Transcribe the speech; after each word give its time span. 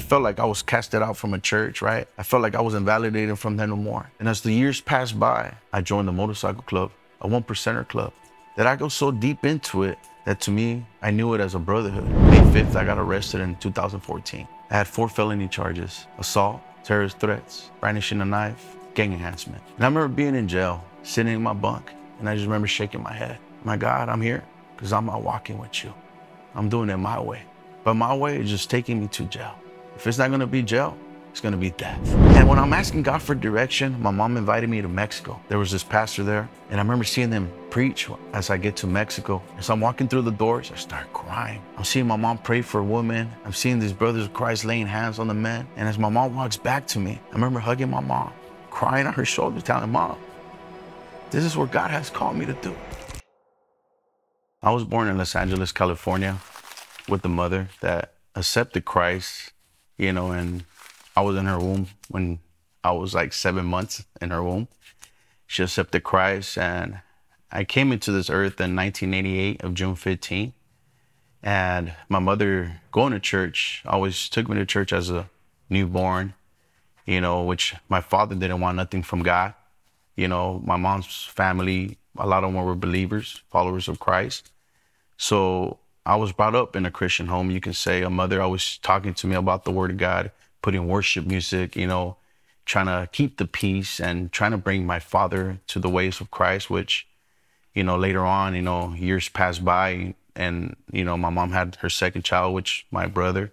I 0.00 0.02
felt 0.02 0.22
like 0.22 0.40
I 0.40 0.46
was 0.46 0.62
casted 0.62 1.02
out 1.02 1.18
from 1.18 1.34
a 1.34 1.38
church, 1.38 1.82
right? 1.82 2.08
I 2.16 2.22
felt 2.22 2.40
like 2.40 2.54
I 2.54 2.62
was 2.62 2.72
invalidated 2.72 3.38
from 3.38 3.58
them 3.58 3.68
no 3.68 3.76
more. 3.76 4.10
And 4.18 4.30
as 4.30 4.40
the 4.40 4.50
years 4.50 4.80
passed 4.80 5.20
by, 5.20 5.52
I 5.74 5.82
joined 5.82 6.08
the 6.08 6.12
motorcycle 6.12 6.62
club, 6.62 6.90
a 7.20 7.28
one 7.28 7.42
percenter 7.42 7.86
club, 7.86 8.14
that 8.56 8.66
I 8.66 8.76
go 8.76 8.88
so 8.88 9.10
deep 9.10 9.44
into 9.44 9.82
it 9.82 9.98
that 10.24 10.40
to 10.40 10.50
me, 10.50 10.86
I 11.02 11.10
knew 11.10 11.34
it 11.34 11.40
as 11.42 11.54
a 11.54 11.58
brotherhood. 11.58 12.08
May 12.30 12.38
5th, 12.38 12.76
I 12.76 12.86
got 12.86 12.96
arrested 12.96 13.42
in 13.42 13.56
2014. 13.56 14.48
I 14.70 14.74
had 14.74 14.88
four 14.88 15.06
felony 15.06 15.48
charges 15.48 16.06
assault, 16.18 16.62
terrorist 16.82 17.18
threats, 17.18 17.70
brandishing 17.80 18.22
a 18.22 18.24
knife, 18.24 18.74
gang 18.94 19.12
enhancement. 19.12 19.62
And 19.76 19.84
I 19.84 19.88
remember 19.88 20.08
being 20.08 20.34
in 20.34 20.48
jail, 20.48 20.82
sitting 21.02 21.34
in 21.34 21.42
my 21.42 21.52
bunk, 21.52 21.92
and 22.20 22.26
I 22.26 22.36
just 22.36 22.46
remember 22.46 22.68
shaking 22.68 23.02
my 23.02 23.12
head. 23.12 23.38
My 23.64 23.76
God, 23.76 24.08
I'm 24.08 24.22
here 24.22 24.44
because 24.76 24.94
I'm 24.94 25.04
not 25.04 25.22
walking 25.22 25.58
with 25.58 25.84
you. 25.84 25.92
I'm 26.54 26.70
doing 26.70 26.88
it 26.88 26.96
my 26.96 27.20
way. 27.20 27.42
But 27.84 27.94
my 27.94 28.14
way 28.14 28.38
is 28.38 28.48
just 28.48 28.70
taking 28.70 28.98
me 28.98 29.08
to 29.08 29.24
jail. 29.24 29.56
If 30.00 30.06
it's 30.06 30.16
not 30.16 30.28
going 30.28 30.40
to 30.40 30.46
be 30.46 30.62
jail, 30.62 30.96
it's 31.30 31.42
going 31.42 31.52
to 31.52 31.58
be 31.58 31.72
death. 31.72 32.00
And 32.34 32.48
when 32.48 32.58
I'm 32.58 32.72
asking 32.72 33.02
God 33.02 33.20
for 33.20 33.34
direction, 33.34 34.00
my 34.00 34.10
mom 34.10 34.38
invited 34.38 34.70
me 34.70 34.80
to 34.80 34.88
Mexico. 34.88 35.38
There 35.48 35.58
was 35.58 35.70
this 35.70 35.84
pastor 35.84 36.24
there, 36.24 36.48
and 36.70 36.80
I 36.80 36.82
remember 36.82 37.04
seeing 37.04 37.28
them 37.28 37.52
preach 37.68 38.08
as 38.32 38.48
I 38.48 38.56
get 38.56 38.76
to 38.76 38.86
Mexico. 38.86 39.42
As 39.58 39.68
I'm 39.68 39.78
walking 39.78 40.08
through 40.08 40.22
the 40.22 40.30
doors, 40.30 40.72
I 40.72 40.76
start 40.76 41.12
crying. 41.12 41.60
I'm 41.76 41.84
seeing 41.84 42.06
my 42.06 42.16
mom 42.16 42.38
pray 42.38 42.62
for 42.62 42.80
a 42.80 42.82
woman. 42.82 43.30
I'm 43.44 43.52
seeing 43.52 43.78
these 43.78 43.92
brothers 43.92 44.24
of 44.24 44.32
Christ 44.32 44.64
laying 44.64 44.86
hands 44.86 45.18
on 45.18 45.28
the 45.28 45.34
men. 45.34 45.68
And 45.76 45.86
as 45.86 45.98
my 45.98 46.08
mom 46.08 46.34
walks 46.34 46.56
back 46.56 46.86
to 46.86 46.98
me, 46.98 47.20
I 47.30 47.34
remember 47.34 47.60
hugging 47.60 47.90
my 47.90 48.00
mom, 48.00 48.32
crying 48.70 49.06
on 49.06 49.12
her 49.12 49.26
shoulder, 49.26 49.60
telling 49.60 49.92
mom, 49.92 50.16
this 51.30 51.44
is 51.44 51.58
what 51.58 51.72
God 51.72 51.90
has 51.90 52.08
called 52.08 52.36
me 52.36 52.46
to 52.46 52.54
do. 52.54 52.74
I 54.62 54.70
was 54.70 54.84
born 54.84 55.08
in 55.08 55.18
Los 55.18 55.36
Angeles, 55.36 55.72
California, 55.72 56.38
with 57.06 57.22
a 57.26 57.28
mother 57.28 57.68
that 57.82 58.14
accepted 58.34 58.86
Christ, 58.86 59.49
you 60.00 60.14
know, 60.14 60.30
and 60.30 60.64
I 61.14 61.20
was 61.20 61.36
in 61.36 61.44
her 61.44 61.58
womb 61.58 61.88
when 62.08 62.38
I 62.82 62.92
was 62.92 63.14
like 63.14 63.34
seven 63.34 63.66
months 63.66 64.02
in 64.20 64.30
her 64.30 64.42
womb. 64.42 64.68
She 65.46 65.62
accepted 65.62 66.04
Christ, 66.04 66.56
and 66.56 67.00
I 67.52 67.64
came 67.64 67.92
into 67.92 68.10
this 68.10 68.30
earth 68.30 68.58
in 68.60 68.74
1988 68.74 69.62
of 69.62 69.74
June 69.74 69.94
15. 69.94 70.54
And 71.42 71.92
my 72.08 72.18
mother 72.18 72.80
going 72.92 73.12
to 73.12 73.20
church 73.20 73.82
always 73.84 74.30
took 74.30 74.48
me 74.48 74.56
to 74.56 74.64
church 74.64 74.90
as 74.92 75.10
a 75.10 75.28
newborn, 75.68 76.32
you 77.04 77.20
know, 77.20 77.42
which 77.42 77.74
my 77.90 78.00
father 78.00 78.34
didn't 78.34 78.60
want 78.60 78.76
nothing 78.76 79.02
from 79.02 79.22
God. 79.22 79.52
You 80.16 80.28
know, 80.28 80.62
my 80.64 80.76
mom's 80.76 81.24
family, 81.24 81.98
a 82.16 82.26
lot 82.26 82.42
of 82.42 82.54
them 82.54 82.64
were 82.64 82.74
believers, 82.74 83.42
followers 83.50 83.86
of 83.86 84.00
Christ. 84.00 84.50
So 85.18 85.78
I 86.10 86.16
was 86.16 86.32
brought 86.32 86.56
up 86.56 86.74
in 86.74 86.84
a 86.86 86.90
Christian 86.90 87.28
home. 87.28 87.52
You 87.52 87.60
can 87.60 87.72
say 87.72 88.02
a 88.02 88.10
mother 88.10 88.42
always 88.42 88.78
talking 88.78 89.14
to 89.14 89.28
me 89.28 89.36
about 89.36 89.64
the 89.64 89.70
Word 89.70 89.92
of 89.92 89.96
God, 89.96 90.32
putting 90.60 90.88
worship 90.88 91.24
music, 91.24 91.76
you 91.76 91.86
know, 91.86 92.16
trying 92.64 92.86
to 92.86 93.08
keep 93.12 93.36
the 93.36 93.46
peace 93.46 94.00
and 94.00 94.32
trying 94.32 94.50
to 94.50 94.58
bring 94.58 94.84
my 94.84 94.98
father 94.98 95.60
to 95.68 95.78
the 95.78 95.88
ways 95.88 96.20
of 96.20 96.32
Christ, 96.32 96.68
which, 96.68 97.06
you 97.74 97.84
know, 97.84 97.96
later 97.96 98.26
on, 98.26 98.56
you 98.56 98.62
know, 98.62 98.92
years 98.94 99.28
passed 99.28 99.64
by 99.64 100.16
and, 100.34 100.74
you 100.90 101.04
know, 101.04 101.16
my 101.16 101.30
mom 101.30 101.52
had 101.52 101.76
her 101.76 101.88
second 101.88 102.24
child, 102.24 102.54
which 102.54 102.86
my 102.90 103.06
brother, 103.06 103.52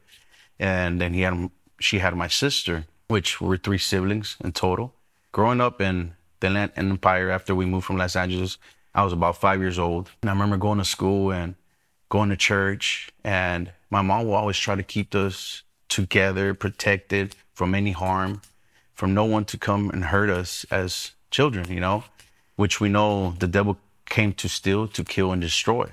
and 0.58 1.00
then 1.00 1.14
he 1.14 1.22
had, 1.22 1.52
she 1.80 2.00
had 2.00 2.16
my 2.16 2.28
sister, 2.28 2.86
which 3.08 3.40
were 3.40 3.58
three 3.58 3.78
siblings 3.78 4.36
in 4.44 4.52
total. 4.52 4.96
Growing 5.32 5.62
up 5.62 5.80
in 5.80 6.14
the 6.40 6.48
Inland 6.48 6.72
Empire 6.76 7.30
after 7.30 7.54
we 7.54 7.68
moved 7.68 7.86
from 7.86 7.98
Los 7.98 8.16
Angeles, 8.16 8.58
I 8.96 9.04
was 9.04 9.14
about 9.14 9.38
five 9.38 9.60
years 9.60 9.78
old. 9.78 10.10
And 10.24 10.30
I 10.32 10.34
remember 10.34 10.58
going 10.58 10.80
to 10.80 10.86
school 10.86 11.32
and 11.32 11.54
going 12.10 12.30
to 12.30 12.38
church, 12.38 13.10
and 13.24 13.72
my 13.90 14.02
mom 14.02 14.26
will 14.26 14.34
always 14.34 14.58
try 14.58 14.76
to 14.76 14.84
keep 14.84 15.14
us 15.16 15.64
together, 15.90 16.54
protected 16.54 17.36
from 17.54 17.74
any 17.76 17.92
harm, 17.92 18.42
from 18.94 19.14
no 19.14 19.26
one 19.26 19.46
to 19.46 19.58
come 19.58 19.90
and 19.90 20.06
hurt 20.06 20.30
us 20.30 20.66
as 20.72 21.12
children, 21.32 21.72
you 21.72 21.80
know, 21.80 22.04
which 22.56 22.80
we 22.80 22.90
know 22.90 23.32
the 23.40 23.48
devil 23.48 23.78
came 24.06 24.34
to 24.34 24.50
steal, 24.50 24.88
to 24.88 25.04
kill, 25.04 25.32
and 25.32 25.42
destroy. 25.42 25.90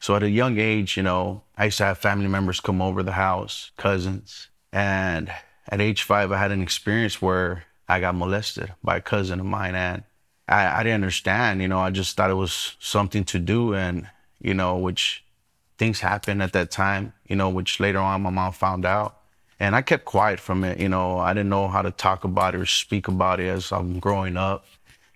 So 0.00 0.14
at 0.14 0.22
a 0.22 0.28
young 0.28 0.58
age, 0.58 0.96
you 0.98 1.02
know, 1.02 1.42
I 1.56 1.66
used 1.66 1.78
to 1.78 1.84
have 1.84 1.98
family 1.98 2.28
members 2.28 2.60
come 2.60 2.82
over 2.82 3.02
the 3.02 3.12
house, 3.12 3.70
cousins. 3.78 4.48
And 4.70 5.32
at 5.66 5.80
age 5.80 6.02
five, 6.02 6.30
I 6.30 6.38
had 6.38 6.52
an 6.52 6.60
experience 6.60 7.22
where 7.22 7.64
I 7.88 8.00
got 8.00 8.14
molested 8.14 8.74
by 8.82 8.98
a 8.98 9.00
cousin 9.00 9.40
of 9.40 9.46
mine. 9.46 9.74
And 9.74 10.02
I, 10.46 10.80
I 10.80 10.82
didn't 10.82 10.96
understand, 10.96 11.62
you 11.62 11.68
know, 11.68 11.78
I 11.78 11.90
just 11.90 12.16
thought 12.16 12.28
it 12.28 12.34
was 12.34 12.76
something 12.80 13.24
to 13.24 13.38
do. 13.38 13.74
And, 13.74 14.08
you 14.40 14.52
know, 14.52 14.76
which 14.76 15.23
things 15.78 16.00
happened 16.00 16.42
at 16.42 16.52
that 16.52 16.70
time, 16.70 17.12
you 17.26 17.36
know, 17.36 17.48
which 17.48 17.80
later 17.80 17.98
on 17.98 18.22
my 18.22 18.30
mom 18.30 18.52
found 18.52 18.84
out. 18.84 19.20
And 19.60 19.76
I 19.76 19.82
kept 19.82 20.04
quiet 20.04 20.40
from 20.40 20.64
it. 20.64 20.78
You 20.78 20.88
know, 20.88 21.18
I 21.18 21.32
didn't 21.32 21.48
know 21.48 21.68
how 21.68 21.82
to 21.82 21.90
talk 21.90 22.24
about 22.24 22.54
it 22.54 22.60
or 22.60 22.66
speak 22.66 23.08
about 23.08 23.40
it 23.40 23.48
as 23.48 23.72
I'm 23.72 23.98
growing 23.98 24.36
up. 24.36 24.64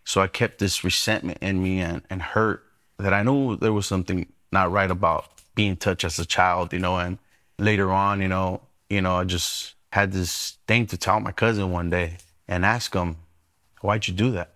So 0.04 0.20
I 0.20 0.26
kept 0.26 0.58
this 0.58 0.84
resentment 0.84 1.38
in 1.42 1.62
me 1.62 1.80
and, 1.80 2.02
and 2.08 2.22
hurt 2.22 2.64
that 2.98 3.12
I 3.12 3.22
knew 3.22 3.56
there 3.56 3.72
was 3.72 3.86
something 3.86 4.26
not 4.50 4.72
right 4.72 4.90
about 4.90 5.26
being 5.54 5.76
touched 5.76 6.04
as 6.04 6.18
a 6.18 6.24
child, 6.24 6.72
you 6.72 6.78
know, 6.78 6.98
and 6.98 7.18
later 7.58 7.90
on, 7.92 8.20
you 8.22 8.28
know, 8.28 8.62
you 8.88 9.02
know, 9.02 9.16
I 9.16 9.24
just 9.24 9.74
had 9.92 10.12
this 10.12 10.56
thing 10.66 10.86
to 10.86 10.96
tell 10.96 11.20
my 11.20 11.32
cousin 11.32 11.70
one 11.70 11.90
day 11.90 12.18
and 12.46 12.64
ask 12.64 12.94
him, 12.94 13.16
why'd 13.80 14.08
you 14.08 14.14
do 14.14 14.30
that? 14.32 14.54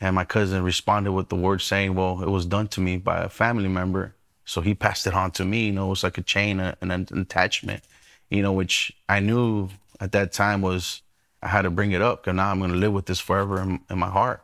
And 0.00 0.14
my 0.14 0.24
cousin 0.24 0.62
responded 0.62 1.12
with 1.12 1.28
the 1.28 1.36
word 1.36 1.60
saying, 1.60 1.94
well, 1.94 2.22
it 2.22 2.30
was 2.30 2.46
done 2.46 2.68
to 2.68 2.80
me 2.80 2.96
by 2.96 3.22
a 3.22 3.28
family 3.28 3.68
member. 3.68 4.14
So 4.50 4.60
he 4.60 4.74
passed 4.74 5.06
it 5.06 5.14
on 5.14 5.30
to 5.32 5.44
me, 5.44 5.66
you 5.66 5.72
know, 5.72 5.86
it 5.86 5.90
was 5.90 6.04
like 6.04 6.18
a 6.18 6.22
chain, 6.22 6.60
an 6.60 6.90
attachment 6.90 7.82
you 8.30 8.42
know, 8.42 8.52
which 8.52 8.92
I 9.08 9.20
knew 9.20 9.68
at 10.00 10.12
that 10.12 10.32
time 10.32 10.62
was 10.62 11.02
I 11.42 11.48
had 11.48 11.62
to 11.62 11.70
bring 11.70 11.92
it 11.92 12.00
up 12.00 12.22
because 12.22 12.36
now 12.36 12.50
I'm 12.50 12.58
going 12.58 12.70
to 12.70 12.76
live 12.76 12.92
with 12.92 13.06
this 13.06 13.20
forever 13.20 13.60
in, 13.60 13.80
in, 13.90 13.98
my 13.98 14.08
heart. 14.08 14.42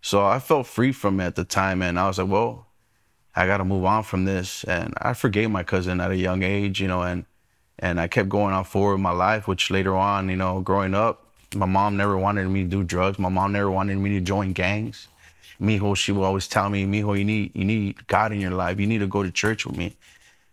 So 0.00 0.24
I 0.24 0.38
felt 0.38 0.66
free 0.66 0.92
from 0.92 1.20
it 1.20 1.26
at 1.26 1.34
the 1.36 1.44
time, 1.44 1.82
and 1.82 1.98
I 1.98 2.06
was 2.06 2.18
like, 2.18 2.28
well, 2.28 2.66
I 3.36 3.46
got 3.46 3.58
to 3.58 3.64
move 3.64 3.84
on 3.84 4.02
from 4.02 4.24
this. 4.24 4.64
And 4.64 4.94
I 5.00 5.12
forgave 5.12 5.50
my 5.50 5.62
cousin 5.62 6.00
at 6.00 6.10
a 6.10 6.16
young 6.16 6.42
age, 6.42 6.80
you 6.80 6.88
know, 6.88 7.02
and 7.02 7.26
and 7.80 8.00
I 8.00 8.08
kept 8.08 8.28
going 8.28 8.54
on 8.54 8.64
forward 8.64 8.94
in 8.94 9.02
my 9.02 9.12
life, 9.12 9.46
which 9.46 9.70
later 9.70 9.94
on, 9.94 10.28
you 10.28 10.36
know, 10.36 10.60
growing 10.60 10.94
up, 10.94 11.26
my 11.54 11.66
mom 11.66 11.96
never 11.96 12.18
wanted 12.18 12.48
me 12.48 12.64
to 12.64 12.68
do 12.68 12.82
drugs. 12.82 13.20
My 13.20 13.28
mom 13.28 13.52
never 13.52 13.70
wanted 13.70 13.98
me 13.98 14.10
to 14.10 14.20
join 14.20 14.52
gangs. 14.52 15.06
Mijo, 15.60 15.96
she 15.96 16.12
would 16.12 16.24
always 16.24 16.46
tell 16.46 16.68
me, 16.68 16.86
Mijo, 16.86 17.18
you 17.18 17.24
need 17.24 17.52
you 17.54 17.64
need 17.64 18.06
God 18.06 18.32
in 18.32 18.40
your 18.40 18.52
life. 18.52 18.78
You 18.78 18.86
need 18.86 18.98
to 18.98 19.06
go 19.06 19.22
to 19.22 19.30
church 19.30 19.66
with 19.66 19.76
me. 19.76 19.96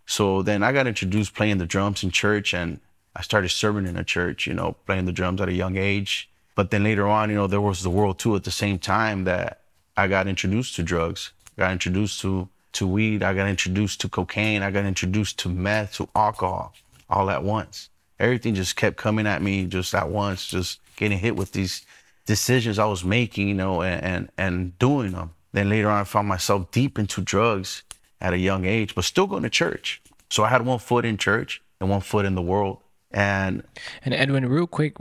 So 0.06 0.42
then 0.42 0.64
I 0.64 0.72
got 0.72 0.88
introduced 0.88 1.34
playing 1.34 1.58
the 1.58 1.66
drums 1.66 2.04
in 2.04 2.12
church 2.12 2.54
and 2.54 2.80
I 3.16 3.22
started 3.22 3.50
serving 3.50 3.88
in 3.88 3.98
a 3.98 4.04
church, 4.04 4.46
you 4.46 4.54
know, 4.54 4.76
playing 4.86 5.06
the 5.06 5.12
drums 5.12 5.42
at 5.42 5.50
a 5.50 5.54
young 5.54 5.78
age. 5.78 6.30
But 6.56 6.72
then 6.72 6.84
later 6.84 7.08
on, 7.08 7.30
you 7.30 7.36
know, 7.36 7.48
there 7.48 7.62
was 7.62 7.84
the 7.84 7.90
world 7.90 8.20
too 8.20 8.36
at 8.36 8.44
the 8.44 8.52
same 8.52 8.80
time 8.80 9.24
that 9.24 9.62
I 9.98 10.08
got 10.08 10.28
introduced 10.28 10.76
to 10.76 10.84
drugs, 10.84 11.32
got 11.58 11.72
introduced 11.72 12.22
to 12.22 12.50
to 12.74 12.86
weed, 12.86 13.24
I 13.24 13.34
got 13.34 13.48
introduced 13.48 14.02
to 14.02 14.10
cocaine, 14.10 14.62
I 14.62 14.70
got 14.70 14.84
introduced 14.84 15.40
to 15.40 15.50
meth, 15.50 15.94
to 15.94 16.10
alcohol, 16.14 16.74
all 17.10 17.30
at 17.30 17.42
once. 17.42 17.90
Everything 18.20 18.54
just 18.54 18.76
kept 18.76 18.98
coming 18.98 19.26
at 19.28 19.42
me 19.42 19.66
just 19.66 19.96
at 19.96 20.10
once, 20.10 20.48
just 20.48 20.82
getting 20.98 21.18
hit 21.18 21.38
with 21.38 21.54
these 21.54 21.86
decisions 22.26 22.80
I 22.80 22.86
was 22.86 23.04
making, 23.04 23.48
you 23.48 23.54
know, 23.54 23.82
and 23.82 24.04
and, 24.04 24.30
and 24.38 24.80
doing 24.80 25.12
them. 25.12 25.34
Then 25.54 25.70
later 25.70 25.90
on, 25.90 26.02
I 26.02 26.04
found 26.04 26.28
myself 26.28 26.72
deep 26.72 27.00
into 27.00 27.22
drugs 27.22 27.84
at 28.20 28.34
a 28.34 28.38
young 28.38 28.66
age, 28.66 28.96
but 28.96 29.06
still 29.06 29.28
going 29.28 29.44
to 29.44 29.50
church. 29.50 30.02
So 30.30 30.44
I 30.44 30.50
had 30.50 30.66
one 30.66 30.80
foot 30.80 31.06
in 31.06 31.18
church 31.18 31.62
and 31.80 31.90
one 31.90 32.02
foot 32.02 32.26
in 32.26 32.36
the 32.36 32.42
world. 32.42 32.80
And 33.12 33.64
and 34.04 34.14
Edwin, 34.14 34.48
real 34.48 34.68
quick, 34.68 34.98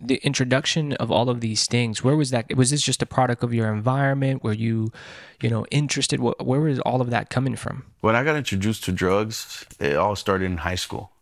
the 0.00 0.16
introduction 0.16 0.92
of 0.94 1.10
all 1.10 1.28
of 1.30 1.40
these 1.40 1.66
things, 1.66 2.02
where 2.02 2.16
was 2.16 2.30
that? 2.30 2.54
Was 2.56 2.70
this 2.70 2.82
just 2.82 3.02
a 3.02 3.06
product 3.06 3.42
of 3.42 3.54
your 3.54 3.72
environment? 3.72 4.42
Were 4.42 4.52
you, 4.52 4.90
you 5.40 5.50
know, 5.50 5.66
interested? 5.70 6.20
Where 6.20 6.60
was 6.60 6.80
all 6.80 7.00
of 7.00 7.10
that 7.10 7.30
coming 7.30 7.56
from? 7.56 7.84
When 8.00 8.16
I 8.16 8.24
got 8.24 8.36
introduced 8.36 8.84
to 8.84 8.92
drugs, 8.92 9.64
it 9.78 9.96
all 9.96 10.16
started 10.16 10.46
in 10.46 10.58
high 10.58 10.74
school. 10.74 11.12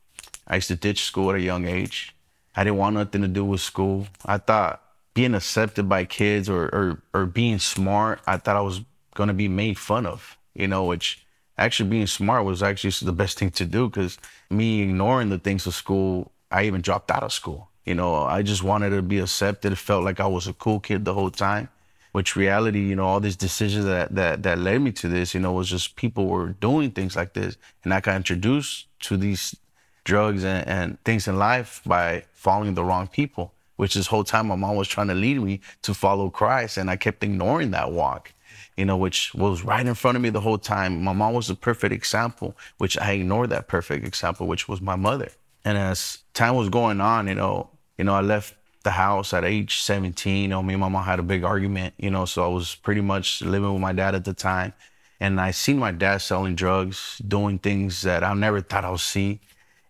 I 0.47 0.56
used 0.56 0.69
to 0.69 0.77
ditch 0.77 1.04
school 1.04 1.30
at 1.30 1.37
a 1.37 1.41
young 1.41 1.66
age. 1.66 2.15
I 2.57 2.65
didn't 2.65 2.78
want 2.78 2.95
nothing 2.95 3.22
to 3.22 3.28
do 3.28 3.45
with 3.45 3.60
school. 3.60 4.07
I 4.25 4.39
thought 4.39 4.84
being 5.15 5.34
accepted 5.34 5.89
by 5.89 6.05
kids 6.05 6.49
or, 6.49 6.65
or, 6.65 7.03
or 7.15 7.27
being 7.27 7.59
smart, 7.59 8.21
I 8.27 8.37
thought 8.37 8.57
I 8.57 8.61
was 8.61 8.83
going 9.15 9.28
to 9.28 9.34
be 9.34 9.49
made 9.49 9.78
fun 9.78 10.07
of 10.07 10.37
you 10.55 10.69
know, 10.69 10.84
which 10.84 11.27
actually 11.59 11.91
being 11.91 12.07
smart 12.07 12.45
was 12.45 12.63
actually 12.63 12.91
the 13.03 13.13
best 13.13 13.39
thing 13.39 13.51
to 13.51 13.65
do 13.65 13.89
because 13.89 14.19
me 14.51 14.83
ignoring 14.83 15.28
the 15.28 15.39
things 15.39 15.66
of 15.66 15.75
school, 15.75 16.33
I 16.51 16.65
even 16.65 16.81
dropped 16.81 17.11
out 17.11 17.22
of 17.22 17.33
school. 17.33 17.69
You 17.84 17.95
know, 17.95 18.22
I 18.22 18.43
just 18.43 18.63
wanted 18.63 18.91
to 18.91 19.03
be 19.03 19.19
accepted. 19.19 19.72
It 19.72 19.77
felt 19.77 20.05
like 20.05 20.21
I 20.21 20.27
was 20.27 20.47
a 20.47 20.55
cool 20.55 20.81
kid 20.81 21.05
the 21.05 21.15
whole 21.15 21.31
time. 21.31 21.69
Which 22.13 22.37
reality, 22.37 22.78
you 22.78 22.95
know, 22.95 23.07
all 23.07 23.19
these 23.19 23.34
decisions 23.34 23.87
that 23.87 24.15
that 24.15 24.45
that 24.45 24.59
led 24.59 24.81
me 24.81 24.93
to 24.93 25.09
this, 25.09 25.34
you 25.34 25.41
know, 25.41 25.53
was 25.53 25.69
just 25.69 25.97
people 25.97 26.27
were 26.27 26.51
doing 26.51 26.93
things 26.93 27.16
like 27.16 27.34
this, 27.34 27.57
and 27.83 27.93
I 27.93 27.99
got 28.01 28.15
introduced 28.15 28.87
to 29.01 29.16
these 29.16 29.57
drugs 30.05 30.45
and, 30.45 30.69
and 30.69 31.05
things 31.05 31.27
in 31.27 31.37
life 31.37 31.81
by 31.84 32.25
following 32.33 32.75
the 32.75 32.84
wrong 32.84 33.09
people. 33.09 33.53
Which 33.76 33.94
this 33.94 34.06
whole 34.06 34.24
time 34.24 34.48
my 34.48 34.56
mom 34.56 34.76
was 34.76 34.88
trying 34.88 35.09
to 35.09 35.15
lead 35.15 35.41
me 35.41 35.60
to 35.82 35.94
follow 35.94 36.30
Christ, 36.30 36.76
and 36.76 36.88
I 36.88 36.97
kept 36.97 37.24
ignoring 37.24 37.72
that 37.72 37.91
walk 37.91 38.32
you 38.76 38.84
know, 38.84 38.97
which 38.97 39.34
was 39.34 39.62
right 39.62 39.86
in 39.86 39.94
front 39.94 40.16
of 40.16 40.22
me 40.22 40.30
the 40.30 40.41
whole 40.41 40.59
time. 40.59 41.03
My 41.03 41.12
mom 41.12 41.34
was 41.34 41.48
a 41.50 41.54
perfect 41.54 41.92
example, 41.92 42.56
which 42.78 42.98
I 42.98 43.12
ignored 43.12 43.50
that 43.50 43.68
perfect 43.68 44.04
example, 44.04 44.47
which 44.47 44.68
was 44.68 44.80
my 44.80 44.97
mother. 44.97 45.30
And 45.65 45.78
as 45.78 46.18
time 46.34 46.56
was 46.56 46.68
going 46.68 47.00
on, 47.00 47.28
you 47.28 47.34
know, 47.34 47.71
you 47.97 48.04
know, 48.04 48.15
I 48.15 48.21
left 48.21 48.54
the 48.82 48.91
house 48.91 49.32
at 49.32 49.44
age 49.44 49.80
17. 49.80 50.42
You 50.42 50.48
know, 50.48 50.62
me 50.62 50.74
and 50.74 50.80
my 50.80 50.88
mom 50.88 51.04
had 51.04 51.20
a 51.20 51.22
big 51.22 51.44
argument, 51.44 51.94
you 51.98 52.10
know, 52.10 52.24
so 52.24 52.44
I 52.44 52.48
was 52.48 52.74
pretty 52.74 53.00
much 53.00 53.42
living 53.42 53.72
with 53.72 53.80
my 53.80 53.92
dad 53.92 54.15
at 54.15 54.24
the 54.24 54.34
time. 54.34 54.72
And 55.20 55.41
I 55.41 55.53
seen 55.53 55.78
my 55.78 55.92
dad 55.92 56.18
selling 56.18 56.54
drugs, 56.54 57.20
doing 57.27 57.59
things 57.59 58.03
that 58.03 58.24
I 58.24 58.34
never 58.34 58.60
thought 58.60 58.84
I 58.84 58.91
would 58.91 59.00
see, 59.00 59.41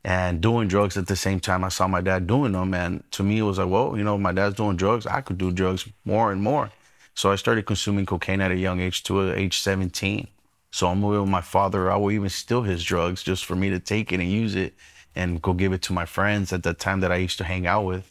and 0.04 0.40
doing 0.40 0.68
drugs 0.68 0.96
at 0.96 1.06
the 1.06 1.16
same 1.16 1.40
time 1.40 1.64
I 1.64 1.68
saw 1.70 1.88
my 1.88 2.00
dad 2.00 2.26
doing 2.26 2.52
them. 2.52 2.74
And 2.74 3.02
to 3.12 3.22
me, 3.22 3.38
it 3.38 3.42
was 3.42 3.58
like, 3.58 3.68
well, 3.68 3.96
you 3.96 4.04
know, 4.04 4.18
my 4.18 4.32
dad's 4.32 4.56
doing 4.56 4.76
drugs. 4.76 5.06
I 5.06 5.20
could 5.20 5.38
do 5.38 5.50
drugs 5.50 5.88
more 6.04 6.30
and 6.30 6.42
more. 6.42 6.70
So 7.14 7.30
I 7.30 7.36
started 7.36 7.66
consuming 7.66 8.06
cocaine 8.06 8.40
at 8.40 8.50
a 8.50 8.56
young 8.56 8.80
age 8.80 9.02
to 9.04 9.32
age 9.32 9.60
17. 9.60 10.26
So 10.70 10.88
I'm 10.88 11.00
with 11.00 11.28
my 11.28 11.40
father. 11.40 11.90
I 11.90 11.96
will 11.96 12.10
even 12.10 12.28
steal 12.28 12.62
his 12.62 12.82
drugs 12.82 13.22
just 13.22 13.44
for 13.44 13.54
me 13.54 13.70
to 13.70 13.78
take 13.78 14.12
it 14.12 14.20
and 14.20 14.30
use 14.30 14.54
it 14.56 14.74
and 15.14 15.40
go 15.40 15.52
give 15.52 15.72
it 15.72 15.82
to 15.82 15.92
my 15.92 16.04
friends 16.04 16.52
at 16.52 16.64
the 16.64 16.74
time 16.74 17.00
that 17.00 17.12
I 17.12 17.16
used 17.16 17.38
to 17.38 17.44
hang 17.44 17.66
out 17.66 17.84
with. 17.84 18.10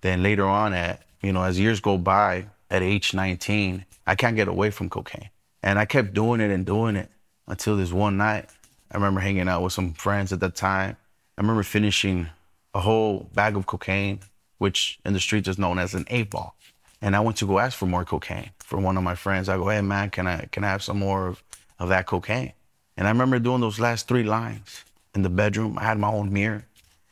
Then 0.00 0.22
later 0.22 0.46
on, 0.46 0.72
at 0.72 1.02
you 1.22 1.32
know, 1.32 1.42
as 1.42 1.58
years 1.58 1.80
go 1.80 1.98
by, 1.98 2.46
at 2.70 2.82
age 2.82 3.14
19, 3.14 3.84
I 4.06 4.14
can't 4.14 4.36
get 4.36 4.48
away 4.48 4.70
from 4.70 4.90
cocaine, 4.90 5.30
and 5.62 5.78
I 5.78 5.84
kept 5.84 6.12
doing 6.12 6.40
it 6.40 6.50
and 6.50 6.66
doing 6.66 6.96
it 6.96 7.10
until 7.48 7.76
this 7.76 7.92
one 7.92 8.16
night. 8.16 8.48
I 8.90 8.96
remember 8.96 9.20
hanging 9.20 9.48
out 9.48 9.62
with 9.62 9.72
some 9.72 9.94
friends 9.94 10.32
at 10.32 10.40
the 10.40 10.50
time. 10.50 10.96
I 11.36 11.40
remember 11.40 11.62
finishing 11.64 12.28
a 12.74 12.80
whole 12.80 13.28
bag 13.34 13.56
of 13.56 13.66
cocaine, 13.66 14.20
which 14.58 14.98
in 15.04 15.12
the 15.12 15.20
streets 15.20 15.48
is 15.48 15.58
known 15.58 15.78
as 15.78 15.94
an 15.94 16.04
eight 16.08 16.30
ball. 16.30 16.56
And 17.02 17.16
I 17.16 17.20
went 17.20 17.36
to 17.38 17.46
go 17.46 17.58
ask 17.58 17.76
for 17.76 17.86
more 17.86 18.04
cocaine 18.04 18.50
for 18.60 18.78
one 18.78 18.96
of 18.96 19.02
my 19.02 19.14
friends. 19.14 19.48
I 19.48 19.56
go, 19.56 19.68
hey 19.68 19.80
man, 19.80 20.10
can 20.10 20.26
I 20.26 20.46
can 20.52 20.64
I 20.64 20.68
have 20.68 20.82
some 20.82 20.98
more 20.98 21.26
of, 21.26 21.42
of 21.78 21.88
that 21.88 22.06
cocaine? 22.06 22.52
And 22.96 23.06
I 23.08 23.10
remember 23.10 23.38
doing 23.38 23.60
those 23.60 23.80
last 23.80 24.06
three 24.06 24.22
lines 24.22 24.84
in 25.14 25.22
the 25.22 25.28
bedroom. 25.28 25.78
I 25.78 25.84
had 25.84 25.98
my 25.98 26.08
own 26.08 26.32
mirror 26.32 26.64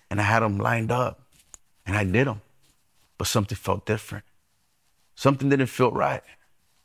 and 0.09 0.21
I 0.21 0.25
had 0.25 0.41
them 0.41 0.59
lined 0.59 0.93
up 0.93 1.21
and 1.85 1.97
I 1.97 2.05
did 2.05 2.27
them. 2.27 2.41
But 3.19 3.27
something 3.27 3.57
felt 3.57 3.87
different. 3.87 4.25
Something 5.15 5.49
didn't 5.49 5.67
feel 5.67 5.91
right. 5.91 6.23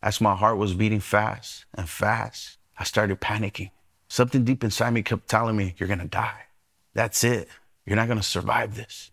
As 0.02 0.20
my 0.20 0.36
heart 0.36 0.58
was 0.58 0.74
beating 0.74 1.00
fast 1.00 1.66
and 1.74 1.88
fast, 1.88 2.58
I 2.78 2.84
started 2.84 3.22
panicking. 3.22 3.72
Something 4.10 4.44
deep 4.44 4.64
inside 4.64 4.92
me 4.92 5.02
kept 5.02 5.28
telling 5.28 5.56
me, 5.56 5.76
You're 5.78 5.90
gonna 5.90 6.06
die. 6.06 6.47
That's 6.98 7.24
it. 7.24 7.48
You're 7.86 7.96
not 7.96 8.08
gonna 8.08 8.24
survive 8.24 8.74
this. 8.74 9.12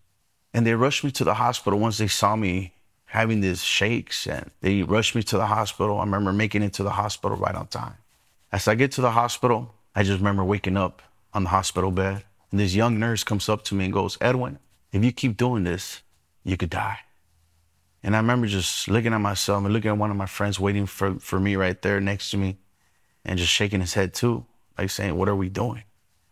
And 0.55 0.67
they 0.67 0.73
rushed 0.73 1.05
me 1.05 1.11
to 1.11 1.23
the 1.23 1.35
hospital 1.35 1.79
once 1.79 1.99
they 1.99 2.07
saw 2.07 2.35
me 2.35 2.73
having 3.05 3.43
these 3.43 3.63
shakes 3.63 4.27
and 4.27 4.51
they 4.63 4.83
rushed 4.83 5.15
me 5.15 5.23
to 5.25 5.37
the 5.37 5.45
hospital. 5.45 5.99
I 5.99 6.05
remember 6.05 6.33
making 6.33 6.63
it 6.63 6.73
to 6.75 6.83
the 6.83 6.93
hospital 6.93 7.37
right 7.37 7.55
on 7.55 7.67
time. 7.67 7.99
As 8.51 8.69
I 8.69 8.75
get 8.75 8.93
to 8.93 9.03
the 9.03 9.11
hospital, 9.11 9.75
I 9.95 10.03
just 10.03 10.17
remember 10.17 10.43
waking 10.43 10.79
up 10.79 11.03
on 11.35 11.43
the 11.43 11.51
hospital 11.51 11.91
bed 11.91 12.25
and 12.51 12.59
this 12.59 12.75
young 12.75 12.99
nurse 12.99 13.23
comes 13.23 13.51
up 13.51 13.65
to 13.65 13.75
me 13.75 13.85
and 13.85 13.93
goes, 13.93 14.17
Edwin, 14.19 14.59
if 14.91 15.05
you 15.05 15.13
keep 15.13 15.37
doing 15.37 15.65
this, 15.65 16.01
you 16.43 16.57
could 16.57 16.71
die. 16.71 17.01
And 18.03 18.17
I 18.17 18.19
remember 18.19 18.47
just 18.47 18.89
looking 18.89 19.13
at 19.13 19.21
myself 19.21 19.63
and 19.63 19.75
looking 19.75 19.91
at 19.91 19.99
one 19.99 20.11
of 20.11 20.17
my 20.17 20.25
friends 20.25 20.59
waiting 20.59 20.87
for, 20.87 21.17
for 21.17 21.39
me 21.39 21.55
right 21.55 21.81
there 21.83 22.01
next 22.01 22.31
to 22.31 22.39
me 22.39 22.57
and 23.27 23.39
just 23.39 23.53
shaking 23.53 23.81
his 23.81 23.93
head 23.93 24.15
too, 24.15 24.47
like 24.79 24.89
saying, 24.89 25.19
What 25.19 25.29
are 25.29 25.37
we 25.37 25.51
doing? 25.51 25.83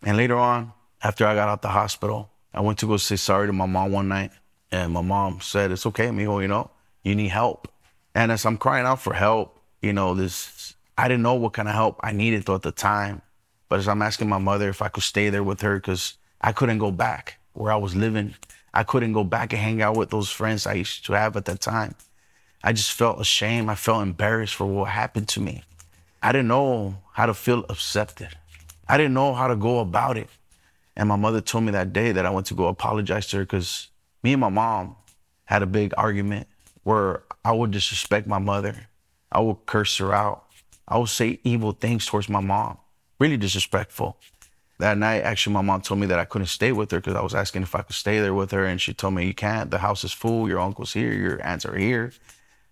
And 0.03 0.17
later 0.17 0.39
on, 0.39 0.73
after 1.03 1.27
I 1.27 1.35
got 1.35 1.49
out 1.49 1.63
the 1.63 1.69
hospital, 1.69 2.31
I 2.55 2.61
went 2.61 2.79
to 2.81 2.87
go 2.87 2.97
say 2.97 3.17
sorry 3.17 3.47
to 3.47 3.53
my 3.53 3.67
mom 3.67 3.93
one 3.93 4.09
night. 4.09 4.31
And 4.71 4.93
my 4.93 5.03
mom 5.03 5.41
said, 5.41 5.71
It's 5.71 5.87
okay, 5.87 6.09
mijo, 6.09 6.41
you 6.41 6.49
know, 6.49 6.71
you 7.03 7.15
need 7.15 7.29
help. 7.29 7.69
And 8.15 8.33
as 8.33 8.47
I'm 8.47 8.59
crying 8.59 8.87
out 8.87 9.01
for 9.01 9.15
help, 9.15 9.59
you 9.81 9.93
know, 9.93 10.15
this, 10.15 10.75
I 10.97 11.09
didn't 11.09 11.23
know 11.23 11.35
what 11.35 11.53
kind 11.53 11.69
of 11.69 11.75
help 11.75 12.01
I 12.03 12.13
needed 12.13 12.49
at 12.49 12.63
the 12.63 12.73
time. 12.73 13.23
But 13.69 13.79
as 13.79 13.89
I'm 13.89 14.03
asking 14.03 14.29
my 14.29 14.39
mother 14.39 14.69
if 14.69 14.83
I 14.83 14.89
could 14.89 15.03
stay 15.03 15.29
there 15.31 15.43
with 15.43 15.61
her, 15.63 15.77
because 15.77 16.15
I 16.41 16.53
couldn't 16.53 16.79
go 16.79 16.91
back 16.91 17.39
where 17.53 17.73
I 17.73 17.77
was 17.77 17.95
living 17.95 18.35
I 18.75 18.85
couldn't 18.85 19.13
go 19.13 19.25
back 19.25 19.53
and 19.53 19.61
hang 19.61 19.83
out 19.83 19.97
with 19.97 20.11
those 20.11 20.31
friends 20.31 20.67
I 20.67 20.75
used 20.75 21.05
to 21.07 21.13
have 21.13 21.37
at 21.37 21.45
that 21.45 21.61
time. 21.61 21.95
I 22.65 22.73
just 22.73 22.93
felt 22.93 23.21
ashamed. 23.21 23.69
I 23.69 23.75
felt 23.75 24.03
embarrassed 24.03 24.55
for 24.55 24.67
what 24.67 24.89
happened 24.89 25.29
to 25.29 25.41
me. 25.41 25.63
I 26.23 26.33
didn't 26.33 26.49
know 26.49 26.97
how 27.13 27.27
to 27.27 27.35
feel 27.35 27.65
accepted. 27.69 28.29
I 28.89 28.97
didn't 28.97 29.15
know 29.15 29.35
how 29.35 29.49
to 29.49 29.57
go 29.57 29.81
about 29.81 30.17
it. 30.17 30.29
And 30.97 31.09
my 31.09 31.17
mother 31.17 31.41
told 31.41 31.65
me 31.65 31.73
that 31.73 31.93
day 31.93 32.13
that 32.13 32.27
I 32.27 32.31
went 32.31 32.47
to 32.47 32.55
go 32.55 32.67
apologize 32.67 33.27
to 33.29 33.39
her 33.39 33.43
because 33.45 33.89
me 34.23 34.33
and 34.33 34.41
my 34.41 34.49
mom 34.49 34.97
had 35.45 35.63
a 35.63 35.67
big 35.67 35.95
argument 35.97 36.47
where 36.83 37.23
I 37.45 37.53
would 37.53 37.71
disrespect 37.71 38.27
my 38.27 38.39
mother. 38.39 38.89
I 39.31 39.41
would 39.41 39.65
curse 39.67 39.97
her 39.99 40.13
out. 40.13 40.45
I 40.87 40.99
would 40.99 41.09
say 41.09 41.41
evil 41.45 41.73
things 41.73 42.07
towards 42.07 42.29
my 42.29 42.41
mom, 42.41 42.77
really 43.19 43.37
disrespectful 43.37 44.19
that 44.83 44.99
night, 44.99 45.23
actually, 45.23 45.55
my 45.55 45.63
mom 45.63 45.81
told 45.81 46.01
me 46.01 46.09
that 46.09 46.19
I 46.19 46.25
couldn't 46.25 46.49
stay 46.49 46.73
with 46.73 46.91
her 46.91 46.99
because 46.99 47.15
I 47.15 47.23
was 47.23 47.37
asking 47.37 47.63
if 47.63 47.75
I 47.77 47.83
could 47.83 47.95
stay 47.95 48.19
there 48.19 48.35
with 48.35 48.51
her. 48.51 48.65
And 48.65 48.81
she 48.81 48.93
told 48.93 49.15
me, 49.15 49.27
You 49.27 49.33
can't. 49.33 49.71
The 49.71 49.79
house 49.79 50.03
is 50.03 50.13
full. 50.13 50.49
Your 50.49 50.59
uncle's 50.59 50.93
here. 50.93 51.13
Your 51.13 51.41
aunts 51.47 51.65
are 51.65 51.77
here. 51.77 52.13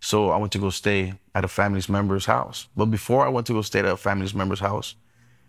So 0.01 0.31
I 0.31 0.37
went 0.37 0.51
to 0.53 0.59
go 0.59 0.71
stay 0.71 1.15
at 1.37 1.45
a 1.45 1.49
family's 1.49 1.89
member's 1.89 2.27
house. 2.27 2.67
But 2.77 2.87
before 2.87 3.25
I 3.25 3.29
went 3.29 3.47
to 3.47 3.53
go 3.53 3.63
stay 3.63 3.79
at 3.79 3.85
a 3.85 3.97
family's 3.97 4.35
member's 4.35 4.59
house, 4.59 4.97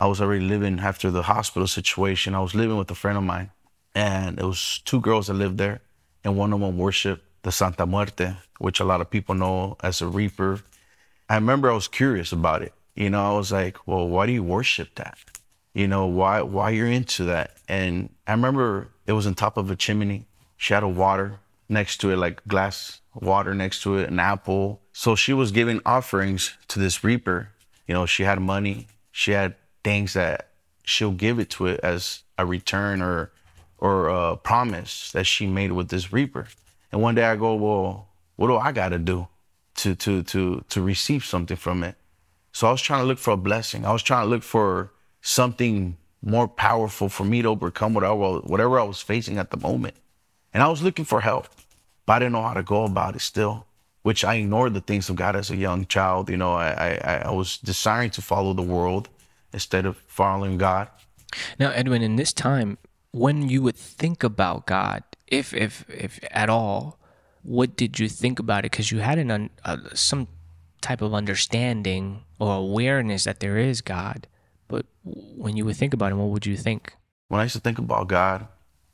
I 0.02 0.06
was 0.06 0.20
already 0.20 0.44
living 0.44 0.76
after 0.80 1.08
the 1.10 1.22
hospital 1.34 1.68
situation. 1.78 2.34
I 2.34 2.40
was 2.40 2.54
living 2.54 2.76
with 2.76 2.90
a 2.90 3.00
friend 3.02 3.16
of 3.16 3.24
mine. 3.24 3.50
And 3.94 4.38
it 4.40 4.44
was 4.44 4.80
two 4.84 5.00
girls 5.00 5.26
that 5.26 5.34
lived 5.34 5.58
there. 5.58 5.78
And 6.24 6.36
one 6.36 6.52
of 6.52 6.60
them 6.60 6.76
worshiped 6.76 7.24
the 7.42 7.52
Santa 7.52 7.86
Muerte, 7.86 8.36
which 8.58 8.80
a 8.80 8.84
lot 8.84 9.00
of 9.00 9.10
people 9.10 9.34
know 9.34 9.76
as 9.88 10.02
a 10.02 10.08
reaper. 10.20 10.60
I 11.28 11.36
remember 11.36 11.70
I 11.70 11.74
was 11.74 11.88
curious 11.88 12.32
about 12.32 12.62
it. 12.62 12.72
You 12.94 13.10
know, 13.10 13.24
I 13.32 13.36
was 13.36 13.52
like, 13.52 13.76
well, 13.86 14.06
why 14.08 14.26
do 14.26 14.32
you 14.32 14.42
worship 14.42 14.94
that? 14.96 15.18
you 15.74 15.88
know, 15.88 16.06
why 16.06 16.42
why 16.42 16.70
you're 16.70 16.86
into 16.86 17.24
that. 17.24 17.56
And 17.68 18.10
I 18.26 18.32
remember 18.32 18.88
it 19.06 19.12
was 19.12 19.26
on 19.26 19.34
top 19.34 19.56
of 19.56 19.70
a 19.70 19.76
chimney. 19.76 20.26
She 20.56 20.74
had 20.74 20.82
a 20.82 20.88
water 20.88 21.40
next 21.68 21.98
to 21.98 22.10
it, 22.10 22.16
like 22.16 22.46
glass 22.46 23.00
water 23.14 23.54
next 23.54 23.82
to 23.82 23.96
it, 23.96 24.08
an 24.08 24.20
apple. 24.20 24.80
So 24.92 25.14
she 25.14 25.32
was 25.32 25.50
giving 25.52 25.80
offerings 25.86 26.56
to 26.68 26.78
this 26.78 27.02
reaper. 27.02 27.50
You 27.86 27.94
know, 27.94 28.06
she 28.06 28.24
had 28.24 28.40
money. 28.40 28.86
She 29.10 29.32
had 29.32 29.54
things 29.84 30.14
that 30.14 30.48
she'll 30.84 31.12
give 31.12 31.38
it 31.38 31.50
to 31.50 31.66
it 31.66 31.80
as 31.82 32.22
a 32.38 32.46
return 32.46 33.02
or 33.02 33.32
or 33.78 34.08
a 34.08 34.36
promise 34.36 35.10
that 35.10 35.24
she 35.24 35.46
made 35.46 35.72
with 35.72 35.88
this 35.88 36.12
reaper. 36.12 36.46
And 36.92 37.02
one 37.02 37.16
day 37.16 37.24
I 37.24 37.34
go, 37.34 37.56
well, 37.56 38.08
what 38.36 38.46
do 38.46 38.56
I 38.56 38.70
got 38.70 38.90
to 38.90 38.98
do 38.98 39.26
to 39.76 39.94
to 39.96 40.22
to 40.22 40.64
to 40.68 40.82
receive 40.82 41.24
something 41.24 41.56
from 41.56 41.82
it? 41.82 41.96
So 42.52 42.68
I 42.68 42.70
was 42.70 42.82
trying 42.82 43.00
to 43.00 43.06
look 43.06 43.18
for 43.18 43.32
a 43.32 43.36
blessing. 43.36 43.84
I 43.84 43.92
was 43.92 44.02
trying 44.02 44.24
to 44.24 44.30
look 44.30 44.42
for 44.42 44.92
something 45.20 45.96
more 46.22 46.46
powerful 46.46 47.08
for 47.08 47.24
me 47.24 47.42
to 47.42 47.48
overcome 47.48 47.94
whatever, 47.94 48.38
whatever 48.40 48.78
I 48.78 48.84
was 48.84 49.00
facing 49.00 49.38
at 49.38 49.50
the 49.50 49.56
moment. 49.56 49.94
And 50.54 50.62
I 50.62 50.68
was 50.68 50.82
looking 50.82 51.04
for 51.04 51.20
help, 51.20 51.48
but 52.06 52.14
I 52.14 52.18
didn't 52.20 52.32
know 52.32 52.42
how 52.42 52.54
to 52.54 52.62
go 52.62 52.84
about 52.84 53.16
it 53.16 53.22
still, 53.22 53.66
which 54.02 54.22
I 54.22 54.34
ignored 54.34 54.74
the 54.74 54.80
things 54.80 55.08
of 55.08 55.16
God 55.16 55.34
as 55.34 55.50
a 55.50 55.56
young 55.56 55.86
child. 55.86 56.28
You 56.28 56.36
know, 56.36 56.52
I, 56.52 56.98
I, 57.02 57.22
I 57.24 57.30
was 57.30 57.56
desiring 57.58 58.10
to 58.10 58.22
follow 58.22 58.52
the 58.52 58.62
world 58.62 59.08
instead 59.52 59.86
of 59.86 59.96
following 60.06 60.58
God. 60.58 60.88
Now, 61.58 61.70
Edwin, 61.70 62.02
in 62.02 62.16
this 62.16 62.32
time, 62.32 62.78
when 63.10 63.48
you 63.48 63.62
would 63.62 63.76
think 63.76 64.22
about 64.22 64.66
God, 64.66 65.02
if, 65.26 65.54
if, 65.54 65.84
if 65.88 66.20
at 66.30 66.48
all, 66.48 66.98
what 67.42 67.76
did 67.76 67.98
you 67.98 68.08
think 68.08 68.38
about 68.38 68.60
it? 68.60 68.70
Because 68.72 68.92
you 68.92 68.98
had 68.98 69.18
an, 69.18 69.50
uh, 69.64 69.76
some 69.94 70.28
type 70.80 71.02
of 71.02 71.14
understanding 71.14 72.22
or 72.38 72.54
awareness 72.56 73.24
that 73.24 73.40
there 73.40 73.56
is 73.56 73.80
God. 73.80 74.26
But 74.68 74.86
when 75.04 75.56
you 75.56 75.64
would 75.64 75.76
think 75.76 75.94
about 75.94 76.12
him, 76.12 76.18
what 76.18 76.28
would 76.28 76.46
you 76.46 76.56
think? 76.56 76.94
When 77.28 77.40
I 77.40 77.44
used 77.44 77.54
to 77.54 77.60
think 77.60 77.78
about 77.78 78.08
God, 78.08 78.46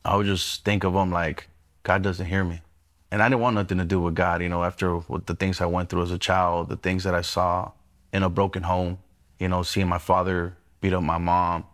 I 0.05 0.17
would 0.17 0.27
just 0.27 0.65
think 0.65 0.85
of 0.85 0.95
him 0.95 1.11
like 1.11 1.49
God 1.83 2.03
doesn't 2.03 2.27
hear 2.27 2.45
me. 2.45 2.63
And 3.11 3.23
I 3.23 3.29
didn't 3.29 3.41
want 3.41 3.55
nothing 3.55 3.79
to 3.79 3.85
do 3.85 4.01
with 4.01 4.15
God, 4.15 4.43
you 4.43 4.49
know, 4.49 4.65
after 4.65 5.01
the 5.25 5.35
things 5.35 5.61
I 5.61 5.67
went 5.67 5.89
through 5.89 6.03
as 6.03 6.11
a 6.11 6.19
child, 6.19 6.69
the 6.69 6.77
things 6.77 7.05
that 7.05 7.15
I 7.15 7.23
saw 7.23 7.73
in 8.13 8.23
a 8.23 8.29
broken 8.29 8.65
home, 8.65 8.99
you 9.39 9.49
know, 9.49 9.63
seeing 9.63 9.89
my 9.89 9.99
father 9.99 10.57
beat 10.81 10.93
up 10.93 11.03
my 11.03 11.19
mom. 11.19 11.65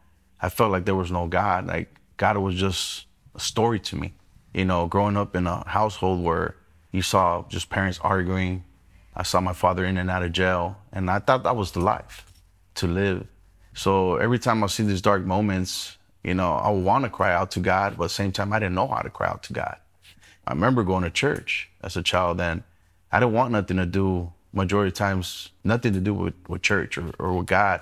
I 0.40 0.49
felt 0.49 0.73
like 0.73 0.85
there 0.85 0.94
was 0.94 1.11
no 1.11 1.26
God. 1.26 1.66
Like 1.66 1.99
God 2.16 2.37
was 2.38 2.54
just 2.54 3.06
a 3.35 3.40
story 3.40 3.80
to 3.80 3.97
me. 3.97 4.14
You 4.52 4.64
know, 4.64 4.87
growing 4.87 5.16
up 5.16 5.35
in 5.35 5.47
a 5.47 5.68
household 5.68 6.23
where 6.23 6.56
you 6.92 7.02
saw 7.02 7.44
just 7.49 7.71
parents 7.71 7.99
arguing. 8.02 8.64
I 9.16 9.23
saw 9.23 9.40
my 9.40 9.52
father 9.52 9.85
in 9.85 9.97
and 9.97 10.11
out 10.11 10.23
of 10.23 10.33
jail. 10.33 10.76
And 10.92 11.11
I 11.11 11.18
thought 11.18 11.42
that 11.44 11.56
was 11.56 11.73
the 11.73 11.80
life 11.80 12.26
to 12.76 12.87
live 12.87 13.26
so 13.75 14.16
every 14.16 14.38
time 14.38 14.62
I 14.62 14.68
see 14.68 14.85
these 14.85 15.02
dark 15.02 15.25
moments, 15.25 15.99
you 16.23 16.33
know, 16.33 16.54
I 16.54 16.71
want 16.71 17.04
to 17.04 17.11
cry 17.11 17.35
out 17.35 17.50
to 17.52 17.61
God, 17.61 17.97
but 17.99 18.04
at 18.04 18.06
the 18.06 18.14
same 18.14 18.33
time, 18.33 18.52
I 18.52 18.61
didn't 18.61 18.76
know 18.76 18.87
how 18.87 19.00
to 19.00 19.11
cry 19.11 19.28
out 19.28 19.42
to 19.44 19.52
God. 19.52 19.76
I 20.47 20.52
remember 20.52 20.85
going 20.85 21.02
to 21.02 21.11
church 21.11 21.68
as 21.83 21.97
a 21.97 22.02
child, 22.02 22.40
and 22.40 22.62
I 23.11 23.18
didn't 23.18 23.35
want 23.35 23.52
nothing 23.52 23.76
to 23.78 23.87
do, 23.87 24.33
majority 24.54 24.88
of 24.88 24.94
times, 24.94 25.50
nothing 25.64 25.92
to 25.92 26.00
do 26.00 26.14
with, 26.14 26.34
with 26.49 26.62
church 26.62 26.96
or, 26.99 27.11
or 27.18 27.37
with 27.37 27.46
God. 27.46 27.80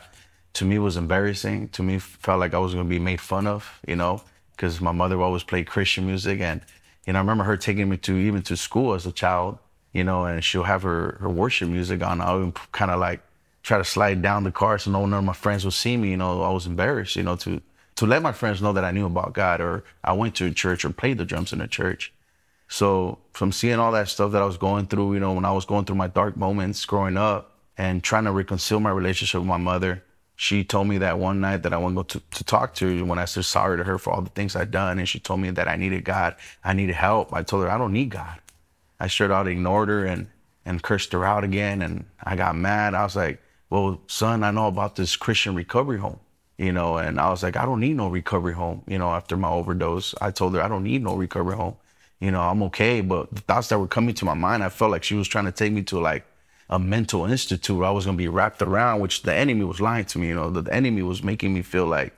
To 0.55 0.65
me, 0.65 0.79
was 0.79 0.97
embarrassing. 0.97 1.69
To 1.71 1.83
me, 1.83 1.99
felt 1.99 2.41
like 2.41 2.55
I 2.55 2.59
was 2.59 2.75
going 2.75 2.87
to 2.87 2.91
be 2.91 2.99
made 2.99 3.21
fun 3.21 3.47
of, 3.47 3.81
you 3.87 3.97
know, 3.97 4.23
because 4.53 4.81
my 4.81 4.93
mother 4.93 5.21
always 5.21 5.43
played 5.43 5.67
Christian 5.67 6.07
music. 6.07 6.41
And, 6.41 6.61
you 7.07 7.13
know, 7.13 7.19
I 7.19 7.23
remember 7.23 7.45
her 7.45 7.57
taking 7.57 7.89
me 7.89 7.97
to 7.99 8.17
even 8.17 8.43
to 8.43 8.57
school 8.57 8.95
as 8.95 9.07
a 9.07 9.13
child, 9.13 9.59
you 9.93 10.05
know, 10.05 10.25
and 10.25 10.45
she'll 10.45 10.65
have 10.65 10.83
her, 10.83 11.17
her 11.21 11.29
worship 11.29 11.69
music 11.69 12.03
on. 12.03 12.21
I 12.21 12.35
would 12.35 12.55
kind 12.73 12.91
of 12.91 13.01
like 13.01 13.23
try 13.63 13.79
to 13.79 13.85
slide 13.85 14.21
down 14.21 14.45
the 14.45 14.53
car 14.53 14.79
so 14.79 14.91
no 14.91 15.01
one 15.01 15.15
of 15.15 15.25
my 15.25 15.33
friends 15.33 15.65
would 15.65 15.75
see 15.75 15.97
me. 15.97 16.11
You 16.11 16.17
know, 16.19 16.43
I 16.43 16.51
was 16.51 16.67
embarrassed, 16.67 17.17
you 17.17 17.23
know, 17.23 17.37
to 17.37 17.63
to 17.97 18.07
let 18.07 18.23
my 18.23 18.33
friends 18.33 18.63
know 18.63 18.73
that 18.73 18.85
I 18.85 18.91
knew 18.91 19.07
about 19.07 19.35
God 19.35 19.61
or 19.61 19.85
I 20.03 20.13
went 20.13 20.35
to 20.37 20.51
church 20.53 20.85
or 20.85 20.91
played 20.91 21.19
the 21.19 21.25
drums 21.25 21.53
in 21.53 21.61
a 21.61 21.69
church. 21.69 22.13
So 22.73 23.19
from 23.35 23.53
seeing 23.53 23.79
all 23.79 23.93
that 23.93 24.09
stuff 24.09 24.33
that 24.33 24.41
I 24.41 24.47
was 24.47 24.57
going 24.57 24.87
through, 24.87 25.13
you 25.13 25.21
know, 25.21 25.35
when 25.35 25.45
I 25.45 25.53
was 25.53 25.67
going 25.67 25.85
through 25.85 25.97
my 25.97 26.07
dark 26.07 26.39
moments 26.39 26.87
growing 26.87 27.19
up 27.19 27.59
and 27.77 28.03
trying 28.03 28.25
to 28.25 28.33
reconcile 28.33 28.81
my 28.81 28.91
relationship 28.91 29.41
with 29.41 29.49
my 29.49 29.59
mother, 29.59 30.03
she 30.37 30.65
told 30.65 30.89
me 30.89 30.97
that 30.97 31.19
one 31.19 31.39
night 31.39 31.65
that 31.65 31.75
I 31.75 31.77
want 31.77 31.93
to 31.93 31.97
go 31.97 32.03
to, 32.05 32.23
to 32.39 32.45
talk 32.45 32.75
to 32.77 32.99
her 32.99 33.05
when 33.05 33.19
I 33.19 33.27
said 33.27 33.45
sorry 33.45 33.77
to 33.77 33.85
her 33.85 33.99
for 33.99 34.11
all 34.15 34.23
the 34.23 34.31
things 34.31 34.57
I'd 34.57 34.71
done. 34.71 34.99
And 34.99 35.07
she 35.07 35.21
told 35.21 35.41
me 35.41 35.51
that 35.51 35.69
I 35.69 35.77
needed 35.77 36.07
God. 36.07 36.35
I 36.65 36.73
needed 36.73 36.95
help. 36.95 37.35
I 37.35 37.43
told 37.43 37.63
her 37.65 37.71
I 37.71 37.77
don't 37.77 37.93
need 37.93 38.09
God. 38.09 38.41
I 38.99 39.07
straight 39.07 39.31
out 39.31 39.49
ignored 39.49 39.91
her 39.91 40.07
and, 40.07 40.29
and 40.65 40.83
cursed 40.83 41.13
her 41.13 41.27
out 41.27 41.45
again. 41.45 41.83
And 41.83 42.07
I 42.25 42.37
got 42.37 42.57
mad. 42.57 42.95
I 42.95 43.05
was 43.05 43.15
like, 43.15 43.43
well, 43.69 44.01
son, 44.07 44.43
I 44.43 44.51
know 44.51 44.69
about 44.69 44.97
this 44.97 45.15
Christian 45.15 45.55
recovery 45.55 45.99
home 45.99 46.21
you 46.59 46.71
know, 46.71 46.97
and 46.97 47.19
I 47.19 47.29
was 47.31 47.43
like, 47.43 47.57
I 47.57 47.65
don't 47.65 47.81
need 47.81 47.97
no 47.97 48.09
recovery 48.09 48.53
home, 48.53 48.83
you 48.87 48.97
know, 48.97 49.09
after 49.09 49.37
my 49.37 49.49
overdose. 49.49 50.15
I 50.21 50.31
told 50.31 50.55
her 50.55 50.63
I 50.63 50.69
don't 50.69 50.85
need 50.85 51.03
no 51.03 51.17
recovery 51.17 51.57
home. 51.57 51.77
You 52.23 52.31
know, 52.31 52.41
I'm 52.41 52.63
okay. 52.65 53.01
But 53.01 53.35
the 53.35 53.41
thoughts 53.41 53.69
that 53.69 53.81
were 53.81 53.89
coming 53.89 54.15
to 54.15 54.25
my 54.25 54.35
mind, 54.35 54.63
I 54.63 54.69
felt 54.69 54.93
like 54.93 55.03
she 55.03 55.17
was 55.17 55.27
trying 55.27 55.47
to 55.47 55.53
take 55.53 55.73
me 55.73 55.83
to 55.83 55.99
like 55.99 56.25
a 56.71 56.79
mental 56.79 57.27
institute 57.27 57.77
where 57.77 57.89
I 57.89 57.91
was 57.91 58.05
gonna 58.05 58.17
be 58.17 58.29
wrapped 58.29 58.63
around, 58.63 59.01
which 59.01 59.23
the 59.23 59.35
enemy 59.35 59.65
was 59.65 59.81
lying 59.81 60.05
to 60.05 60.21
me, 60.21 60.29
you 60.29 60.35
know, 60.37 60.49
the, 60.49 60.63
the 60.63 60.73
enemy 60.73 61.03
was 61.03 61.21
making 61.25 61.53
me 61.53 61.63
feel 61.63 61.85
like 61.85 62.15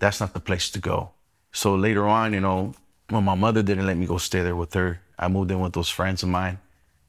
that's 0.00 0.18
not 0.18 0.34
the 0.34 0.40
place 0.40 0.68
to 0.70 0.80
go. 0.80 1.12
So 1.52 1.76
later 1.76 2.08
on, 2.08 2.32
you 2.32 2.40
know, 2.40 2.74
when 3.08 3.22
my 3.22 3.36
mother 3.36 3.62
didn't 3.62 3.86
let 3.86 3.96
me 3.96 4.06
go 4.06 4.18
stay 4.18 4.42
there 4.42 4.56
with 4.56 4.74
her, 4.74 5.00
I 5.16 5.28
moved 5.28 5.52
in 5.52 5.60
with 5.60 5.74
those 5.74 5.88
friends 5.88 6.24
of 6.24 6.28
mine, 6.28 6.58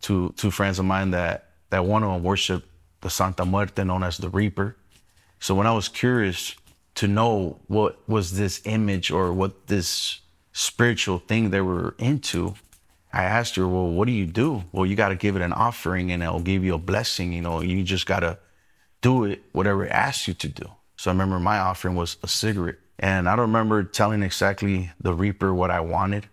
two 0.02 0.32
two 0.38 0.52
friends 0.52 0.78
of 0.78 0.86
mine 0.86 1.10
that 1.12 1.50
that 1.72 1.86
one 1.86 2.04
of 2.04 2.12
them 2.12 2.24
worshiped 2.24 2.68
the 3.02 3.10
Santa 3.10 3.46
Muerte 3.46 3.84
known 3.84 4.04
as 4.04 4.18
the 4.18 4.30
Reaper. 4.30 4.76
So 5.40 5.56
when 5.56 5.66
I 5.66 5.74
was 5.74 5.88
curious 5.88 6.56
to 6.96 7.08
know 7.08 7.60
what 7.66 8.08
was 8.08 8.38
this 8.38 8.62
image 8.66 9.10
or 9.10 9.34
what 9.34 9.68
this 9.68 10.22
spiritual 10.58 11.20
thing 11.20 11.52
they 11.52 11.62
were 11.62 11.94
into, 12.00 12.56
I 13.14 13.24
asked 13.24 13.56
her, 13.58 13.68
Well, 13.68 13.90
what 13.90 14.08
do 14.08 14.12
you 14.12 14.26
do? 14.26 14.64
Well, 14.72 14.86
you 14.86 14.96
got 14.96 15.10
to 15.10 15.16
give 15.16 15.36
it 15.36 15.42
an 15.44 15.54
offering 15.54 16.12
and 16.12 16.24
it'll 16.24 16.40
give 16.40 16.64
you 16.64 16.74
a 16.74 16.80
blessing. 16.80 17.32
You 17.32 17.42
know, 17.42 17.62
you 17.62 17.84
just 17.84 18.08
got 18.08 18.22
to 18.22 18.40
do 19.02 19.26
it, 19.26 19.44
whatever 19.52 19.86
it 19.86 19.92
asks 19.92 20.28
you 20.28 20.34
to 20.34 20.48
do. 20.48 20.66
So 20.98 21.12
I 21.12 21.14
remember 21.14 21.40
my 21.40 21.60
offering 21.60 21.96
was 21.96 22.18
a 22.24 22.28
cigarette. 22.28 22.80
And 23.00 23.30
I 23.30 23.36
don't 23.36 23.52
remember 23.54 23.84
telling 23.84 24.24
exactly 24.24 24.90
the 25.00 25.14
Reaper 25.14 25.54
what 25.54 25.70
I 25.70 25.80
wanted, 25.80 26.28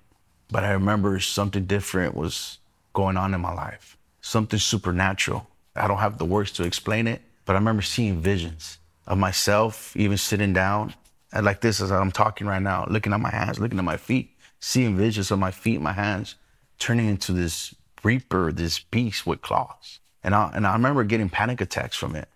but 0.51 0.65
I 0.65 0.71
remember 0.71 1.21
something 1.21 1.67
different 1.67 2.15
was 2.15 2.59
going 2.95 3.19
on 3.19 3.35
in 3.35 3.43
my 3.43 3.53
life, 3.53 3.99
something 4.23 4.59
supernatural. 4.59 5.47
I 5.77 5.87
don't 5.87 5.99
have 5.99 6.17
the 6.17 6.25
words 6.25 6.53
to 6.53 6.65
explain 6.65 7.07
it, 7.07 7.21
but 7.45 7.53
I 7.53 7.59
remember 7.59 7.83
seeing 7.83 8.23
visions 8.23 8.79
of 9.07 9.19
myself, 9.19 9.95
even 9.95 10.17
sitting 10.17 10.55
down 10.55 10.95
like 11.41 11.61
this 11.61 11.81
as 11.81 11.91
I'm 11.91 12.13
talking 12.13 12.47
right 12.47 12.63
now, 12.63 12.87
looking 12.89 13.13
at 13.13 13.21
my 13.21 13.31
hands, 13.31 13.59
looking 13.59 13.79
at 13.79 13.85
my 13.85 13.97
feet, 13.97 14.37
seeing 14.61 14.97
visions 14.97 15.31
of 15.31 15.39
my 15.39 15.51
feet, 15.51 15.81
my 15.81 15.93
hands, 15.93 16.37
turning 16.79 17.09
into 17.09 17.33
this 17.33 17.75
reaper, 18.03 18.53
this 18.53 18.79
beast 18.79 19.27
with 19.27 19.43
claws. 19.43 20.01
And 20.23 20.35
I, 20.35 20.51
and 20.55 20.67
I 20.67 20.73
remember 20.73 21.05
getting 21.05 21.29
panic 21.29 21.61
attacks 21.61 21.97
from 21.97 22.17
it. 22.17 22.29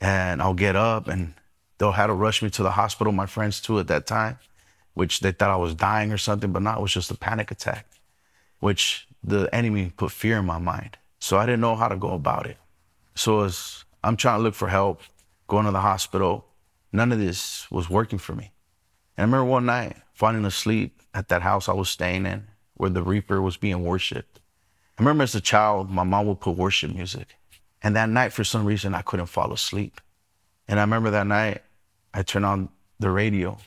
And 0.00 0.42
I'll 0.42 0.54
get 0.54 0.76
up 0.76 1.08
and 1.08 1.34
they'll 1.78 1.92
have 1.92 2.08
to 2.08 2.14
rush 2.14 2.42
me 2.42 2.50
to 2.50 2.62
the 2.62 2.72
hospital, 2.72 3.12
my 3.12 3.26
friends 3.26 3.60
too 3.60 3.78
at 3.78 3.88
that 3.88 4.06
time, 4.06 4.38
which 4.92 5.20
they 5.20 5.32
thought 5.32 5.50
I 5.50 5.56
was 5.56 5.74
dying 5.74 6.12
or 6.12 6.18
something, 6.18 6.52
but 6.52 6.62
not, 6.62 6.78
it 6.78 6.82
was 6.82 6.92
just 6.92 7.10
a 7.10 7.16
panic 7.16 7.50
attack, 7.50 7.86
which 8.60 9.08
the 9.22 9.52
enemy 9.54 9.92
put 9.96 10.12
fear 10.12 10.38
in 10.38 10.44
my 10.44 10.58
mind. 10.58 10.98
So 11.18 11.38
I 11.38 11.46
didn't 11.46 11.62
know 11.62 11.76
how 11.76 11.88
to 11.88 11.96
go 11.96 12.10
about 12.10 12.46
it. 12.46 12.58
So 13.14 13.40
as 13.44 13.84
I'm 14.02 14.16
trying 14.16 14.38
to 14.38 14.42
look 14.42 14.54
for 14.54 14.68
help, 14.68 15.00
going 15.46 15.64
to 15.66 15.72
the 15.72 15.80
hospital. 15.80 16.44
None 16.94 17.10
of 17.10 17.18
this 17.18 17.68
was 17.72 17.90
working 17.90 18.20
for 18.20 18.36
me. 18.36 18.52
And 19.16 19.24
I 19.24 19.26
remember 19.26 19.50
one 19.50 19.66
night 19.66 19.96
falling 20.12 20.44
asleep 20.44 21.02
at 21.12 21.28
that 21.28 21.42
house 21.42 21.68
I 21.68 21.72
was 21.72 21.88
staying 21.88 22.24
in 22.24 22.46
where 22.74 22.88
the 22.88 23.02
Reaper 23.02 23.42
was 23.42 23.56
being 23.56 23.82
worshiped. 23.82 24.38
I 24.96 25.02
remember 25.02 25.24
as 25.24 25.34
a 25.34 25.40
child, 25.40 25.90
my 25.90 26.04
mom 26.04 26.28
would 26.28 26.38
put 26.38 26.56
worship 26.56 26.94
music. 26.94 27.34
And 27.82 27.96
that 27.96 28.08
night, 28.08 28.32
for 28.32 28.44
some 28.44 28.64
reason, 28.64 28.94
I 28.94 29.02
couldn't 29.02 29.26
fall 29.26 29.52
asleep. 29.52 30.00
And 30.68 30.78
I 30.78 30.84
remember 30.84 31.10
that 31.10 31.26
night, 31.26 31.62
I 32.14 32.22
turned 32.22 32.46
on 32.46 32.68
the 33.00 33.10
radio 33.10 33.58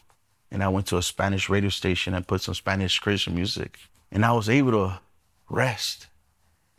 and 0.49 0.63
I 0.63 0.69
went 0.69 0.87
to 0.87 0.97
a 0.97 1.03
Spanish 1.03 1.49
radio 1.49 1.69
station 1.69 2.13
and 2.13 2.25
put 2.25 2.39
some 2.39 2.55
Spanish 2.55 2.97
Christian 2.97 3.35
music. 3.35 3.77
And 4.09 4.23
I 4.23 4.31
was 4.31 4.47
able 4.47 4.71
to 4.71 5.01
rest. 5.49 6.07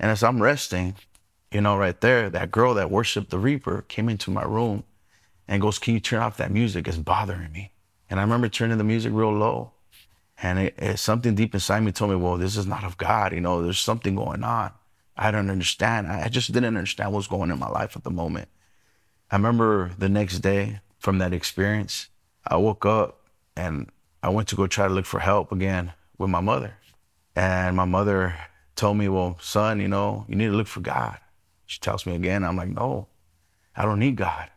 And 0.01 0.11
as 0.11 0.23
I'm 0.23 0.41
resting, 0.41 0.95
you 1.53 1.61
know, 1.61 1.77
right 1.77 2.01
there, 2.01 2.31
that 2.31 2.51
girl 2.51 2.73
that 2.73 2.91
worshiped 2.91 3.29
the 3.29 3.39
Reaper 3.39 3.85
came 3.87 4.09
into 4.09 4.31
my 4.31 4.45
room 4.45 4.85
and 5.49 5.63
goes, 5.63 5.79
Can 5.79 5.95
you 5.95 6.01
turn 6.01 6.21
off 6.21 6.37
that 6.37 6.53
music? 6.53 6.87
It's 6.87 6.97
bothering 6.97 7.53
me. 7.53 7.73
And 8.11 8.21
I 8.21 8.23
remember 8.23 8.49
turning 8.49 8.79
the 8.79 8.85
music 8.85 9.13
real 9.13 9.33
low. 9.33 9.73
And 10.41 10.59
it, 10.59 10.75
it, 10.79 10.99
something 10.99 11.35
deep 11.35 11.55
inside 11.55 11.81
me 11.81 11.91
told 11.91 12.11
me, 12.11 12.17
Well, 12.17 12.37
this 12.37 12.57
is 12.57 12.67
not 12.67 12.85
of 12.85 12.97
God. 12.97 13.33
You 13.33 13.41
know, 13.41 13.63
there's 13.63 13.81
something 13.81 14.15
going 14.15 14.45
on. 14.45 14.73
I 15.17 15.31
don't 15.31 15.51
understand. 15.51 16.07
I, 16.07 16.25
I 16.25 16.29
just 16.29 16.53
didn't 16.53 16.77
understand 16.77 17.13
what's 17.13 17.27
going 17.27 17.51
on 17.51 17.53
in 17.53 17.59
my 17.59 17.69
life 17.69 17.97
at 17.97 18.05
the 18.05 18.11
moment. 18.11 18.49
I 19.31 19.37
remember 19.37 19.91
the 19.99 20.09
next 20.09 20.39
day 20.39 20.81
from 20.99 21.19
that 21.19 21.33
experience, 21.33 22.09
I 22.47 22.57
woke 22.57 22.87
up 22.87 23.21
and 23.57 23.91
I 24.23 24.29
went 24.31 24.49
to 24.49 24.57
go 24.57 24.67
try 24.67 24.87
to 24.87 24.95
look 24.95 25.07
for 25.07 25.21
help 25.21 25.53
again 25.53 25.93
with 26.19 26.31
my 26.31 26.41
mother. 26.41 26.75
And 27.35 27.77
my 27.77 27.85
mother 27.85 28.35
told 28.77 28.97
me, 28.97 29.09
Well, 29.09 29.39
son, 29.41 29.81
you 29.81 29.89
know, 29.89 30.25
you 30.29 30.37
need 30.37 30.47
to 30.47 30.57
look 30.57 30.67
for 30.67 30.81
God. 30.81 31.19
She 31.69 31.79
tells 31.81 32.07
me 32.07 32.15
again, 32.17 32.45
I'm 32.45 32.57
like, 32.57 32.71
no, 32.71 33.09
I 33.77 33.85
don't 33.85 33.99
need 33.99 34.17
God. 34.17 34.49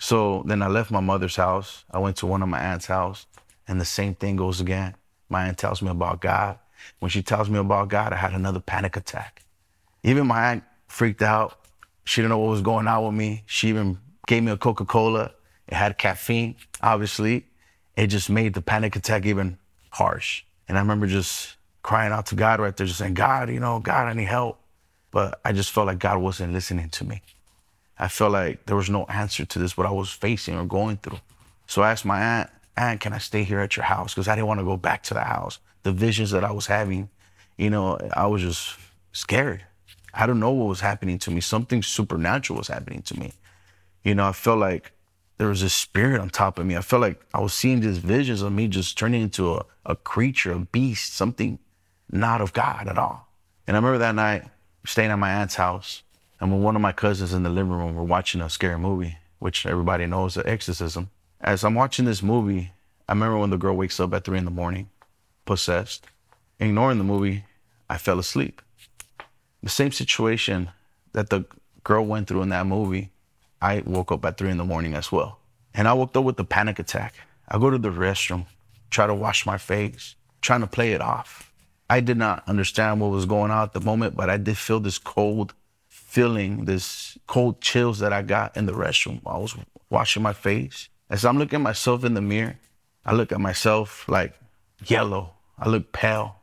So 0.00 0.42
then 0.46 0.62
I 0.62 0.68
left 0.68 0.90
my 0.90 1.00
mother's 1.00 1.36
house. 1.36 1.84
I 1.90 1.98
went 1.98 2.16
to 2.16 2.26
one 2.26 2.42
of 2.42 2.48
my 2.48 2.58
aunt's 2.58 2.86
house, 2.86 3.26
and 3.68 3.78
the 3.78 3.84
same 3.84 4.14
thing 4.14 4.34
goes 4.34 4.58
again. 4.58 4.94
My 5.28 5.46
aunt 5.46 5.58
tells 5.58 5.82
me 5.82 5.90
about 5.90 6.22
God. 6.22 6.58
When 7.00 7.10
she 7.10 7.22
tells 7.22 7.50
me 7.50 7.58
about 7.58 7.88
God, 7.88 8.14
I 8.14 8.16
had 8.16 8.32
another 8.32 8.60
panic 8.60 8.96
attack. 8.96 9.42
Even 10.02 10.26
my 10.26 10.52
aunt 10.52 10.64
freaked 10.88 11.20
out. 11.20 11.58
She 12.04 12.22
didn't 12.22 12.30
know 12.30 12.38
what 12.38 12.48
was 12.48 12.62
going 12.62 12.88
on 12.88 13.04
with 13.04 13.14
me. 13.14 13.42
She 13.44 13.68
even 13.68 13.98
gave 14.26 14.42
me 14.42 14.50
a 14.50 14.56
Coca 14.56 14.86
Cola. 14.86 15.32
It 15.68 15.74
had 15.74 15.98
caffeine, 15.98 16.56
obviously. 16.80 17.46
It 17.94 18.06
just 18.06 18.30
made 18.30 18.54
the 18.54 18.62
panic 18.62 18.96
attack 18.96 19.26
even 19.26 19.58
harsh. 19.90 20.44
And 20.66 20.78
I 20.78 20.80
remember 20.80 21.08
just 21.08 21.56
crying 21.82 22.10
out 22.10 22.24
to 22.26 22.34
God 22.36 22.58
right 22.58 22.74
there, 22.74 22.86
just 22.86 22.98
saying, 22.98 23.14
God, 23.14 23.50
you 23.50 23.60
know, 23.60 23.80
God, 23.80 24.08
I 24.08 24.14
need 24.14 24.24
help. 24.28 24.58
But 25.10 25.40
I 25.44 25.52
just 25.52 25.70
felt 25.72 25.88
like 25.88 25.98
God 25.98 26.22
wasn't 26.22 26.54
listening 26.54 26.88
to 26.88 27.04
me. 27.04 27.20
I 28.00 28.08
felt 28.08 28.32
like 28.32 28.64
there 28.64 28.76
was 28.76 28.88
no 28.88 29.04
answer 29.04 29.44
to 29.44 29.58
this, 29.58 29.76
what 29.76 29.86
I 29.86 29.90
was 29.90 30.10
facing 30.10 30.56
or 30.56 30.64
going 30.64 30.96
through. 30.96 31.18
So 31.66 31.82
I 31.82 31.90
asked 31.90 32.06
my 32.06 32.20
aunt, 32.20 32.50
Aunt, 32.76 33.00
can 33.00 33.12
I 33.12 33.18
stay 33.18 33.44
here 33.44 33.60
at 33.60 33.76
your 33.76 33.84
house? 33.84 34.14
Because 34.14 34.26
I 34.26 34.34
didn't 34.34 34.46
want 34.46 34.60
to 34.60 34.64
go 34.64 34.78
back 34.78 35.02
to 35.04 35.14
the 35.14 35.20
house. 35.20 35.58
The 35.82 35.92
visions 35.92 36.30
that 36.30 36.42
I 36.42 36.50
was 36.50 36.66
having, 36.66 37.10
you 37.58 37.68
know, 37.68 37.98
I 38.14 38.26
was 38.26 38.40
just 38.40 38.76
scared. 39.12 39.64
I 40.14 40.26
don't 40.26 40.40
know 40.40 40.50
what 40.50 40.66
was 40.66 40.80
happening 40.80 41.18
to 41.18 41.30
me. 41.30 41.42
Something 41.42 41.82
supernatural 41.82 42.58
was 42.58 42.68
happening 42.68 43.02
to 43.02 43.20
me. 43.20 43.34
You 44.02 44.14
know, 44.14 44.26
I 44.26 44.32
felt 44.32 44.58
like 44.58 44.92
there 45.36 45.48
was 45.48 45.62
a 45.62 45.68
spirit 45.68 46.20
on 46.20 46.30
top 46.30 46.58
of 46.58 46.64
me. 46.64 46.76
I 46.76 46.80
felt 46.80 47.02
like 47.02 47.20
I 47.34 47.40
was 47.40 47.52
seeing 47.52 47.80
these 47.80 47.98
visions 47.98 48.40
of 48.40 48.50
me 48.50 48.66
just 48.66 48.96
turning 48.96 49.20
into 49.20 49.54
a, 49.54 49.64
a 49.84 49.94
creature, 49.94 50.52
a 50.52 50.58
beast, 50.60 51.14
something 51.14 51.58
not 52.10 52.40
of 52.40 52.54
God 52.54 52.88
at 52.88 52.96
all. 52.96 53.28
And 53.66 53.76
I 53.76 53.78
remember 53.78 53.98
that 53.98 54.14
night, 54.14 54.44
staying 54.86 55.10
at 55.10 55.18
my 55.18 55.32
aunt's 55.32 55.56
house. 55.56 56.02
And 56.40 56.50
when 56.50 56.62
one 56.62 56.74
of 56.74 56.82
my 56.82 56.92
cousins 56.92 57.34
in 57.34 57.42
the 57.42 57.50
living 57.50 57.72
room 57.72 57.94
were 57.94 58.02
watching 58.04 58.40
a 58.40 58.48
scary 58.48 58.78
movie, 58.78 59.18
which 59.38 59.66
everybody 59.66 60.06
knows, 60.06 60.34
The 60.34 60.48
Exorcism. 60.48 61.10
As 61.40 61.64
I'm 61.64 61.74
watching 61.74 62.06
this 62.06 62.22
movie, 62.22 62.72
I 63.08 63.12
remember 63.12 63.38
when 63.38 63.50
the 63.50 63.58
girl 63.58 63.76
wakes 63.76 64.00
up 64.00 64.14
at 64.14 64.24
three 64.24 64.38
in 64.38 64.46
the 64.46 64.50
morning, 64.50 64.88
possessed. 65.44 66.06
Ignoring 66.58 66.98
the 66.98 67.04
movie, 67.04 67.44
I 67.88 67.98
fell 67.98 68.18
asleep. 68.18 68.62
The 69.62 69.68
same 69.68 69.92
situation 69.92 70.70
that 71.12 71.28
the 71.28 71.44
girl 71.84 72.04
went 72.06 72.28
through 72.28 72.42
in 72.42 72.48
that 72.50 72.66
movie, 72.66 73.10
I 73.60 73.82
woke 73.84 74.12
up 74.12 74.24
at 74.24 74.38
three 74.38 74.50
in 74.50 74.56
the 74.56 74.64
morning 74.64 74.94
as 74.94 75.12
well. 75.12 75.38
And 75.74 75.86
I 75.86 75.92
woke 75.92 76.16
up 76.16 76.24
with 76.24 76.40
a 76.40 76.44
panic 76.44 76.78
attack. 76.78 77.14
I 77.48 77.58
go 77.58 77.68
to 77.68 77.78
the 77.78 77.90
restroom, 77.90 78.46
try 78.90 79.06
to 79.06 79.14
wash 79.14 79.44
my 79.44 79.58
face, 79.58 80.14
trying 80.40 80.60
to 80.60 80.66
play 80.66 80.92
it 80.92 81.00
off. 81.00 81.52
I 81.90 82.00
did 82.00 82.16
not 82.16 82.44
understand 82.46 83.00
what 83.00 83.10
was 83.10 83.26
going 83.26 83.50
on 83.50 83.64
at 83.64 83.72
the 83.72 83.80
moment, 83.80 84.16
but 84.16 84.30
I 84.30 84.36
did 84.36 84.56
feel 84.56 84.80
this 84.80 84.98
cold 84.98 85.52
feeling, 86.10 86.64
this 86.64 87.18
cold 87.26 87.60
chills 87.60 87.98
that 88.00 88.12
I 88.12 88.22
got 88.22 88.56
in 88.56 88.66
the 88.66 88.72
restroom. 88.72 89.20
I 89.26 89.38
was 89.38 89.56
washing 89.88 90.22
my 90.22 90.32
face. 90.32 90.88
As 91.08 91.24
I'm 91.24 91.38
looking 91.38 91.62
myself 91.62 92.04
in 92.04 92.14
the 92.14 92.20
mirror, 92.20 92.56
I 93.04 93.14
look 93.14 93.32
at 93.32 93.40
myself 93.40 94.08
like 94.08 94.34
yellow. 94.86 95.34
I 95.58 95.68
look 95.68 95.92
pale. 95.92 96.36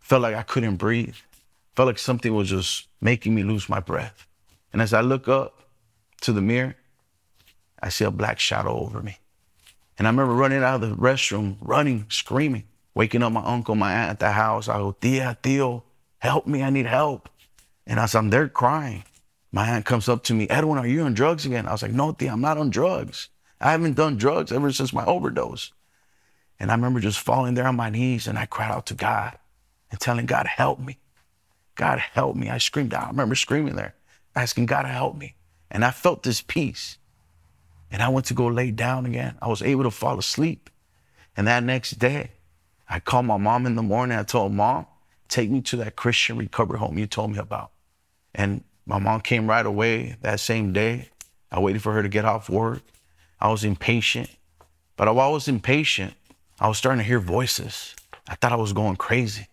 Felt 0.00 0.22
like 0.22 0.34
I 0.34 0.42
couldn't 0.42 0.76
breathe. 0.76 1.16
Felt 1.74 1.86
like 1.86 1.98
something 1.98 2.34
was 2.34 2.50
just 2.50 2.88
making 3.00 3.34
me 3.34 3.42
lose 3.42 3.68
my 3.68 3.80
breath. 3.80 4.26
And 4.72 4.82
as 4.82 4.92
I 4.92 5.00
look 5.00 5.28
up 5.28 5.62
to 6.22 6.32
the 6.32 6.42
mirror, 6.42 6.74
I 7.82 7.88
see 7.88 8.04
a 8.04 8.10
black 8.10 8.38
shadow 8.38 8.78
over 8.78 9.02
me. 9.02 9.18
And 9.98 10.06
I 10.06 10.10
remember 10.10 10.34
running 10.34 10.62
out 10.62 10.82
of 10.82 10.90
the 10.90 10.96
restroom, 10.96 11.56
running, 11.60 12.06
screaming 12.08 12.64
waking 12.94 13.22
up 13.22 13.32
my 13.32 13.44
uncle, 13.44 13.74
my 13.74 13.92
aunt 13.92 14.10
at 14.10 14.20
the 14.20 14.30
house. 14.30 14.68
I 14.68 14.78
go, 14.78 14.92
Tia, 14.92 15.36
Tio, 15.42 15.84
help 16.18 16.46
me. 16.46 16.62
I 16.62 16.70
need 16.70 16.86
help. 16.86 17.28
And 17.86 17.98
as 17.98 18.14
I'm 18.14 18.30
there 18.30 18.48
crying, 18.48 19.04
my 19.50 19.68
aunt 19.68 19.84
comes 19.84 20.08
up 20.08 20.24
to 20.24 20.34
me, 20.34 20.48
Edwin, 20.48 20.78
are 20.78 20.86
you 20.86 21.02
on 21.02 21.14
drugs 21.14 21.44
again? 21.44 21.66
I 21.66 21.72
was 21.72 21.82
like, 21.82 21.92
no, 21.92 22.12
Tia, 22.12 22.32
I'm 22.32 22.40
not 22.40 22.58
on 22.58 22.70
drugs. 22.70 23.28
I 23.60 23.72
haven't 23.72 23.94
done 23.94 24.16
drugs 24.16 24.50
ever 24.50 24.72
since 24.72 24.92
my 24.92 25.04
overdose. 25.04 25.72
And 26.58 26.70
I 26.70 26.74
remember 26.74 27.00
just 27.00 27.20
falling 27.20 27.54
there 27.54 27.66
on 27.66 27.76
my 27.76 27.90
knees 27.90 28.26
and 28.26 28.38
I 28.38 28.46
cried 28.46 28.70
out 28.70 28.86
to 28.86 28.94
God 28.94 29.36
and 29.90 30.00
telling 30.00 30.26
God, 30.26 30.46
help 30.46 30.78
me. 30.78 30.98
God, 31.74 31.98
help 31.98 32.36
me. 32.36 32.50
I 32.50 32.58
screamed 32.58 32.94
out. 32.94 33.04
I 33.04 33.08
remember 33.08 33.34
screaming 33.34 33.76
there, 33.76 33.94
asking 34.34 34.66
God 34.66 34.82
to 34.82 34.88
help 34.88 35.16
me. 35.16 35.34
And 35.70 35.84
I 35.84 35.90
felt 35.90 36.22
this 36.22 36.40
peace. 36.40 36.98
And 37.90 38.02
I 38.02 38.08
went 38.08 38.26
to 38.26 38.34
go 38.34 38.46
lay 38.46 38.70
down 38.70 39.06
again. 39.06 39.36
I 39.42 39.48
was 39.48 39.62
able 39.62 39.82
to 39.84 39.90
fall 39.90 40.18
asleep. 40.18 40.70
And 41.36 41.46
that 41.46 41.62
next 41.62 41.98
day, 41.98 42.30
I 42.88 43.00
called 43.00 43.26
my 43.26 43.36
mom 43.36 43.66
in 43.66 43.74
the 43.74 43.82
morning. 43.82 44.18
I 44.18 44.22
told 44.22 44.52
mom, 44.52 44.86
take 45.32 45.50
me 45.50 45.62
to 45.62 45.76
that 45.76 45.96
Christian 45.96 46.36
recovery 46.36 46.78
home 46.78 46.98
you 46.98 47.06
told 47.06 47.32
me 47.32 47.38
about. 47.38 47.72
And 48.34 48.62
my 48.86 48.98
mom 48.98 49.22
came 49.22 49.48
right 49.48 49.64
away 49.64 50.16
that 50.20 50.40
same 50.40 50.72
day. 50.72 51.08
I 51.50 51.58
waited 51.58 51.82
for 51.82 51.92
her 51.92 52.02
to 52.02 52.08
get 52.08 52.24
off 52.24 52.50
work. 52.50 52.82
I 53.40 53.50
was 53.50 53.64
impatient. 53.64 54.30
But 54.96 55.12
while 55.14 55.30
I 55.30 55.32
was 55.32 55.48
impatient, 55.48 56.14
I 56.60 56.68
was 56.68 56.78
starting 56.78 56.98
to 56.98 57.04
hear 57.04 57.18
voices. 57.18 57.96
I 58.28 58.34
thought 58.34 58.52
I 58.52 58.56
was 58.56 58.72
going 58.72 58.96
crazy. 58.96 59.46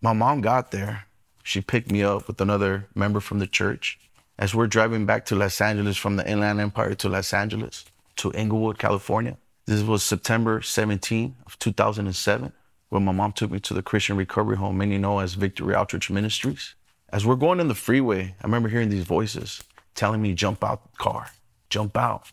My 0.00 0.12
mom 0.12 0.40
got 0.40 0.70
there. 0.70 1.06
She 1.42 1.60
picked 1.60 1.90
me 1.90 2.02
up 2.02 2.28
with 2.28 2.40
another 2.40 2.86
member 2.94 3.20
from 3.20 3.40
the 3.40 3.46
church. 3.46 3.98
As 4.38 4.54
we're 4.54 4.66
driving 4.66 5.06
back 5.06 5.24
to 5.26 5.34
Los 5.34 5.60
Angeles 5.60 5.96
from 5.96 6.16
the 6.16 6.28
Inland 6.28 6.60
Empire 6.60 6.94
to 6.94 7.08
Los 7.08 7.32
Angeles 7.32 7.84
to 8.16 8.32
Inglewood, 8.32 8.78
California. 8.78 9.38
This 9.66 9.82
was 9.82 10.02
September 10.02 10.62
17 10.62 11.36
of 11.46 11.58
2007 11.58 12.52
when 12.96 13.04
my 13.04 13.12
mom 13.12 13.32
took 13.32 13.50
me 13.50 13.60
to 13.60 13.74
the 13.74 13.82
Christian 13.82 14.16
recovery 14.16 14.56
home, 14.56 14.78
many 14.78 14.96
know 14.96 15.18
as 15.18 15.34
Victory 15.34 15.74
Outreach 15.74 16.08
Ministries. 16.08 16.74
As 17.10 17.26
we're 17.26 17.36
going 17.36 17.60
in 17.60 17.68
the 17.68 17.74
freeway, 17.74 18.34
I 18.40 18.46
remember 18.46 18.70
hearing 18.70 18.88
these 18.88 19.04
voices 19.04 19.62
telling 19.94 20.22
me, 20.22 20.32
jump 20.32 20.64
out 20.64 20.90
the 20.90 20.96
car, 20.96 21.30
jump 21.68 21.96
out. 21.96 22.30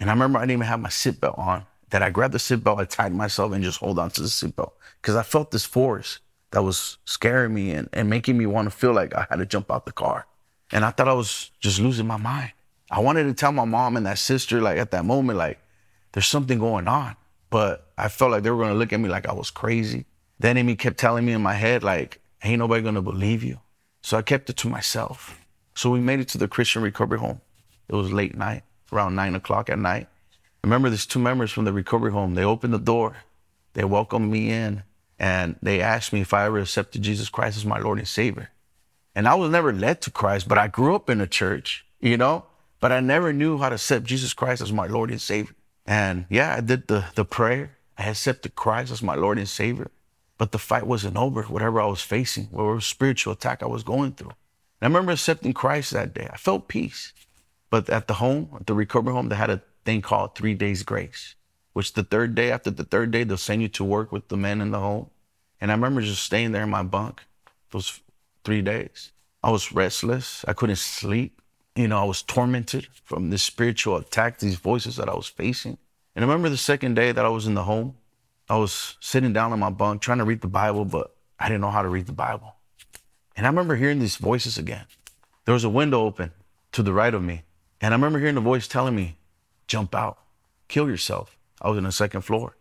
And 0.00 0.08
I 0.08 0.14
remember 0.14 0.38
I 0.38 0.42
didn't 0.42 0.52
even 0.52 0.66
have 0.66 0.80
my 0.80 0.88
seatbelt 0.88 1.38
on. 1.38 1.66
That 1.90 2.02
I 2.02 2.10
grabbed 2.10 2.34
the 2.34 2.38
seatbelt, 2.38 2.80
I 2.80 2.84
tied 2.86 3.14
myself 3.14 3.52
and 3.52 3.62
just 3.62 3.78
hold 3.78 3.98
on 3.98 4.10
to 4.10 4.22
the 4.22 4.28
seatbelt 4.28 4.72
because 5.00 5.14
I 5.14 5.22
felt 5.22 5.50
this 5.50 5.64
force 5.64 6.18
that 6.50 6.62
was 6.62 6.96
scaring 7.04 7.54
me 7.54 7.72
and, 7.72 7.88
and 7.92 8.08
making 8.08 8.38
me 8.38 8.46
want 8.46 8.66
to 8.66 8.76
feel 8.76 8.92
like 8.92 9.14
I 9.14 9.26
had 9.28 9.36
to 9.36 9.46
jump 9.46 9.70
out 9.70 9.84
the 9.84 9.92
car. 9.92 10.26
And 10.72 10.84
I 10.84 10.90
thought 10.90 11.08
I 11.08 11.12
was 11.12 11.50
just 11.60 11.78
losing 11.78 12.06
my 12.06 12.16
mind. 12.16 12.52
I 12.90 13.00
wanted 13.00 13.24
to 13.24 13.34
tell 13.34 13.52
my 13.52 13.64
mom 13.64 13.96
and 13.96 14.06
that 14.06 14.18
sister, 14.18 14.60
like 14.60 14.78
at 14.78 14.90
that 14.92 15.04
moment, 15.04 15.38
like, 15.38 15.60
there's 16.12 16.26
something 16.26 16.58
going 16.58 16.88
on. 16.88 17.16
But 17.50 17.90
I 17.96 18.08
felt 18.08 18.30
like 18.30 18.42
they 18.42 18.50
were 18.50 18.62
gonna 18.62 18.74
look 18.74 18.92
at 18.92 19.00
me 19.00 19.08
like 19.08 19.28
I 19.28 19.32
was 19.32 19.50
crazy. 19.50 20.06
The 20.38 20.48
enemy 20.48 20.76
kept 20.76 20.98
telling 20.98 21.24
me 21.24 21.32
in 21.32 21.42
my 21.42 21.54
head, 21.54 21.82
like, 21.82 22.20
ain't 22.42 22.58
nobody 22.58 22.82
gonna 22.82 23.02
believe 23.02 23.42
you. 23.42 23.60
So 24.02 24.16
I 24.16 24.22
kept 24.22 24.50
it 24.50 24.56
to 24.58 24.68
myself. 24.68 25.40
So 25.74 25.90
we 25.90 26.00
made 26.00 26.20
it 26.20 26.28
to 26.28 26.38
the 26.38 26.48
Christian 26.48 26.82
recovery 26.82 27.18
home. 27.18 27.40
It 27.88 27.94
was 27.94 28.12
late 28.12 28.36
night, 28.36 28.62
around 28.92 29.14
nine 29.14 29.34
o'clock 29.34 29.70
at 29.70 29.78
night. 29.78 30.08
I 30.32 30.66
remember 30.66 30.88
there's 30.88 31.06
two 31.06 31.18
members 31.18 31.52
from 31.52 31.64
the 31.64 31.72
recovery 31.72 32.12
home. 32.12 32.34
They 32.34 32.44
opened 32.44 32.74
the 32.74 32.78
door, 32.78 33.16
they 33.74 33.84
welcomed 33.84 34.30
me 34.30 34.50
in, 34.50 34.82
and 35.18 35.56
they 35.62 35.80
asked 35.80 36.12
me 36.12 36.20
if 36.20 36.34
I 36.34 36.44
ever 36.46 36.58
accepted 36.58 37.02
Jesus 37.02 37.28
Christ 37.28 37.56
as 37.56 37.64
my 37.64 37.78
Lord 37.78 37.98
and 37.98 38.08
Savior. 38.08 38.50
And 39.14 39.26
I 39.26 39.34
was 39.34 39.50
never 39.50 39.72
led 39.72 40.02
to 40.02 40.10
Christ, 40.10 40.48
but 40.48 40.58
I 40.58 40.68
grew 40.68 40.94
up 40.94 41.08
in 41.08 41.20
a 41.20 41.26
church, 41.26 41.86
you 42.00 42.16
know, 42.16 42.44
but 42.80 42.92
I 42.92 43.00
never 43.00 43.32
knew 43.32 43.58
how 43.58 43.70
to 43.70 43.76
accept 43.76 44.04
Jesus 44.04 44.34
Christ 44.34 44.60
as 44.60 44.72
my 44.72 44.86
Lord 44.86 45.10
and 45.10 45.20
Savior. 45.20 45.54
And 45.86 46.26
yeah, 46.28 46.56
I 46.56 46.60
did 46.60 46.88
the, 46.88 47.06
the 47.14 47.24
prayer. 47.24 47.76
I 47.96 48.04
accepted 48.04 48.56
Christ 48.56 48.92
as 48.92 49.02
my 49.02 49.14
Lord 49.14 49.38
and 49.38 49.48
Savior. 49.48 49.90
But 50.38 50.52
the 50.52 50.58
fight 50.58 50.86
wasn't 50.86 51.16
over, 51.16 51.44
whatever 51.44 51.80
I 51.80 51.86
was 51.86 52.02
facing, 52.02 52.46
whatever 52.46 52.80
spiritual 52.80 53.32
attack 53.32 53.62
I 53.62 53.66
was 53.66 53.82
going 53.82 54.12
through. 54.12 54.32
And 54.80 54.82
I 54.82 54.86
remember 54.86 55.12
accepting 55.12 55.54
Christ 55.54 55.92
that 55.92 56.12
day. 56.12 56.28
I 56.30 56.36
felt 56.36 56.68
peace. 56.68 57.12
But 57.70 57.88
at 57.88 58.06
the 58.06 58.14
home, 58.14 58.50
at 58.60 58.66
the 58.66 58.74
recovery 58.74 59.12
home, 59.12 59.28
they 59.28 59.36
had 59.36 59.50
a 59.50 59.62
thing 59.84 60.02
called 60.02 60.34
three 60.34 60.54
days 60.54 60.82
grace, 60.82 61.34
which 61.72 61.94
the 61.94 62.02
third 62.02 62.34
day, 62.34 62.50
after 62.50 62.70
the 62.70 62.84
third 62.84 63.10
day, 63.10 63.24
they'll 63.24 63.38
send 63.38 63.62
you 63.62 63.68
to 63.68 63.84
work 63.84 64.12
with 64.12 64.28
the 64.28 64.36
men 64.36 64.60
in 64.60 64.72
the 64.72 64.80
home. 64.80 65.08
And 65.60 65.70
I 65.70 65.74
remember 65.74 66.02
just 66.02 66.22
staying 66.22 66.52
there 66.52 66.64
in 66.64 66.70
my 66.70 66.82
bunk 66.82 67.22
those 67.70 68.00
three 68.44 68.62
days. 68.62 69.12
I 69.42 69.50
was 69.50 69.72
restless. 69.72 70.44
I 70.46 70.52
couldn't 70.52 70.76
sleep. 70.76 71.40
You 71.76 71.88
know, 71.88 71.98
I 71.98 72.04
was 72.04 72.22
tormented 72.22 72.88
from 73.04 73.28
this 73.28 73.42
spiritual 73.42 73.96
attack, 73.96 74.38
these 74.38 74.56
voices 74.56 74.96
that 74.96 75.10
I 75.10 75.14
was 75.14 75.28
facing. 75.28 75.76
And 76.14 76.24
I 76.24 76.26
remember 76.26 76.48
the 76.48 76.56
second 76.56 76.94
day 76.94 77.12
that 77.12 77.24
I 77.24 77.28
was 77.28 77.46
in 77.46 77.52
the 77.52 77.64
home, 77.64 77.96
I 78.48 78.56
was 78.56 78.96
sitting 79.00 79.34
down 79.34 79.52
on 79.52 79.58
my 79.58 79.68
bunk 79.68 80.00
trying 80.00 80.18
to 80.18 80.24
read 80.24 80.40
the 80.40 80.48
Bible, 80.48 80.86
but 80.86 81.14
I 81.38 81.48
didn't 81.48 81.60
know 81.60 81.70
how 81.70 81.82
to 81.82 81.88
read 81.90 82.06
the 82.06 82.12
Bible. 82.12 82.54
And 83.36 83.44
I 83.44 83.50
remember 83.50 83.76
hearing 83.76 83.98
these 83.98 84.16
voices 84.16 84.56
again. 84.56 84.86
There 85.44 85.52
was 85.52 85.64
a 85.64 85.68
window 85.68 86.00
open 86.00 86.32
to 86.72 86.82
the 86.82 86.94
right 86.94 87.12
of 87.12 87.22
me. 87.22 87.42
And 87.82 87.92
I 87.92 87.96
remember 87.98 88.20
hearing 88.20 88.36
the 88.36 88.40
voice 88.40 88.66
telling 88.66 88.96
me, 88.96 89.18
jump 89.68 89.94
out, 89.94 90.18
kill 90.68 90.88
yourself. 90.88 91.36
I 91.60 91.68
was 91.68 91.76
in 91.76 91.84
the 91.84 91.92
second 91.92 92.22
floor. 92.22 92.56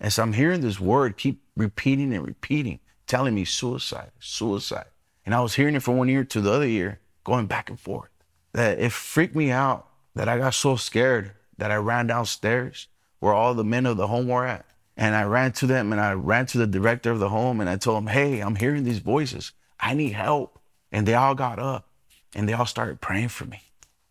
And 0.00 0.12
so 0.12 0.24
I'm 0.24 0.32
hearing 0.32 0.60
this 0.60 0.80
word 0.80 1.16
keep 1.16 1.40
repeating 1.56 2.12
and 2.12 2.26
repeating, 2.26 2.80
telling 3.06 3.36
me 3.36 3.44
suicide, 3.44 4.10
suicide. 4.18 4.86
And 5.24 5.36
I 5.36 5.40
was 5.40 5.54
hearing 5.54 5.76
it 5.76 5.84
from 5.84 5.98
one 5.98 6.10
ear 6.10 6.24
to 6.24 6.40
the 6.40 6.50
other 6.50 6.66
ear, 6.66 6.98
going 7.22 7.46
back 7.46 7.70
and 7.70 7.78
forth. 7.78 8.10
That 8.56 8.78
it 8.78 8.90
freaked 8.90 9.36
me 9.36 9.50
out 9.50 9.86
that 10.14 10.30
I 10.30 10.38
got 10.38 10.54
so 10.54 10.76
scared 10.76 11.32
that 11.58 11.70
I 11.70 11.76
ran 11.76 12.06
downstairs 12.06 12.88
where 13.18 13.34
all 13.34 13.52
the 13.52 13.62
men 13.62 13.84
of 13.84 13.98
the 13.98 14.06
home 14.06 14.28
were 14.28 14.46
at. 14.46 14.64
And 14.96 15.14
I 15.14 15.24
ran 15.24 15.52
to 15.52 15.66
them 15.66 15.92
and 15.92 16.00
I 16.00 16.14
ran 16.14 16.46
to 16.46 16.58
the 16.58 16.66
director 16.66 17.10
of 17.10 17.18
the 17.18 17.28
home 17.28 17.60
and 17.60 17.68
I 17.68 17.76
told 17.76 17.98
him, 17.98 18.06
Hey, 18.06 18.40
I'm 18.40 18.56
hearing 18.56 18.84
these 18.84 19.00
voices. 19.00 19.52
I 19.78 19.92
need 19.92 20.14
help. 20.14 20.58
And 20.90 21.06
they 21.06 21.12
all 21.12 21.34
got 21.34 21.58
up 21.58 21.86
and 22.34 22.48
they 22.48 22.54
all 22.54 22.64
started 22.64 23.02
praying 23.02 23.28
for 23.28 23.44
me, 23.44 23.60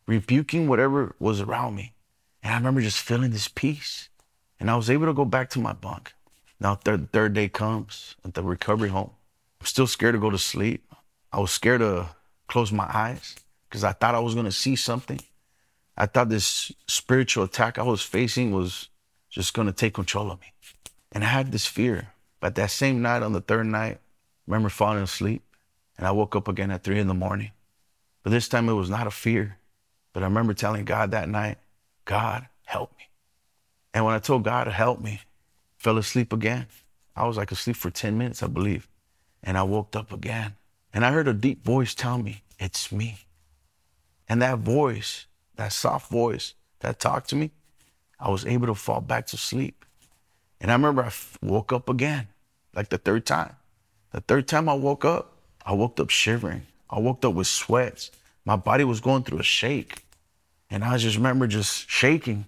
rebuking 0.05 0.67
whatever 0.67 1.15
was 1.17 1.41
around 1.41 1.73
me. 1.73 1.95
And 2.43 2.53
I 2.53 2.58
remember 2.58 2.81
just 2.81 3.01
feeling 3.01 3.31
this 3.31 3.47
peace. 3.47 4.10
And 4.60 4.69
I 4.69 4.75
was 4.75 4.91
able 4.91 5.08
to 5.08 5.13
go 5.13 5.25
back 5.25 5.49
to 5.51 5.60
my 5.60 5.73
bunk. 5.73 6.13
Now, 6.60 6.75
third, 6.75 7.12
third 7.12 7.34
day 7.34 7.49
comes 7.49 8.15
at 8.23 8.36
the 8.36 8.43
recovery 8.43 8.89
home. 8.89 9.10
I'm 9.60 9.65
still 9.65 9.88
scared 9.88 10.13
to 10.13 10.21
go 10.21 10.29
to 10.29 10.38
sleep. 10.38 10.86
I 11.34 11.39
was 11.39 11.49
scared 11.49 11.79
to 11.79 12.10
close 12.47 12.71
my 12.71 12.88
eyes 12.93 13.38
because 13.69 13.84
I 13.84 13.91
thought 13.91 14.15
I 14.15 14.19
was 14.19 14.34
going 14.34 14.45
to 14.45 14.51
see 14.51 14.75
something. 14.75 15.19
I 15.97 16.06
thought 16.06 16.30
this 16.30 16.71
spiritual 16.88 17.43
attack 17.43 17.78
I 17.78 17.84
was 17.84 18.01
facing 18.01 18.51
was 18.51 18.89
just 19.30 19.54
going 19.54 19.67
to 19.67 19.73
take 19.73 19.93
control 19.93 20.32
of 20.32 20.39
me. 20.41 20.47
And 21.12 21.23
I 21.23 21.28
had 21.28 21.51
this 21.51 21.65
fear. 21.65 22.10
But 22.39 22.56
that 22.56 22.71
same 22.71 23.01
night, 23.01 23.23
on 23.23 23.34
the 23.34 23.41
third 23.41 23.65
night, 23.65 23.97
I 23.97 23.99
remember 24.47 24.69
falling 24.69 25.04
asleep 25.04 25.43
and 25.97 26.06
I 26.06 26.12
woke 26.12 26.36
up 26.36 26.47
again 26.47 26.71
at 26.71 26.84
three 26.84 26.99
in 26.99 27.08
the 27.08 27.13
morning. 27.13 27.51
But 28.23 28.32
this 28.32 28.47
time 28.47 28.69
it 28.69 28.73
was 28.73 28.89
not 28.89 29.08
a 29.08 29.12
fear. 29.12 29.58
But 30.13 30.23
I 30.23 30.28
remember 30.28 30.54
telling 30.54 30.86
God 30.86 31.12
that 31.12 31.30
night, 31.30 31.58
God, 32.06 32.47
help 32.63 32.91
me. 32.97 33.10
And 33.93 34.06
when 34.06 34.13
I 34.13 34.19
told 34.19 34.43
God 34.43 34.65
to 34.65 34.71
help 34.71 35.01
me, 35.01 35.21
fell 35.78 35.97
asleep 35.97 36.34
again. 36.34 36.67
I 37.15 37.28
was 37.28 37.38
like 37.38 37.51
asleep 37.51 37.78
for 37.78 37.89
10 37.89 38.17
minutes, 38.17 38.43
I 38.43 38.47
believe. 38.47 38.88
And 39.43 39.58
I 39.58 39.63
woke 39.63 39.95
up 39.95 40.12
again. 40.12 40.56
And 40.93 41.06
I 41.06 41.12
heard 41.12 41.28
a 41.28 41.34
deep 41.34 41.63
voice 41.63 41.93
tell 41.93 42.17
me, 42.17 42.43
It's 42.60 42.91
me. 42.91 43.24
And 44.27 44.41
that 44.41 44.59
voice, 44.59 45.25
that 45.55 45.71
soft 45.73 46.09
voice 46.09 46.53
that 46.79 46.99
talked 46.99 47.29
to 47.29 47.35
me, 47.35 47.51
I 48.19 48.29
was 48.29 48.45
able 48.45 48.67
to 48.67 48.75
fall 48.75 49.01
back 49.01 49.27
to 49.27 49.38
sleep. 49.38 49.85
And 50.59 50.71
I 50.71 50.75
remember 50.75 51.03
I 51.03 51.11
woke 51.41 51.73
up 51.73 51.89
again, 51.89 52.27
like 52.73 52.89
the 52.89 52.97
third 52.97 53.25
time. 53.25 53.55
The 54.11 54.21
third 54.21 54.47
time 54.47 54.69
I 54.69 54.73
woke 54.73 55.05
up, 55.05 55.33
I 55.65 55.73
woke 55.73 55.99
up 55.99 56.09
shivering. 56.09 56.63
I 56.89 56.99
woke 56.99 57.25
up 57.25 57.33
with 57.33 57.47
sweats. 57.47 58.11
My 58.45 58.55
body 58.55 58.83
was 58.83 59.01
going 59.01 59.23
through 59.23 59.39
a 59.39 59.43
shake. 59.43 60.05
And 60.69 60.83
I 60.83 60.97
just 60.97 61.17
remember 61.17 61.47
just 61.47 61.89
shaking, 61.89 62.45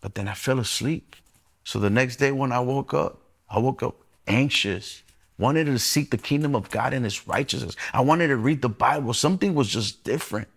but 0.00 0.14
then 0.14 0.28
I 0.28 0.34
fell 0.34 0.58
asleep. 0.58 1.16
So 1.64 1.78
the 1.78 1.90
next 1.90 2.16
day 2.16 2.32
when 2.32 2.52
I 2.52 2.60
woke 2.60 2.94
up, 2.94 3.20
I 3.48 3.58
woke 3.58 3.82
up 3.82 3.96
anxious, 4.26 5.02
wanted 5.38 5.64
to 5.66 5.78
seek 5.78 6.10
the 6.10 6.18
kingdom 6.18 6.54
of 6.54 6.70
God 6.70 6.92
and 6.92 7.04
his 7.04 7.26
righteousness. 7.26 7.76
I 7.92 8.00
wanted 8.00 8.28
to 8.28 8.36
read 8.36 8.62
the 8.62 8.68
Bible. 8.68 9.12
Something 9.12 9.54
was 9.54 9.68
just 9.68 10.04
different 10.04 10.48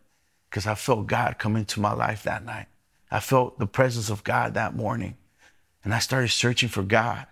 because 0.54 0.68
I 0.68 0.76
felt 0.76 1.08
God 1.08 1.40
come 1.40 1.56
into 1.56 1.80
my 1.80 1.94
life 1.94 2.22
that 2.24 2.46
night. 2.46 2.68
I 3.10 3.20
felt 3.20 3.58
the 3.58 3.66
presence 3.66 4.12
of 4.12 4.24
God 4.24 4.54
that 4.54 4.76
morning. 4.76 5.18
And 5.84 5.96
I 5.96 5.98
started 5.98 6.28
searching 6.28 6.70
for 6.70 6.84
God. 6.84 7.26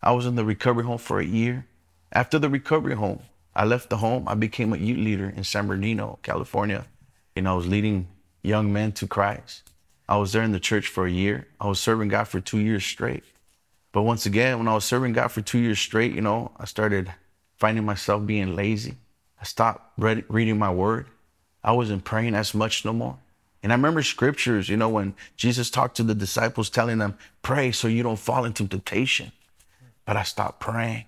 I 0.00 0.12
was 0.12 0.26
in 0.26 0.36
the 0.36 0.44
recovery 0.44 0.84
home 0.84 0.98
for 0.98 1.18
a 1.18 1.24
year. 1.24 1.66
After 2.12 2.38
the 2.38 2.48
recovery 2.48 2.94
home, 2.94 3.18
I 3.52 3.64
left 3.64 3.90
the 3.90 3.96
home. 3.96 4.28
I 4.28 4.34
became 4.34 4.72
a 4.72 4.76
youth 4.76 4.98
leader 4.98 5.28
in 5.28 5.42
San 5.42 5.66
Bernardino, 5.66 6.20
California. 6.22 6.86
And 7.34 7.48
I 7.48 7.54
was 7.54 7.66
leading 7.66 8.06
young 8.44 8.72
men 8.72 8.92
to 8.92 9.08
Christ. 9.08 9.68
I 10.08 10.18
was 10.18 10.32
there 10.32 10.44
in 10.44 10.52
the 10.52 10.60
church 10.60 10.86
for 10.86 11.04
a 11.04 11.10
year. 11.10 11.48
I 11.60 11.66
was 11.66 11.80
serving 11.80 12.10
God 12.10 12.28
for 12.28 12.38
two 12.38 12.60
years 12.60 12.84
straight. 12.84 13.24
But 13.90 14.02
once 14.02 14.24
again, 14.24 14.58
when 14.58 14.68
I 14.68 14.74
was 14.74 14.84
serving 14.84 15.14
God 15.14 15.32
for 15.32 15.40
two 15.40 15.58
years 15.58 15.80
straight, 15.80 16.12
you 16.12 16.20
know, 16.20 16.52
I 16.58 16.66
started 16.66 17.12
finding 17.58 17.84
myself 17.84 18.24
being 18.24 18.54
lazy. 18.54 18.98
I 19.40 19.46
stopped 19.46 19.98
read, 19.98 20.24
reading 20.28 20.60
my 20.60 20.70
word. 20.70 21.08
I 21.64 21.72
wasn't 21.72 22.04
praying 22.04 22.34
as 22.34 22.54
much 22.54 22.84
no 22.84 22.92
more. 22.92 23.18
And 23.62 23.72
I 23.72 23.76
remember 23.76 24.02
scriptures, 24.02 24.68
you 24.68 24.76
know, 24.76 24.88
when 24.88 25.14
Jesus 25.36 25.70
talked 25.70 25.96
to 25.96 26.02
the 26.02 26.14
disciples, 26.14 26.68
telling 26.68 26.98
them, 26.98 27.16
pray 27.42 27.70
so 27.70 27.86
you 27.86 28.02
don't 28.02 28.18
fall 28.18 28.44
into 28.44 28.66
temptation. 28.66 29.30
But 30.04 30.16
I 30.16 30.24
stopped 30.24 30.58
praying. 30.58 31.04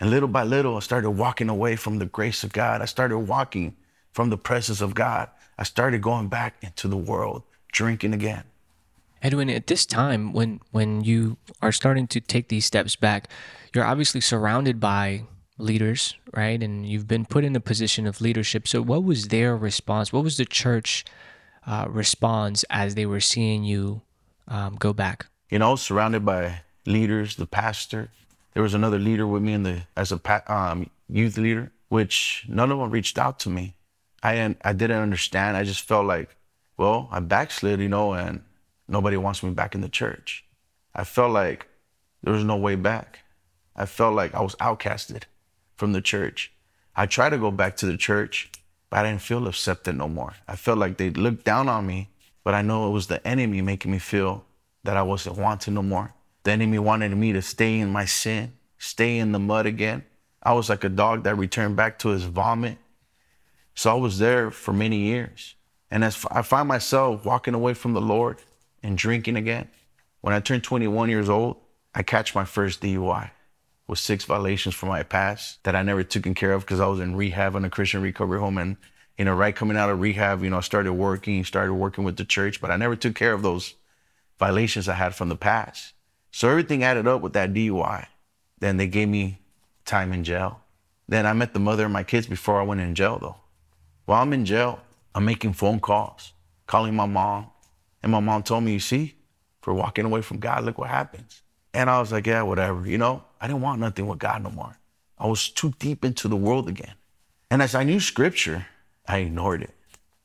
And 0.00 0.10
little 0.10 0.28
by 0.28 0.44
little, 0.44 0.76
I 0.76 0.80
started 0.80 1.10
walking 1.10 1.48
away 1.48 1.76
from 1.76 1.98
the 1.98 2.06
grace 2.06 2.42
of 2.42 2.52
God. 2.52 2.80
I 2.80 2.86
started 2.86 3.18
walking 3.18 3.76
from 4.12 4.30
the 4.30 4.38
presence 4.38 4.80
of 4.80 4.94
God. 4.94 5.28
I 5.58 5.64
started 5.64 6.00
going 6.00 6.28
back 6.28 6.56
into 6.62 6.88
the 6.88 6.96
world, 6.96 7.42
drinking 7.70 8.14
again. 8.14 8.44
Edwin, 9.22 9.48
at 9.48 9.66
this 9.66 9.86
time, 9.86 10.32
when 10.32 10.60
when 10.70 11.02
you 11.02 11.38
are 11.62 11.72
starting 11.72 12.06
to 12.08 12.20
take 12.20 12.48
these 12.48 12.66
steps 12.66 12.96
back, 12.96 13.28
you're 13.74 13.84
obviously 13.84 14.20
surrounded 14.20 14.80
by 14.80 15.24
leaders, 15.58 16.14
right? 16.32 16.62
And 16.62 16.86
you've 16.86 17.06
been 17.06 17.24
put 17.24 17.44
in 17.44 17.54
a 17.56 17.60
position 17.60 18.06
of 18.06 18.20
leadership. 18.20 18.66
So, 18.66 18.82
what 18.82 19.04
was 19.04 19.28
their 19.28 19.56
response? 19.56 20.12
What 20.12 20.24
was 20.24 20.36
the 20.36 20.44
church 20.44 21.04
uh, 21.66 21.86
response 21.88 22.64
as 22.70 22.94
they 22.94 23.06
were 23.06 23.20
seeing 23.20 23.64
you 23.64 24.02
um, 24.48 24.76
go 24.76 24.92
back? 24.92 25.26
You 25.50 25.58
know, 25.58 25.76
surrounded 25.76 26.24
by 26.24 26.60
leaders, 26.86 27.36
the 27.36 27.46
pastor. 27.46 28.10
There 28.54 28.62
was 28.62 28.74
another 28.74 28.98
leader 28.98 29.26
with 29.26 29.42
me 29.42 29.52
in 29.52 29.62
the 29.62 29.82
as 29.96 30.12
a 30.12 30.52
um, 30.52 30.90
youth 31.08 31.38
leader, 31.38 31.72
which 31.88 32.44
none 32.48 32.70
of 32.70 32.78
them 32.78 32.90
reached 32.90 33.18
out 33.18 33.38
to 33.40 33.50
me. 33.50 33.74
I 34.22 34.34
didn't, 34.34 34.58
I 34.64 34.72
didn't 34.72 35.02
understand. 35.02 35.56
I 35.56 35.64
just 35.64 35.82
felt 35.82 36.06
like, 36.06 36.34
well, 36.76 37.08
I 37.10 37.20
backslid, 37.20 37.80
you 37.80 37.88
know, 37.88 38.14
and 38.14 38.42
nobody 38.88 39.16
wants 39.16 39.42
me 39.42 39.50
back 39.50 39.74
in 39.74 39.80
the 39.80 39.88
church. 39.88 40.44
I 40.94 41.04
felt 41.04 41.32
like 41.32 41.66
there 42.22 42.32
was 42.32 42.44
no 42.44 42.56
way 42.56 42.74
back. 42.76 43.20
I 43.76 43.86
felt 43.86 44.14
like 44.14 44.34
I 44.34 44.40
was 44.40 44.54
outcasted 44.56 45.24
from 45.76 45.92
the 45.92 46.00
church. 46.00 46.52
I 46.96 47.06
tried 47.06 47.30
to 47.30 47.38
go 47.38 47.50
back 47.50 47.76
to 47.78 47.86
the 47.86 47.96
church, 47.96 48.50
but 48.90 49.00
I 49.00 49.10
didn't 49.10 49.22
feel 49.22 49.48
accepted 49.48 49.96
no 49.96 50.08
more. 50.08 50.34
I 50.46 50.56
felt 50.56 50.78
like 50.78 50.96
they 50.96 51.10
looked 51.10 51.44
down 51.44 51.68
on 51.68 51.86
me, 51.86 52.08
but 52.44 52.54
I 52.54 52.62
know 52.62 52.88
it 52.88 52.92
was 52.92 53.08
the 53.08 53.26
enemy 53.26 53.60
making 53.62 53.90
me 53.90 53.98
feel 53.98 54.44
that 54.84 54.96
I 54.96 55.02
wasn't 55.02 55.38
wanted 55.38 55.72
no 55.72 55.82
more. 55.82 56.14
The 56.44 56.52
enemy 56.52 56.78
wanted 56.78 57.16
me 57.16 57.32
to 57.32 57.42
stay 57.42 57.80
in 57.80 57.90
my 57.90 58.04
sin, 58.04 58.52
stay 58.78 59.18
in 59.18 59.32
the 59.32 59.38
mud 59.38 59.66
again. 59.66 60.04
I 60.42 60.52
was 60.52 60.68
like 60.68 60.84
a 60.84 60.88
dog 60.88 61.24
that 61.24 61.36
returned 61.36 61.74
back 61.74 61.98
to 62.00 62.10
his 62.10 62.24
vomit. 62.24 62.78
So 63.74 63.90
I 63.90 63.94
was 63.94 64.18
there 64.18 64.50
for 64.50 64.72
many 64.72 64.98
years. 64.98 65.56
And 65.90 66.04
as 66.04 66.24
I 66.30 66.42
find 66.42 66.68
myself 66.68 67.24
walking 67.24 67.54
away 67.54 67.74
from 67.74 67.94
the 67.94 68.00
Lord 68.00 68.38
and 68.82 68.96
drinking 68.96 69.36
again, 69.36 69.68
when 70.20 70.34
I 70.34 70.40
turned 70.40 70.62
21 70.62 71.08
years 71.08 71.28
old, 71.28 71.56
I 71.94 72.02
catch 72.02 72.34
my 72.34 72.44
first 72.44 72.82
DUI 72.82 73.30
with 73.86 73.98
six 73.98 74.24
violations 74.24 74.74
from 74.74 74.88
my 74.88 75.02
past 75.02 75.62
that 75.64 75.76
I 75.76 75.82
never 75.82 76.02
taken 76.02 76.34
care 76.34 76.52
of 76.52 76.62
because 76.62 76.80
I 76.80 76.86
was 76.86 77.00
in 77.00 77.16
rehab 77.16 77.54
in 77.54 77.64
a 77.64 77.70
Christian 77.70 78.02
recovery 78.02 78.40
home. 78.40 78.58
And, 78.58 78.76
you 79.18 79.24
know, 79.24 79.34
right 79.34 79.54
coming 79.54 79.76
out 79.76 79.90
of 79.90 80.00
rehab, 80.00 80.42
you 80.42 80.50
know, 80.50 80.58
I 80.58 80.60
started 80.60 80.92
working, 80.94 81.44
started 81.44 81.74
working 81.74 82.04
with 82.04 82.16
the 82.16 82.24
church, 82.24 82.60
but 82.60 82.70
I 82.70 82.76
never 82.76 82.96
took 82.96 83.14
care 83.14 83.32
of 83.32 83.42
those 83.42 83.74
violations 84.38 84.88
I 84.88 84.94
had 84.94 85.14
from 85.14 85.28
the 85.28 85.36
past. 85.36 85.92
So 86.30 86.48
everything 86.48 86.82
added 86.82 87.06
up 87.06 87.20
with 87.20 87.34
that 87.34 87.52
DUI. 87.52 88.06
Then 88.58 88.76
they 88.76 88.86
gave 88.86 89.08
me 89.08 89.40
time 89.84 90.12
in 90.12 90.24
jail. 90.24 90.60
Then 91.06 91.26
I 91.26 91.32
met 91.32 91.52
the 91.52 91.60
mother 91.60 91.84
of 91.84 91.90
my 91.90 92.02
kids 92.02 92.26
before 92.26 92.60
I 92.60 92.64
went 92.64 92.80
in 92.80 92.94
jail, 92.94 93.18
though. 93.20 93.36
While 94.06 94.22
I'm 94.22 94.32
in 94.32 94.44
jail, 94.44 94.80
I'm 95.14 95.24
making 95.24 95.52
phone 95.52 95.80
calls, 95.80 96.32
calling 96.66 96.94
my 96.94 97.06
mom. 97.06 97.48
And 98.02 98.10
my 98.10 98.20
mom 98.20 98.42
told 98.42 98.64
me, 98.64 98.72
You 98.72 98.80
see, 98.80 99.14
for 99.62 99.72
walking 99.72 100.04
away 100.04 100.22
from 100.22 100.38
God, 100.38 100.64
look 100.64 100.78
what 100.78 100.90
happens. 100.90 101.42
And 101.72 101.88
I 101.88 102.00
was 102.00 102.12
like, 102.12 102.26
Yeah, 102.26 102.42
whatever. 102.42 102.86
You 102.86 102.98
know, 102.98 103.22
I 103.44 103.46
didn't 103.46 103.60
want 103.60 103.78
nothing 103.78 104.06
with 104.06 104.20
God 104.20 104.42
no 104.42 104.48
more. 104.48 104.78
I 105.18 105.26
was 105.26 105.50
too 105.50 105.74
deep 105.78 106.02
into 106.02 106.28
the 106.28 106.36
world 106.36 106.66
again. 106.66 106.94
And 107.50 107.60
as 107.60 107.74
I 107.74 107.84
knew 107.84 108.00
scripture, 108.00 108.68
I 109.06 109.18
ignored 109.18 109.60
it. 109.60 109.74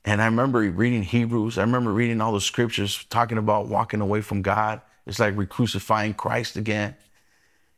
And 0.06 0.22
I 0.22 0.26
remember 0.26 0.60
reading 0.60 1.04
Hebrews. 1.04 1.58
I 1.58 1.64
remember 1.64 1.92
reading 1.92 2.22
all 2.22 2.32
the 2.32 2.40
scriptures 2.40 3.04
talking 3.10 3.38
about 3.38 3.68
walking 3.68 4.00
away 4.00 4.22
from 4.22 4.42
God. 4.42 4.80
It's 5.06 5.20
like 5.20 5.36
re-crucifying 5.36 6.14
Christ 6.14 6.56
again. 6.56 6.96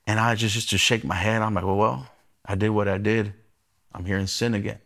And 0.05 0.19
I 0.19 0.35
just 0.35 0.53
used 0.53 0.69
to 0.69 0.77
shake 0.77 1.03
my 1.03 1.15
head. 1.15 1.41
I'm 1.41 1.55
like, 1.55 1.65
well, 1.65 1.75
well, 1.75 2.07
I 2.45 2.53
did 2.53 2.69
what 2.69 2.87
I 2.87 2.99
did. 2.99 3.33
I'm 3.93 4.05
here 4.05 4.19
in 4.19 4.27
sin 4.27 4.53
again. 4.53 4.77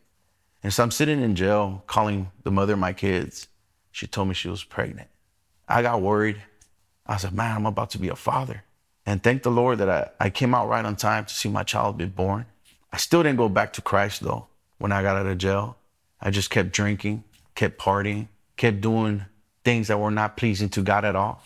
And 0.64 0.72
so 0.72 0.84
I'm 0.84 0.92
sitting 0.92 1.22
in 1.22 1.36
jail 1.36 1.84
calling 1.86 2.32
the 2.46 2.52
mother 2.52 2.74
of 2.74 2.80
my 2.80 2.94
kids. 2.94 3.50
She 3.92 4.08
told 4.08 4.30
me 4.30 4.34
she 4.34 4.48
was 4.48 4.64
pregnant. 4.64 5.10
I 5.68 5.82
got 5.82 6.02
worried. 6.02 6.42
I 7.06 7.18
said, 7.18 7.34
man, 7.34 7.54
I'm 7.54 7.66
about 7.66 7.90
to 7.90 7.98
be 7.98 8.08
a 8.08 8.16
father. 8.16 8.64
And 9.06 9.22
thank 9.22 9.44
the 9.44 9.52
Lord 9.52 9.78
that 9.78 9.90
I, 9.90 10.10
I 10.26 10.30
came 10.30 10.56
out 10.56 10.68
right 10.68 10.84
on 10.84 10.96
time 10.96 11.26
to 11.26 11.34
see 11.34 11.50
my 11.50 11.64
child 11.64 11.98
be 11.98 12.06
born. 12.06 12.46
I 12.92 12.98
still 12.98 13.24
didn't 13.24 13.38
go 13.38 13.50
back 13.50 13.74
to 13.74 13.82
Christ 13.82 14.22
though 14.22 14.48
when 14.78 14.92
I 14.92 15.02
got 15.02 15.18
out 15.18 15.26
of 15.26 15.38
jail. 15.38 15.78
I 16.22 16.32
just 16.32 16.50
kept 16.50 16.72
drinking, 16.72 17.24
kept 17.54 17.78
partying, 17.78 18.30
kept 18.58 18.82
doing 18.82 19.26
things 19.64 19.88
that 19.90 20.00
were 20.00 20.12
not 20.12 20.38
pleasing 20.38 20.70
to 20.70 20.82
God 20.82 21.06
at 21.06 21.16
all. 21.16 21.44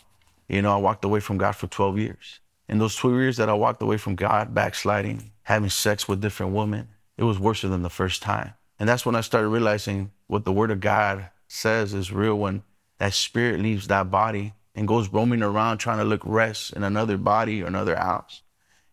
You 0.47 0.61
know, 0.61 0.73
I 0.73 0.77
walked 0.77 1.05
away 1.05 1.19
from 1.19 1.37
God 1.37 1.53
for 1.53 1.67
12 1.67 1.97
years. 1.97 2.39
In 2.67 2.77
those 2.77 2.95
12 2.95 3.17
years 3.17 3.37
that 3.37 3.49
I 3.49 3.53
walked 3.53 3.81
away 3.81 3.97
from 3.97 4.15
God, 4.15 4.53
backsliding, 4.53 5.31
having 5.43 5.69
sex 5.69 6.07
with 6.07 6.21
different 6.21 6.53
women, 6.53 6.89
it 7.17 7.23
was 7.23 7.39
worse 7.39 7.61
than 7.61 7.81
the 7.81 7.89
first 7.89 8.21
time. 8.21 8.53
And 8.79 8.87
that's 8.87 9.05
when 9.05 9.15
I 9.15 9.21
started 9.21 9.49
realizing 9.49 10.11
what 10.27 10.45
the 10.45 10.53
Word 10.53 10.71
of 10.71 10.79
God 10.79 11.29
says 11.47 11.93
is 11.93 12.13
real 12.13 12.35
when 12.35 12.63
that 12.99 13.13
spirit 13.13 13.59
leaves 13.59 13.87
that 13.87 14.11
body 14.11 14.53
and 14.75 14.87
goes 14.87 15.09
roaming 15.09 15.43
around 15.43 15.77
trying 15.77 15.97
to 15.97 16.03
look 16.03 16.21
rest 16.23 16.73
in 16.73 16.83
another 16.83 17.17
body 17.17 17.63
or 17.63 17.67
another 17.67 17.95
house, 17.95 18.43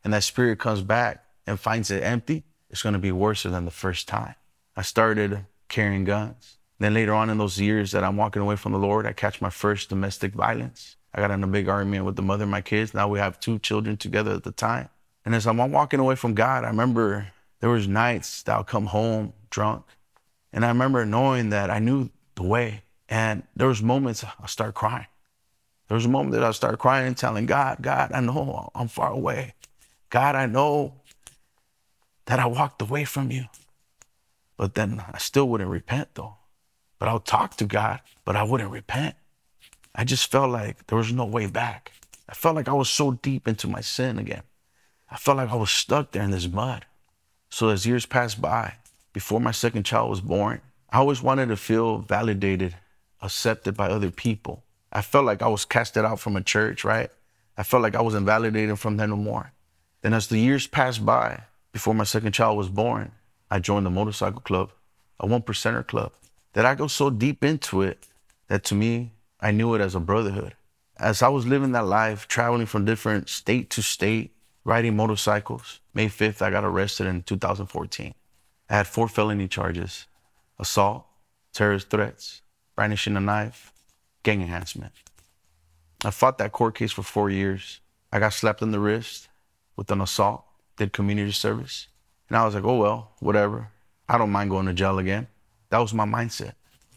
and 0.05 0.13
that 0.13 0.25
spirit 0.25 0.59
comes 0.59 0.83
back 0.83 1.25
and 1.47 1.61
finds 1.61 1.91
it 1.91 2.03
empty, 2.03 2.45
it's 2.71 2.83
going 2.83 2.95
to 2.95 2.99
be 2.99 3.13
worse 3.13 3.45
than 3.45 3.65
the 3.65 3.71
first 3.71 4.09
time. 4.09 4.35
I 4.77 4.83
started 4.83 5.47
carrying 5.69 6.05
guns. 6.05 6.59
Then 6.79 6.95
later 6.95 7.15
on 7.15 7.31
in 7.31 7.39
those 7.39 7.59
years 7.59 7.93
that 7.93 8.05
I'm 8.05 8.17
walking 8.17 8.43
away 8.43 8.57
from 8.57 8.73
the 8.73 8.79
Lord, 8.79 9.07
I 9.07 9.13
catch 9.13 9.41
my 9.41 9.51
first 9.51 9.89
domestic 9.89 10.35
violence. 10.35 10.97
I 11.15 11.21
got 11.21 11.31
in 11.31 11.43
a 11.43 11.47
big 11.47 11.69
argument 11.69 12.05
with 12.05 12.17
the 12.17 12.23
mother 12.23 12.45
of 12.45 12.51
my 12.51 12.61
kids. 12.61 12.93
Now 12.93 13.09
we 13.09 13.19
have 13.19 13.41
two 13.41 13.59
children 13.59 13.97
together 13.97 14.33
at 14.33 14.43
the 14.43 14.53
time. 14.53 14.91
And 15.25 15.35
as 15.35 15.47
I'm 15.47 15.57
walking 15.73 16.01
away 16.01 16.15
from 16.15 16.35
God, 16.35 16.65
I 16.65 16.69
remember 16.69 17.29
there 17.61 17.71
was 17.71 17.89
nights 17.89 18.43
that 18.43 18.53
I'll 18.53 18.65
come 18.65 18.87
home 18.87 19.33
drunk. 19.49 19.85
And 20.53 20.65
I 20.65 20.69
remember 20.69 21.07
knowing 21.07 21.51
that 21.51 21.71
I 21.71 21.79
knew 21.79 22.11
the 22.35 22.43
way. 22.43 22.83
And 23.09 23.45
there 23.57 23.69
was 23.69 23.83
moments 23.83 24.25
I 24.25 24.47
start 24.47 24.75
crying. 24.75 25.07
There 25.89 25.95
was 25.95 26.05
a 26.05 26.09
moment 26.11 26.33
that 26.33 26.45
I 26.45 26.51
started 26.51 26.79
crying 26.79 27.15
telling 27.15 27.47
God, 27.47 27.79
God, 27.81 28.11
I 28.13 28.21
know 28.21 28.71
I'm 28.75 28.89
far 28.89 29.11
away. 29.11 29.55
God, 30.11 30.35
I 30.35 30.47
know 30.47 30.95
that 32.27 32.41
I 32.41 32.47
walked 32.47 32.83
away 32.83 33.05
from 33.05 33.31
you. 33.31 33.45
But 34.57 34.75
then 34.75 35.05
I 35.13 35.19
still 35.19 35.49
wouldn't 35.49 35.71
repent 35.71 36.09
though. 36.15 36.37
But 36.99 37.09
I'll 37.09 37.21
talk 37.21 37.57
to 37.57 37.65
God, 37.67 38.01
but 38.25 38.37
I 38.37 38.43
wouldn't 38.43 38.71
repent. 38.71 39.15
I 39.95 40.05
just 40.05 40.31
felt 40.31 40.51
like 40.51 40.87
there 40.87 40.99
was 40.99 41.13
no 41.13 41.25
way 41.25 41.47
back. 41.47 41.93
I 42.29 42.35
felt 42.35 42.57
like 42.57 42.69
I 42.69 42.73
was 42.73 42.91
so 42.91 43.13
deep 43.13 43.47
into 43.47 43.69
my 43.69 43.81
sin 43.81 44.19
again. 44.19 44.43
I 45.11 45.17
felt 45.17 45.37
like 45.37 45.51
I 45.51 45.57
was 45.57 45.71
stuck 45.71 46.11
there 46.11 46.23
in 46.23 46.33
this 46.33 46.49
mud. 46.49 46.85
So 47.49 47.69
as 47.69 47.87
years 47.87 48.07
passed 48.07 48.41
by, 48.41 48.75
before 49.13 49.41
my 49.41 49.53
second 49.53 49.85
child 49.85 50.11
was 50.11 50.21
born, 50.21 50.61
I 50.91 50.99
always 50.99 51.23
wanted 51.23 51.47
to 51.49 51.57
feel 51.57 51.99
validated, 51.99 52.77
accepted 53.23 53.77
by 53.77 53.89
other 53.89 54.11
people. 54.11 54.65
I 54.97 55.03
felt 55.03 55.27
like 55.27 55.43
I 55.43 55.49
was 55.49 55.67
casted 55.67 56.07
out 56.07 56.21
from 56.21 56.37
a 56.37 56.43
church, 56.43 56.83
right? 56.83 57.11
I 57.59 57.65
felt 57.65 57.83
like 57.83 57.95
I 57.95 58.01
was 58.01 58.15
invalidated 58.15 58.79
from 58.79 58.97
there 58.97 59.07
no 59.07 59.17
more. 59.17 59.53
Then 60.01 60.15
as 60.15 60.29
the 60.29 60.39
years 60.39 60.67
passed 60.67 61.05
by, 61.05 61.43
before 61.71 61.93
my 61.93 62.05
second 62.05 62.33
child 62.33 62.57
was 62.57 62.71
born, 62.71 63.13
I 63.51 63.59
joined 63.59 63.85
the 63.85 63.91
motorcycle 63.91 64.41
club, 64.41 64.73
a 65.21 65.27
one 65.27 65.43
percenter 65.43 65.87
club, 65.87 66.13
that 66.55 66.65
I 66.65 66.75
go 66.75 66.87
so 66.87 67.11
deep 67.11 67.45
into 67.45 67.83
it 67.83 68.07
that 68.49 68.65
to 68.65 68.75
me, 68.75 69.13
I 69.39 69.51
knew 69.51 69.75
it 69.75 69.83
as 69.83 69.95
a 69.95 70.01
brotherhood. 70.01 70.57
As 70.97 71.21
I 71.21 71.29
was 71.29 71.47
living 71.47 71.73
that 71.73 71.85
life, 71.85 72.27
traveling 72.27 72.65
from 72.65 72.87
different 72.87 73.29
state 73.29 73.69
to 73.73 73.83
state, 73.83 74.35
riding 74.65 74.97
motorcycles, 74.97 75.81
May 75.93 76.07
5th, 76.07 76.41
I 76.41 76.49
got 76.49 76.65
arrested 76.65 77.07
in 77.07 77.23
2014. 77.23 78.15
I 78.71 78.75
had 78.75 78.87
four 78.87 79.09
felony 79.09 79.47
charges 79.47 80.07
assault, 80.59 81.05
terrorist 81.53 81.91
threats, 81.91 82.41
brandishing 82.75 83.19
a 83.19 83.21
knife, 83.21 83.75
gang 84.27 84.43
enhancement. 84.43 84.93
I 86.05 86.11
fought 86.11 86.39
that 86.39 86.51
court 86.51 86.75
case 86.75 86.91
for 86.91 87.05
four 87.05 87.31
years. 87.31 87.79
I 88.13 88.19
got 88.19 88.33
slapped 88.33 88.61
in 88.61 88.73
the 88.73 88.81
wrist 88.81 89.29
with 89.77 89.89
an 89.93 90.01
assault, 90.01 90.45
did 90.77 90.93
community 90.93 91.31
service. 91.31 91.87
And 92.29 92.37
I 92.37 92.45
was 92.45 92.57
like, 92.57 92.65
oh, 92.65 92.77
well, 92.77 93.13
whatever. 93.21 93.71
I 94.09 94.19
don't 94.19 94.33
mind 94.33 94.51
going 94.51 94.67
to 94.67 94.75
jail 94.75 94.99
again. 94.99 95.29
That 95.71 95.79
was 95.79 95.95
my 95.95 96.07
mindset. 96.07 96.55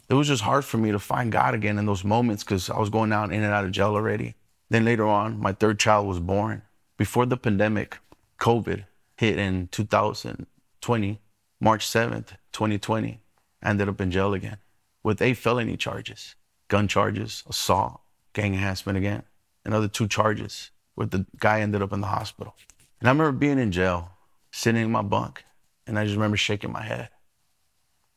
It 0.08 0.14
was 0.14 0.26
just 0.26 0.42
hard 0.42 0.64
for 0.64 0.78
me 0.78 0.90
to 0.90 0.98
find 0.98 1.30
God 1.30 1.54
again 1.54 1.78
in 1.78 1.86
those 1.86 2.02
moments 2.02 2.42
because 2.42 2.68
I 2.68 2.80
was 2.80 2.90
going 2.90 3.10
down 3.10 3.32
in 3.32 3.44
and 3.44 3.54
out 3.54 3.64
of 3.64 3.70
jail 3.70 3.94
already. 3.94 4.34
Then 4.68 4.84
later 4.84 5.06
on, 5.06 5.38
my 5.38 5.52
third 5.52 5.78
child 5.78 6.08
was 6.08 6.18
born. 6.18 6.62
Before 6.96 7.26
the 7.26 7.36
pandemic, 7.36 7.98
COVID 8.40 8.86
hit 9.16 9.38
in 9.38 9.68
2020, 9.68 11.20
March 11.60 11.86
7th, 11.86 12.30
2020, 12.50 13.20
I 13.62 13.68
ended 13.70 13.88
up 13.88 14.00
in 14.00 14.10
jail 14.10 14.34
again 14.34 14.56
with 15.04 15.22
eight 15.22 15.36
felony 15.36 15.76
charges 15.76 16.34
gun 16.70 16.88
charges, 16.88 17.42
assault, 17.48 18.00
gang 18.32 18.54
enhancement 18.54 18.96
again, 18.96 19.24
another 19.64 19.88
two 19.88 20.08
charges 20.08 20.70
where 20.94 21.06
the 21.06 21.26
guy 21.38 21.60
ended 21.60 21.82
up 21.82 21.92
in 21.92 22.00
the 22.00 22.06
hospital. 22.06 22.54
And 23.00 23.08
I 23.08 23.12
remember 23.12 23.32
being 23.32 23.58
in 23.58 23.72
jail, 23.72 24.12
sitting 24.52 24.82
in 24.82 24.90
my 24.90 25.02
bunk, 25.02 25.44
and 25.86 25.98
I 25.98 26.04
just 26.04 26.14
remember 26.14 26.36
shaking 26.36 26.72
my 26.72 26.82
head. 26.82 27.10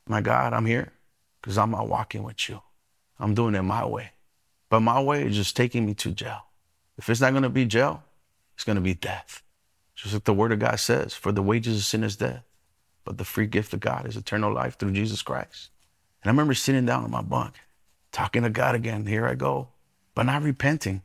My 0.07 0.21
God, 0.21 0.53
I'm 0.53 0.67
here 0.67 0.93
because 1.41 1.57
I'm 1.57 1.71
not 1.71 1.89
walking 1.89 2.23
with 2.23 2.47
you. 2.47 2.61
I'm 3.19 3.33
doing 3.33 3.55
it 3.55 3.63
my 3.63 3.85
way. 3.85 4.11
But 4.69 4.81
my 4.81 5.01
way 5.01 5.25
is 5.25 5.35
just 5.35 5.57
taking 5.57 5.85
me 5.85 5.93
to 5.95 6.11
jail. 6.11 6.43
If 6.97 7.09
it's 7.09 7.21
not 7.21 7.31
going 7.31 7.43
to 7.43 7.49
be 7.49 7.65
jail, 7.65 8.03
it's 8.53 8.63
going 8.63 8.75
to 8.75 8.81
be 8.81 8.93
death. 8.93 9.41
Just 9.95 10.13
like 10.13 10.25
the 10.25 10.33
word 10.33 10.51
of 10.51 10.59
God 10.59 10.79
says, 10.79 11.13
for 11.13 11.31
the 11.31 11.41
wages 11.41 11.77
of 11.77 11.83
sin 11.85 12.03
is 12.03 12.17
death, 12.17 12.43
but 13.03 13.17
the 13.17 13.25
free 13.25 13.47
gift 13.47 13.73
of 13.73 13.79
God 13.79 14.05
is 14.05 14.15
eternal 14.15 14.53
life 14.53 14.77
through 14.77 14.91
Jesus 14.91 15.21
Christ. 15.23 15.69
And 16.21 16.29
I 16.29 16.31
remember 16.31 16.53
sitting 16.53 16.85
down 16.85 17.05
in 17.05 17.11
my 17.11 17.21
bunk 17.21 17.55
talking 18.13 18.43
to 18.43 18.49
God 18.49 18.76
again. 18.76 19.06
Here 19.06 19.28
I 19.28 19.36
go. 19.36 19.67
but 20.15 20.28
not 20.28 20.43
repenting, 20.43 21.02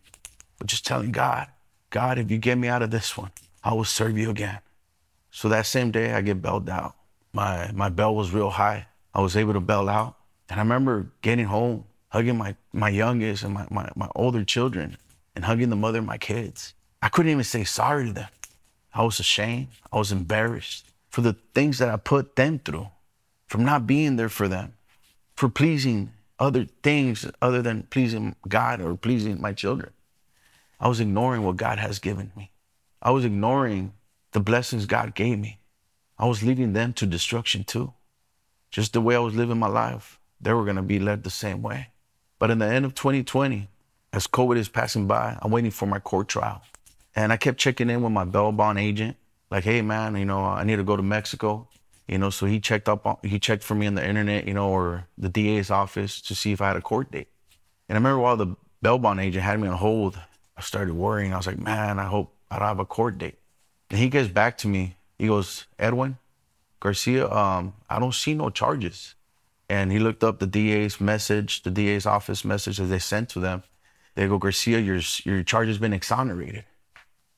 but 0.59 0.69
just 0.69 0.87
telling 0.87 1.13
God, 1.13 1.49
God, 1.91 2.19
if 2.19 2.31
you 2.31 2.37
get 2.39 2.59
me 2.59 2.69
out 2.69 2.83
of 2.83 2.91
this 2.91 3.17
one, 3.17 3.33
I 3.65 3.73
will 3.73 3.85
serve 3.85 4.19
you 4.19 4.31
again. 4.31 4.61
So 5.31 5.49
that 5.49 5.67
same 5.67 5.91
day, 5.91 6.13
I 6.13 6.21
get 6.21 6.43
bailed 6.43 6.69
out. 6.69 6.95
My, 7.33 7.71
my 7.73 7.89
bell 7.89 8.15
was 8.15 8.33
real 8.33 8.51
high. 8.51 8.87
I 9.15 9.23
was 9.23 9.37
able 9.37 9.55
to 9.55 9.61
bail 9.61 9.89
out. 9.89 10.17
And 10.51 10.61
I 10.61 10.63
remember 10.63 11.11
getting 11.23 11.47
home, 11.47 11.85
hugging 12.09 12.37
my, 12.37 12.55
my 12.73 12.91
youngest 12.91 13.43
and 13.45 13.55
my, 13.55 13.67
my, 13.71 13.89
my 13.97 14.09
older 14.15 14.45
children, 14.45 14.99
and 15.35 15.45
hugging 15.45 15.71
the 15.71 15.77
mother 15.77 16.01
of 16.01 16.05
my 16.05 16.19
kids. 16.19 16.75
I 17.01 17.09
couldn't 17.09 17.33
even 17.33 17.45
say 17.45 17.65
sorry 17.65 18.07
to 18.07 18.13
them. 18.13 18.29
I 18.93 19.05
was 19.05 19.21
ashamed. 19.21 19.69
I 19.93 19.97
was 19.97 20.13
embarrassed 20.13 20.85
for 21.09 21.23
the 21.23 21.37
things 21.55 21.79
that 21.79 21.89
I 21.89 21.97
put 21.97 22.37
them 22.37 22.59
through, 22.59 22.89
from 23.47 23.65
not 23.65 23.87
being 23.87 24.17
there 24.17 24.29
for 24.29 24.49
them, 24.49 24.75
for 25.35 25.49
pleasing 25.49 26.13
other 26.39 26.67
things 26.83 27.27
other 27.43 27.63
than 27.63 27.85
pleasing 27.85 28.37
God 28.47 28.81
or 28.81 28.97
pleasing 28.97 29.41
my 29.41 29.53
children. 29.53 29.93
I 30.81 30.89
was 30.89 31.01
ignoring 31.01 31.43
what 31.43 31.57
God 31.57 31.79
has 31.79 31.99
given 31.99 32.33
me. 32.37 32.53
I 33.03 33.11
was 33.11 33.25
ignoring 33.25 33.93
the 34.33 34.41
blessings 34.41 34.87
God 34.87 35.15
gave 35.15 35.39
me. 35.39 35.59
I 36.19 36.27
was 36.27 36.43
leading 36.43 36.73
them 36.73 36.93
to 36.95 37.07
destruction 37.07 37.65
too. 37.65 37.93
Just 38.71 38.93
the 38.93 39.01
way 39.01 39.17
I 39.17 39.21
was 39.21 39.35
living 39.35 39.59
my 39.59 39.69
life, 39.69 40.19
they 40.41 40.53
were 40.53 40.65
going 40.65 40.77
to 40.77 40.83
be 40.83 40.99
led 40.99 41.25
the 41.25 41.31
same 41.31 41.63
way. 41.63 41.89
But 42.39 42.51
in 42.51 42.59
the 42.59 42.67
end 42.67 42.85
of 42.85 42.95
2020, 42.95 43.69
as 44.13 44.27
COVID 44.27 44.57
is 44.57 44.69
passing 44.69 45.07
by, 45.07 45.39
I'm 45.43 45.51
waiting 45.51 45.71
for 45.71 45.87
my 45.87 45.99
court 45.99 46.29
trial. 46.29 46.63
And 47.15 47.33
I 47.33 47.37
kept 47.37 47.59
checking 47.59 47.91
in 47.91 48.03
with 48.03 48.13
my 48.13 48.25
bail 48.25 48.53
bond 48.53 48.79
agent, 48.79 49.17
like, 49.51 49.65
hey 49.65 49.83
man, 49.83 50.17
you 50.17 50.25
know, 50.25 50.45
I 50.45 50.65
need 50.65 50.77
to 50.77 50.85
go 50.85 50.97
to 50.97 51.03
Mexico. 51.03 51.69
You 52.09 52.19
know, 52.19 52.31
so 52.31 52.47
he 52.47 52.59
checked 52.59 52.89
up 52.89 53.07
on, 53.07 53.19
he 53.23 53.39
checked 53.39 53.63
for 53.63 53.75
me 53.75 53.87
on 53.87 53.95
the 53.95 54.07
internet, 54.07 54.49
you 54.49 54.55
know, 54.55 54.71
or 54.71 55.07
the 55.19 55.29
DA's 55.29 55.71
office 55.71 56.21
to 56.23 56.35
see 56.35 56.53
if 56.53 56.61
I 56.61 56.69
had 56.69 56.77
a 56.77 56.81
court 56.81 57.11
date. 57.13 57.29
And 57.89 57.97
I 57.97 57.99
remember 57.99 58.19
while 58.21 58.37
the 58.37 58.57
bail 58.81 58.99
bond 58.99 59.21
agent 59.21 59.45
had 59.45 59.61
me 59.61 59.69
on 59.69 59.77
hold, 59.77 60.19
I 60.57 60.63
started 60.63 60.95
worrying. 60.95 61.35
I 61.35 61.37
was 61.37 61.47
like, 61.47 61.59
man, 61.59 61.99
I 61.99 62.07
hope 62.07 62.35
I 62.51 62.59
don't 62.59 62.69
have 62.69 62.79
a 62.79 62.87
court 62.87 63.19
date. 63.19 63.37
And 63.91 63.99
he 63.99 64.09
gets 64.09 64.29
back 64.29 64.57
to 64.59 64.69
me. 64.69 64.97
He 65.19 65.27
goes, 65.27 65.67
Edwin 65.79 66.17
Garcia, 66.81 67.31
um, 67.31 67.75
I 67.91 67.99
don't 67.99 68.15
see 68.15 68.35
no 68.35 68.51
charges. 68.51 69.15
And 69.69 69.93
he 69.93 69.99
looked 69.99 70.25
up 70.25 70.39
the 70.39 70.47
DA's 70.47 71.01
message, 71.01 71.63
the 71.63 71.71
DA's 71.71 72.07
office 72.07 72.45
message 72.45 72.79
that 72.79 72.85
they 72.85 72.99
sent 72.99 73.29
to 73.31 73.41
them. 73.41 73.65
They 74.15 74.27
go, 74.27 74.39
Garcia, 74.39 74.79
your, 74.79 75.01
your 75.25 75.43
charge 75.43 75.69
has 75.69 75.79
been 75.79 75.93
exonerated. 75.93 76.65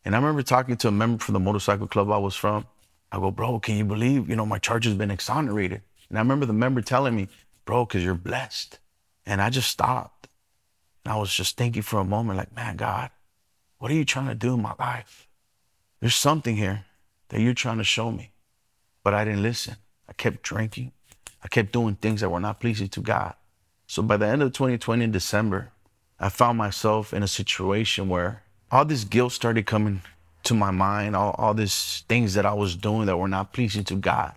And 0.05 0.15
I 0.15 0.19
remember 0.19 0.43
talking 0.43 0.77
to 0.79 0.89
a 0.89 0.93
member 0.93 1.23
from 1.23 1.35
the 1.35 1.41
motorcycle 1.41 1.87
club 1.87 2.11
I 2.11 2.19
was 2.19 2.37
from. 2.37 2.67
I 3.13 3.19
go, 3.19 3.31
bro, 3.31 3.59
can 3.59 3.77
you 3.77 3.85
believe, 3.85 4.29
you 4.29 4.37
know, 4.37 4.47
my 4.47 4.59
charge 4.59 4.85
has 4.85 4.95
been 4.95 5.11
exonerated? 5.11 5.83
And 6.09 6.19
I 6.19 6.21
remember 6.21 6.47
the 6.47 6.53
member 6.53 6.81
telling 6.81 7.17
me, 7.17 7.29
bro, 7.65 7.85
because 7.85 8.05
you're 8.05 8.15
blessed. 8.15 8.79
And 9.27 9.41
I 9.41 9.51
just 9.51 9.71
stopped. 9.71 10.29
And 11.05 11.13
I 11.13 11.17
was 11.17 11.33
just 11.33 11.57
thinking 11.57 11.83
for 11.83 11.99
a 11.99 12.05
moment, 12.05 12.39
like, 12.39 12.55
man, 12.55 12.77
God, 12.77 13.11
what 13.79 13.91
are 13.91 13.95
you 13.95 14.05
trying 14.05 14.29
to 14.29 14.35
do 14.35 14.55
in 14.55 14.63
my 14.63 14.75
life? 14.79 15.29
There's 16.01 16.15
something 16.15 16.57
here 16.57 16.85
that 17.29 17.41
you're 17.41 17.55
trying 17.55 17.79
to 17.79 17.85
show 17.85 18.11
me. 18.11 18.33
But 19.03 19.15
I 19.15 19.25
didn't 19.25 19.43
listen. 19.43 19.77
I 20.09 20.13
kept 20.13 20.43
drinking. 20.43 20.93
I 21.43 21.49
kept 21.49 21.73
doing 21.73 21.95
things 21.95 22.21
that 22.21 22.31
were 22.31 22.41
not 22.41 22.61
pleasing 22.61 22.89
to 22.89 23.01
God. 23.01 23.35
So 23.87 24.03
by 24.03 24.17
the 24.17 24.27
end 24.27 24.43
of 24.43 24.53
2020 24.53 25.05
in 25.05 25.11
December, 25.11 25.73
I 26.19 26.29
found 26.29 26.59
myself 26.59 27.15
in 27.15 27.23
a 27.23 27.29
situation 27.29 28.09
where 28.09 28.43
all 28.71 28.85
this 28.85 29.05
guilt 29.05 29.33
started 29.33 29.67
coming 29.67 30.03
to 30.45 30.55
my 30.55 30.71
mind, 30.71 31.17
all, 31.17 31.35
all 31.39 31.55
these 31.55 32.05
things 32.09 32.35
that 32.35 32.47
I 32.47 32.53
was 32.53 32.77
doing 32.77 33.07
that 33.07 33.17
were 33.17 33.29
not 33.29 33.53
pleasing 33.53 33.85
to 33.85 33.95
God. 33.95 34.35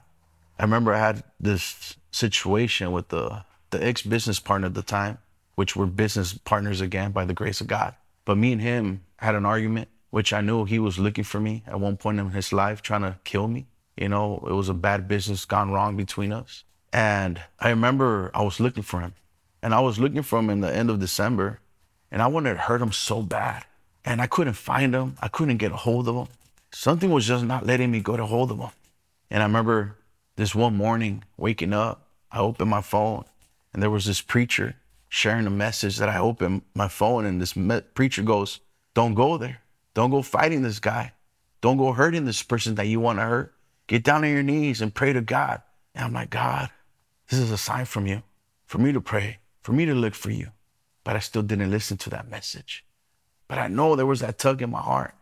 I 0.60 0.64
remember 0.64 0.94
I 0.94 1.00
had 1.00 1.24
this 1.40 1.96
situation 2.12 2.92
with 2.92 3.10
the, 3.10 3.44
the 3.72 3.84
ex 3.84 4.02
business 4.02 4.40
partner 4.40 4.68
at 4.68 4.74
the 4.74 4.82
time, 4.82 5.18
which 5.56 5.76
were 5.76 5.86
business 5.86 6.34
partners 6.34 6.82
again 6.82 7.12
by 7.12 7.26
the 7.26 7.34
grace 7.34 7.62
of 7.62 7.68
God. 7.68 7.96
But 8.26 8.38
me 8.38 8.52
and 8.52 8.62
him 8.62 9.04
had 9.18 9.36
an 9.36 9.46
argument, 9.46 9.90
which 10.10 10.34
I 10.34 10.42
knew 10.42 10.66
he 10.66 10.80
was 10.80 11.00
looking 11.00 11.24
for 11.24 11.40
me 11.40 11.64
at 11.68 11.80
one 11.80 11.98
point 11.98 12.20
in 12.20 12.30
his 12.30 12.54
life, 12.54 12.82
trying 12.82 13.02
to 13.02 13.18
kill 13.24 13.48
me. 13.48 13.68
You 13.98 14.10
know, 14.10 14.44
it 14.48 14.54
was 14.54 14.70
a 14.70 14.74
bad 14.74 15.08
business 15.08 15.46
gone 15.46 15.72
wrong 15.72 15.98
between 15.98 16.32
us. 16.32 16.64
And 16.92 17.42
I 17.60 17.70
remember 17.70 18.32
I 18.34 18.44
was 18.44 18.60
looking 18.60 18.84
for 18.84 19.02
him. 19.02 19.14
And 19.62 19.74
I 19.74 19.80
was 19.80 20.00
looking 20.00 20.22
for 20.22 20.40
him 20.40 20.50
in 20.50 20.62
the 20.62 20.74
end 20.74 20.90
of 20.90 21.00
December. 21.00 21.60
And 22.12 22.22
I 22.22 22.28
wanted 22.28 22.54
to 22.54 22.60
hurt 22.60 22.82
him 22.82 22.92
so 22.92 23.22
bad 23.22 23.66
and 24.06 24.22
I 24.22 24.28
couldn't 24.28 24.54
find 24.54 24.94
them. 24.94 25.16
I 25.22 25.28
couldn't 25.28 25.58
get 25.58 25.72
a 25.72 25.78
hold 25.78 26.08
of 26.08 26.16
them. 26.16 26.28
Something 26.72 27.12
was 27.12 27.28
just 27.28 27.46
not 27.46 27.66
letting 27.66 27.92
me 27.92 28.02
get 28.02 28.20
a 28.20 28.26
hold 28.26 28.52
of 28.52 28.60
him. 28.60 28.70
And 29.30 29.42
I 29.42 29.46
remember 29.46 29.98
this 30.36 30.56
one 30.56 30.76
morning 30.76 31.24
waking 31.38 31.74
up, 31.74 32.08
I 32.32 32.40
opened 32.40 32.70
my 32.70 32.82
phone 32.82 33.26
and 33.74 33.82
there 33.82 33.90
was 33.90 34.06
this 34.06 34.22
preacher 34.22 34.76
sharing 35.10 35.46
a 35.46 35.52
message 35.52 35.98
that 35.98 36.10
I 36.10 36.18
opened 36.18 36.64
my 36.74 36.88
phone 36.88 37.26
and 37.26 37.40
this 37.42 37.56
me- 37.56 37.82
preacher 37.94 38.24
goes, 38.24 38.60
Don't 38.94 39.14
go 39.14 39.38
there. 39.38 39.62
Don't 39.94 40.10
go 40.10 40.22
fighting 40.22 40.64
this 40.64 40.80
guy. 40.80 41.14
Don't 41.62 41.78
go 41.78 41.94
hurting 41.94 42.26
this 42.26 42.42
person 42.44 42.76
that 42.76 42.88
you 42.88 43.00
want 43.00 43.20
to 43.20 43.24
hurt. 43.24 43.54
Get 43.88 44.04
down 44.04 44.24
on 44.24 44.32
your 44.32 44.44
knees 44.44 44.82
and 44.82 44.94
pray 44.94 45.14
to 45.14 45.22
God. 45.22 45.62
And 45.94 46.06
I'm 46.06 46.14
like, 46.14 46.32
God, 46.32 46.70
this 47.30 47.40
is 47.40 47.52
a 47.52 47.58
sign 47.58 47.86
from 47.86 48.08
you 48.08 48.24
for 48.66 48.80
me 48.80 48.92
to 48.92 49.02
pray, 49.02 49.38
for 49.62 49.72
me 49.72 49.86
to 49.86 49.94
look 49.94 50.16
for 50.16 50.32
you. 50.32 50.48
But 51.04 51.16
I 51.16 51.20
still 51.20 51.44
didn't 51.44 51.70
listen 51.70 51.98
to 51.98 52.10
that 52.10 52.30
message. 52.30 52.84
But 53.54 53.62
I 53.62 53.68
know 53.68 53.96
there 53.96 54.08
was 54.08 54.22
that 54.22 54.40
tug 54.40 54.64
in 54.64 54.72
my 54.72 54.82
heart. 54.82 55.14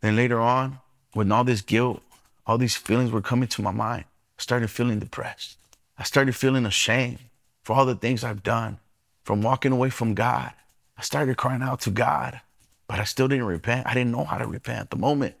Then 0.00 0.14
later 0.14 0.40
on, 0.40 0.78
when 1.12 1.32
all 1.32 1.42
this 1.42 1.60
guilt, 1.60 2.00
all 2.46 2.56
these 2.56 2.76
feelings 2.76 3.10
were 3.10 3.20
coming 3.20 3.48
to 3.48 3.62
my 3.62 3.72
mind, 3.72 4.04
I 4.38 4.42
started 4.42 4.70
feeling 4.70 5.00
depressed. 5.00 5.56
I 5.98 6.04
started 6.04 6.36
feeling 6.36 6.66
ashamed 6.66 7.18
for 7.64 7.74
all 7.74 7.84
the 7.84 7.96
things 7.96 8.22
I've 8.22 8.44
done, 8.44 8.78
from 9.24 9.42
walking 9.42 9.72
away 9.72 9.90
from 9.90 10.14
God. 10.14 10.52
I 10.96 11.02
started 11.02 11.36
crying 11.36 11.62
out 11.62 11.80
to 11.80 11.90
God, 11.90 12.40
but 12.86 13.00
I 13.00 13.02
still 13.02 13.26
didn't 13.26 13.46
repent. 13.46 13.88
I 13.88 13.94
didn't 13.94 14.12
know 14.12 14.22
how 14.22 14.38
to 14.38 14.46
repent 14.46 14.82
at 14.82 14.90
the 14.90 14.96
moment. 14.96 15.34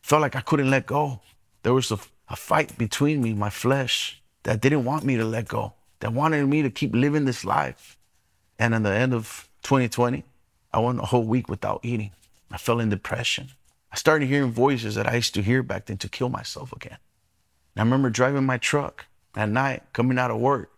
Felt 0.00 0.22
like 0.22 0.34
I 0.34 0.40
couldn't 0.40 0.70
let 0.70 0.86
go. 0.86 1.20
There 1.62 1.74
was 1.74 1.92
a, 1.92 1.98
a 2.30 2.36
fight 2.36 2.78
between 2.78 3.20
me, 3.20 3.34
my 3.34 3.50
flesh, 3.50 4.22
that 4.44 4.62
didn't 4.62 4.86
want 4.86 5.04
me 5.04 5.18
to 5.18 5.26
let 5.26 5.46
go, 5.46 5.74
that 6.00 6.14
wanted 6.14 6.46
me 6.46 6.62
to 6.62 6.70
keep 6.70 6.94
living 6.94 7.26
this 7.26 7.44
life. 7.44 7.98
And 8.58 8.72
in 8.72 8.82
the 8.82 8.94
end 8.94 9.12
of 9.12 9.46
2020, 9.64 10.24
I 10.72 10.78
went 10.80 11.00
a 11.00 11.06
whole 11.06 11.24
week 11.24 11.48
without 11.48 11.80
eating. 11.82 12.12
I 12.50 12.56
fell 12.58 12.80
in 12.80 12.88
depression. 12.88 13.50
I 13.90 13.96
started 13.96 14.26
hearing 14.26 14.52
voices 14.52 14.94
that 14.94 15.06
I 15.06 15.16
used 15.16 15.34
to 15.34 15.42
hear 15.42 15.62
back 15.62 15.86
then 15.86 15.98
to 15.98 16.08
kill 16.08 16.28
myself 16.28 16.72
again. 16.72 16.98
And 17.74 17.80
I 17.80 17.84
remember 17.84 18.10
driving 18.10 18.44
my 18.44 18.58
truck 18.58 19.06
at 19.34 19.48
night, 19.48 19.82
coming 19.92 20.18
out 20.18 20.30
of 20.30 20.38
work, 20.38 20.70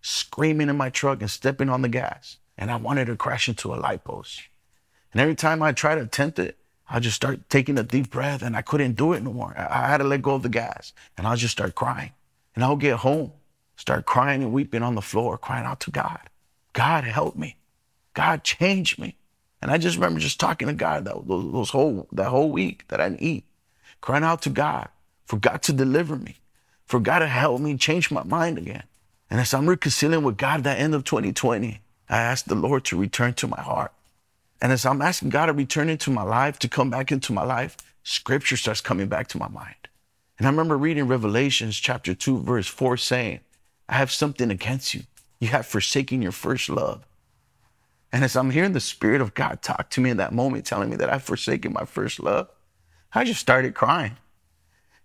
screaming 0.00 0.68
in 0.68 0.76
my 0.76 0.90
truck 0.90 1.20
and 1.20 1.30
stepping 1.30 1.68
on 1.68 1.82
the 1.82 1.88
gas. 1.88 2.38
And 2.56 2.70
I 2.70 2.76
wanted 2.76 3.06
to 3.06 3.16
crash 3.16 3.48
into 3.48 3.74
a 3.74 3.76
light 3.76 4.04
post. 4.04 4.42
And 5.12 5.20
every 5.20 5.34
time 5.34 5.62
I 5.62 5.72
tried 5.72 5.96
to 5.96 6.02
attempt 6.02 6.38
it, 6.38 6.56
I 6.88 7.00
just 7.00 7.16
start 7.16 7.48
taking 7.48 7.78
a 7.78 7.82
deep 7.82 8.10
breath 8.10 8.42
and 8.42 8.56
I 8.56 8.62
couldn't 8.62 8.96
do 8.96 9.12
it 9.12 9.22
no 9.22 9.32
more. 9.32 9.54
I 9.56 9.88
had 9.88 9.98
to 9.98 10.04
let 10.04 10.22
go 10.22 10.34
of 10.34 10.42
the 10.42 10.48
gas 10.48 10.92
and 11.16 11.26
I'll 11.26 11.36
just 11.36 11.52
start 11.52 11.74
crying. 11.74 12.12
And 12.54 12.62
I'll 12.62 12.76
get 12.76 12.96
home, 12.96 13.32
start 13.76 14.04
crying 14.04 14.42
and 14.42 14.52
weeping 14.52 14.82
on 14.82 14.94
the 14.94 15.02
floor, 15.02 15.38
crying 15.38 15.64
out 15.64 15.80
to 15.80 15.90
God. 15.90 16.20
God, 16.74 17.04
help 17.04 17.36
me. 17.36 17.56
God, 18.14 18.44
change 18.44 18.98
me. 18.98 19.16
And 19.62 19.70
I 19.70 19.78
just 19.78 19.96
remember 19.96 20.18
just 20.18 20.40
talking 20.40 20.66
to 20.66 20.74
God 20.74 21.04
that 21.04 21.26
those, 21.26 21.70
whole 21.70 22.08
that 22.12 22.28
whole 22.28 22.50
week 22.50 22.84
that 22.88 23.00
I 23.00 23.08
didn't 23.08 23.22
eat, 23.22 23.44
crying 24.00 24.24
out 24.24 24.42
to 24.42 24.50
God 24.50 24.88
for 25.24 25.36
God 25.36 25.62
to 25.62 25.72
deliver 25.72 26.16
me, 26.16 26.36
for 26.84 26.98
God 26.98 27.20
to 27.20 27.28
help 27.28 27.60
me 27.60 27.76
change 27.76 28.10
my 28.10 28.24
mind 28.24 28.58
again. 28.58 28.82
And 29.30 29.40
as 29.40 29.54
I'm 29.54 29.68
reconciling 29.68 30.24
with 30.24 30.36
God 30.36 30.58
at 30.58 30.64
the 30.64 30.72
end 30.72 30.94
of 30.94 31.04
2020, 31.04 31.80
I 32.10 32.16
asked 32.18 32.48
the 32.48 32.56
Lord 32.56 32.84
to 32.86 32.98
return 32.98 33.34
to 33.34 33.46
my 33.46 33.60
heart. 33.60 33.92
And 34.60 34.72
as 34.72 34.84
I'm 34.84 35.00
asking 35.00 35.30
God 35.30 35.46
to 35.46 35.52
return 35.52 35.88
into 35.88 36.10
my 36.10 36.22
life, 36.22 36.58
to 36.58 36.68
come 36.68 36.90
back 36.90 37.10
into 37.10 37.32
my 37.32 37.44
life, 37.44 37.76
scripture 38.02 38.56
starts 38.56 38.80
coming 38.80 39.06
back 39.06 39.28
to 39.28 39.38
my 39.38 39.48
mind. 39.48 39.88
And 40.38 40.46
I 40.46 40.50
remember 40.50 40.76
reading 40.76 41.06
Revelations 41.06 41.76
chapter 41.76 42.14
2, 42.14 42.40
verse 42.40 42.66
4 42.66 42.96
saying, 42.96 43.40
I 43.88 43.94
have 43.94 44.10
something 44.10 44.50
against 44.50 44.92
you. 44.92 45.02
You 45.38 45.48
have 45.48 45.66
forsaken 45.66 46.20
your 46.20 46.32
first 46.32 46.68
love. 46.68 47.06
And 48.12 48.22
as 48.24 48.36
I'm 48.36 48.50
hearing 48.50 48.72
the 48.72 48.80
Spirit 48.80 49.22
of 49.22 49.34
God 49.34 49.62
talk 49.62 49.88
to 49.90 50.00
me 50.00 50.10
in 50.10 50.18
that 50.18 50.32
moment, 50.32 50.66
telling 50.66 50.90
me 50.90 50.96
that 50.96 51.10
I've 51.12 51.22
forsaken 51.22 51.72
my 51.72 51.86
first 51.86 52.20
love, 52.20 52.48
I 53.14 53.24
just 53.24 53.40
started 53.40 53.74
crying. 53.74 54.16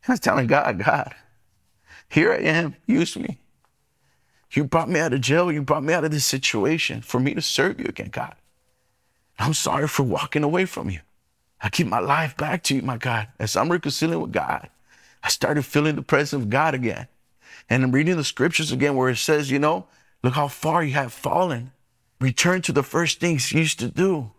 And 0.04 0.10
I 0.10 0.14
was 0.14 0.20
telling 0.20 0.48
God, 0.48 0.84
God, 0.84 1.16
here 2.10 2.34
I 2.34 2.38
am, 2.38 2.76
use 2.86 3.18
me. 3.18 3.40
You 4.52 4.64
brought 4.64 4.90
me 4.90 5.00
out 5.00 5.14
of 5.14 5.22
jail. 5.22 5.52
You 5.52 5.62
brought 5.62 5.84
me 5.84 5.94
out 5.94 6.06
of 6.06 6.12
this 6.12 6.26
situation 6.26 7.02
for 7.02 7.20
me 7.20 7.34
to 7.34 7.42
serve 7.42 7.80
you 7.80 7.86
again, 7.88 8.10
God. 8.12 8.36
I'm 9.40 9.54
sorry 9.54 9.88
for 9.88 10.04
walking 10.04 10.44
away 10.44 10.66
from 10.66 10.90
you. 10.90 11.00
I 11.62 11.70
keep 11.70 11.88
my 11.88 12.00
life 12.00 12.38
back 12.38 12.64
to 12.64 12.76
you, 12.76 12.82
my 12.82 12.98
God. 12.98 13.28
As 13.40 13.56
I'm 13.56 13.72
reconciling 13.72 14.22
with 14.22 14.32
God, 14.32 14.70
I 15.24 15.30
started 15.30 15.66
feeling 15.66 15.96
the 15.96 16.02
presence 16.02 16.42
of 16.42 16.50
God 16.50 16.74
again. 16.74 17.08
And 17.70 17.84
I'm 17.84 17.92
reading 17.92 18.16
the 18.16 18.24
scriptures 18.24 18.72
again 18.72 18.96
where 18.96 19.10
it 19.10 19.18
says, 19.18 19.52
you 19.52 19.60
know, 19.60 19.88
look 20.24 20.34
how 20.34 20.48
far 20.48 20.84
you 20.84 20.94
have 20.94 21.12
fallen 21.12 21.72
return 22.20 22.62
to 22.64 22.72
the 22.72 22.84
first 22.84 23.20
things 23.20 23.52
you 23.52 23.60
used 23.60 23.80
to 23.80 23.90
do. 23.90 24.32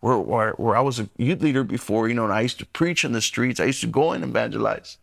Where, 0.00 0.18
where, 0.18 0.50
where 0.52 0.76
I 0.76 0.80
was 0.80 1.00
a 1.00 1.08
youth 1.16 1.40
leader 1.40 1.64
before, 1.64 2.08
you 2.08 2.14
know, 2.14 2.24
and 2.24 2.32
I 2.32 2.42
used 2.42 2.58
to 2.58 2.66
preach 2.66 3.04
in 3.04 3.12
the 3.12 3.22
streets. 3.22 3.58
I 3.58 3.64
used 3.64 3.80
to 3.80 3.86
go 3.86 4.12
and 4.12 4.22
evangelize. 4.22 4.98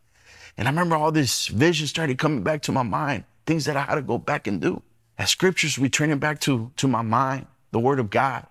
And 0.58 0.68
I 0.68 0.72
remember 0.72 0.96
all 0.96 1.12
this 1.12 1.48
vision 1.48 1.88
started 1.88 2.20
coming 2.20 2.44
back 2.44 2.62
to 2.64 2.72
my 2.72 2.84
mind, 2.84 3.24
things 3.48 3.66
that 3.66 3.76
I 3.76 3.82
had 3.82 3.96
to 3.96 4.04
go 4.04 4.20
back 4.20 4.46
and 4.46 4.62
do. 4.62 4.84
As 5.18 5.32
scriptures 5.32 5.80
returning 5.80 6.20
back 6.20 6.40
to, 6.42 6.72
to 6.78 6.88
my 6.88 7.02
mind, 7.02 7.48
the 7.72 7.80
word 7.80 8.00
of 8.00 8.12
God. 8.12 8.46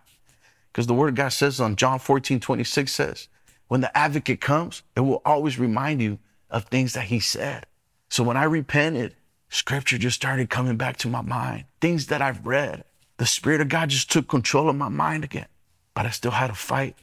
Because 0.72 0.88
the 0.88 0.94
word 0.94 1.11
of 1.11 1.14
God 1.14 1.28
says 1.28 1.61
on 1.61 1.76
John 1.76 2.00
14, 2.00 2.40
26 2.40 2.92
says, 2.92 3.28
when 3.68 3.80
the 3.80 3.96
advocate 3.96 4.40
comes, 4.40 4.83
it 4.96 5.00
will 5.00 5.22
always 5.24 5.56
remind 5.56 6.02
you 6.02 6.18
of 6.50 6.64
things 6.64 6.94
that 6.94 7.04
he 7.04 7.20
said. 7.20 7.66
So 8.09 8.24
when 8.24 8.37
I 8.37 8.44
repented, 8.44 9.14
scripture 9.48 9.98
just 9.98 10.16
started 10.16 10.50
coming 10.50 10.76
back 10.76 10.96
to 10.98 11.09
my 11.09 11.20
mind. 11.20 11.66
Things 11.80 12.09
that 12.09 12.20
I've 12.20 12.44
read. 12.44 12.83
The 13.20 13.26
Spirit 13.26 13.61
of 13.61 13.68
God 13.68 13.90
just 13.90 14.11
took 14.11 14.28
control 14.28 14.70
of 14.70 14.76
my 14.76 14.88
mind 14.88 15.24
again. 15.24 15.48
But 15.92 16.06
I 16.06 16.09
still 16.09 16.30
had 16.30 16.46
to 16.46 16.54
fight 16.54 16.96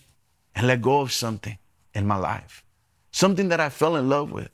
and 0.56 0.65
let 0.65 0.82
go 0.82 1.01
of 1.01 1.13
something 1.13 1.60
in 1.93 2.08
my 2.08 2.15
life. 2.15 2.63
Something 3.12 3.49
that 3.49 3.60
I 3.60 3.69
fell 3.69 3.95
in 3.95 4.10
love 4.10 4.32
with, 4.32 4.49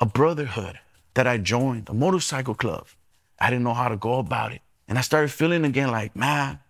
a 0.00 0.06
brotherhood 0.06 0.78
that 1.12 1.26
I 1.26 1.36
joined, 1.36 1.90
a 1.90 1.92
motorcycle 1.92 2.54
club. 2.54 2.86
I 3.38 3.50
didn't 3.50 3.64
know 3.64 3.74
how 3.74 3.88
to 3.88 3.96
go 3.98 4.20
about 4.20 4.52
it. 4.52 4.62
And 4.88 4.96
I 4.96 5.02
started 5.02 5.30
feeling 5.30 5.66
again 5.66 5.90
like, 5.90 6.16
man, 6.16 6.60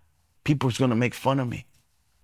people's 0.42 0.76
gonna 0.76 0.96
make 0.96 1.14
fun 1.14 1.38
of 1.38 1.46
me. 1.46 1.64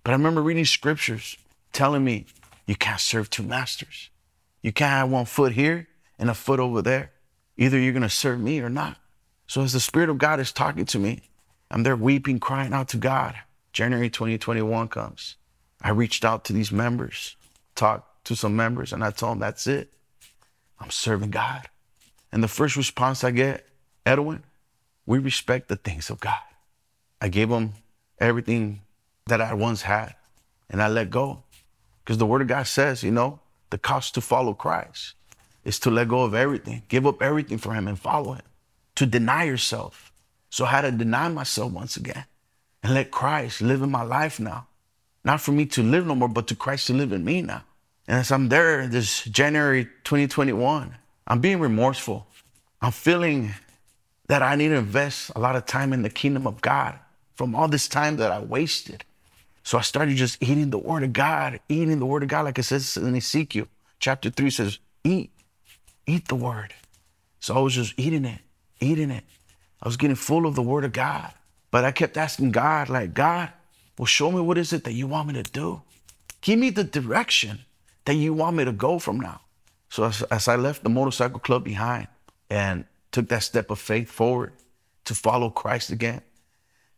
But 0.03 0.11
I 0.11 0.15
remember 0.15 0.41
reading 0.41 0.65
scriptures 0.65 1.37
telling 1.71 2.03
me, 2.03 2.25
you 2.67 2.75
can't 2.75 2.99
serve 2.99 3.29
two 3.29 3.43
masters. 3.43 4.09
You 4.61 4.73
can't 4.73 4.91
have 4.91 5.09
one 5.09 5.23
foot 5.23 5.53
here 5.53 5.87
and 6.17 6.29
a 6.29 6.33
foot 6.33 6.59
over 6.59 6.81
there. 6.81 7.11
Either 7.55 7.79
you're 7.79 7.93
gonna 7.93 8.09
serve 8.09 8.41
me 8.41 8.59
or 8.59 8.69
not. 8.69 8.97
So 9.47 9.61
as 9.61 9.71
the 9.71 9.79
Spirit 9.79 10.09
of 10.09 10.17
God 10.17 10.41
is 10.41 10.51
talking 10.51 10.83
to 10.83 10.99
me, 10.99 11.21
I'm 11.71 11.83
there 11.83 11.95
weeping, 11.95 12.39
crying 12.39 12.73
out 12.73 12.89
to 12.89 12.97
God. 12.97 13.35
January 13.73 14.09
2021 14.09 14.87
comes. 14.87 15.35
I 15.81 15.91
reached 15.91 16.25
out 16.25 16.43
to 16.45 16.53
these 16.53 16.71
members, 16.71 17.35
talked 17.75 18.25
to 18.25 18.35
some 18.35 18.55
members, 18.55 18.91
and 18.91 19.03
I 19.03 19.11
told 19.11 19.33
them, 19.33 19.39
that's 19.39 19.67
it. 19.67 19.93
I'm 20.79 20.89
serving 20.89 21.31
God. 21.31 21.69
And 22.31 22.43
the 22.43 22.47
first 22.47 22.75
response 22.75 23.23
I 23.23 23.31
get, 23.31 23.65
Edwin, 24.05 24.43
we 25.05 25.19
respect 25.19 25.67
the 25.67 25.75
things 25.75 26.09
of 26.09 26.19
God. 26.19 26.39
I 27.21 27.29
gave 27.29 27.49
them 27.49 27.73
everything 28.19 28.81
that 29.27 29.41
I 29.41 29.53
once 29.53 29.83
had 29.83 30.15
and 30.69 30.81
I 30.81 30.87
let 30.87 31.09
go. 31.09 31.43
Because 32.03 32.17
the 32.17 32.25
word 32.25 32.41
of 32.41 32.47
God 32.47 32.67
says, 32.67 33.03
you 33.03 33.11
know, 33.11 33.39
the 33.69 33.77
cost 33.77 34.15
to 34.15 34.21
follow 34.21 34.53
Christ 34.53 35.13
is 35.63 35.79
to 35.79 35.91
let 35.91 36.07
go 36.07 36.23
of 36.23 36.33
everything, 36.33 36.83
give 36.87 37.05
up 37.05 37.21
everything 37.21 37.57
for 37.57 37.73
Him 37.73 37.87
and 37.87 37.99
follow 37.99 38.33
Him, 38.33 38.45
to 38.95 39.05
deny 39.05 39.43
yourself. 39.43 40.08
So 40.49 40.65
I 40.65 40.69
had 40.69 40.81
to 40.81 40.91
deny 40.91 41.27
myself 41.29 41.71
once 41.71 41.97
again 41.97 42.25
and 42.83 42.93
let 42.93 43.11
Christ 43.11 43.61
live 43.61 43.81
in 43.81 43.91
my 43.91 44.03
life 44.03 44.39
now. 44.39 44.67
Not 45.23 45.41
for 45.41 45.51
me 45.51 45.65
to 45.67 45.83
live 45.83 46.05
no 46.05 46.15
more, 46.15 46.29
but 46.29 46.47
to 46.47 46.55
Christ 46.55 46.87
to 46.87 46.93
live 46.93 47.11
in 47.11 47.23
me 47.23 47.41
now. 47.41 47.63
And 48.07 48.17
as 48.17 48.31
I'm 48.31 48.49
there 48.49 48.87
this 48.87 49.23
January 49.25 49.85
2021, 50.03 50.95
I'm 51.27 51.39
being 51.39 51.59
remorseful. 51.59 52.25
I'm 52.81 52.91
feeling 52.91 53.53
that 54.27 54.41
I 54.41 54.55
need 54.55 54.69
to 54.69 54.75
invest 54.75 55.31
a 55.35 55.39
lot 55.39 55.55
of 55.55 55.65
time 55.65 55.93
in 55.93 56.01
the 56.01 56.09
kingdom 56.09 56.47
of 56.47 56.61
God 56.61 56.97
from 57.35 57.53
all 57.53 57.67
this 57.67 57.87
time 57.87 58.17
that 58.17 58.31
I 58.31 58.39
wasted. 58.39 59.03
So 59.63 59.77
I 59.77 59.81
started 59.81 60.15
just 60.15 60.41
eating 60.41 60.69
the 60.69 60.77
word 60.77 61.03
of 61.03 61.13
God, 61.13 61.59
eating 61.69 61.99
the 61.99 62.05
word 62.05 62.23
of 62.23 62.29
God, 62.29 62.45
like 62.45 62.57
it 62.57 62.63
says 62.63 62.97
in 62.97 63.15
Ezekiel 63.15 63.67
chapter 63.99 64.29
3 64.29 64.49
says, 64.49 64.79
eat, 65.03 65.31
eat 66.07 66.27
the 66.27 66.35
word. 66.35 66.73
So 67.39 67.55
I 67.55 67.59
was 67.59 67.73
just 67.73 67.93
eating 67.97 68.25
it, 68.25 68.39
eating 68.79 69.11
it. 69.11 69.23
I 69.81 69.87
was 69.87 69.97
getting 69.97 70.15
full 70.15 70.45
of 70.45 70.55
the 70.55 70.61
word 70.61 70.85
of 70.85 70.91
God. 70.91 71.31
But 71.71 71.85
I 71.85 71.91
kept 71.91 72.17
asking 72.17 72.51
God, 72.51 72.89
like, 72.89 73.13
God, 73.13 73.51
well, 73.97 74.05
show 74.05 74.31
me 74.31 74.41
what 74.41 74.57
is 74.57 74.73
it 74.73 74.83
that 74.85 74.93
you 74.93 75.07
want 75.07 75.27
me 75.27 75.33
to 75.35 75.43
do? 75.43 75.81
Give 76.41 76.57
me 76.57 76.69
the 76.69 76.83
direction 76.83 77.59
that 78.05 78.15
you 78.15 78.33
want 78.33 78.55
me 78.55 78.65
to 78.65 78.71
go 78.71 78.97
from 78.97 79.19
now. 79.19 79.41
So 79.89 80.03
as, 80.03 80.21
as 80.23 80.47
I 80.47 80.55
left 80.55 80.83
the 80.83 80.89
motorcycle 80.89 81.39
club 81.39 81.63
behind 81.63 82.07
and 82.49 82.85
took 83.11 83.29
that 83.29 83.43
step 83.43 83.69
of 83.69 83.79
faith 83.79 84.09
forward 84.09 84.53
to 85.05 85.15
follow 85.15 85.49
Christ 85.49 85.91
again, 85.91 86.21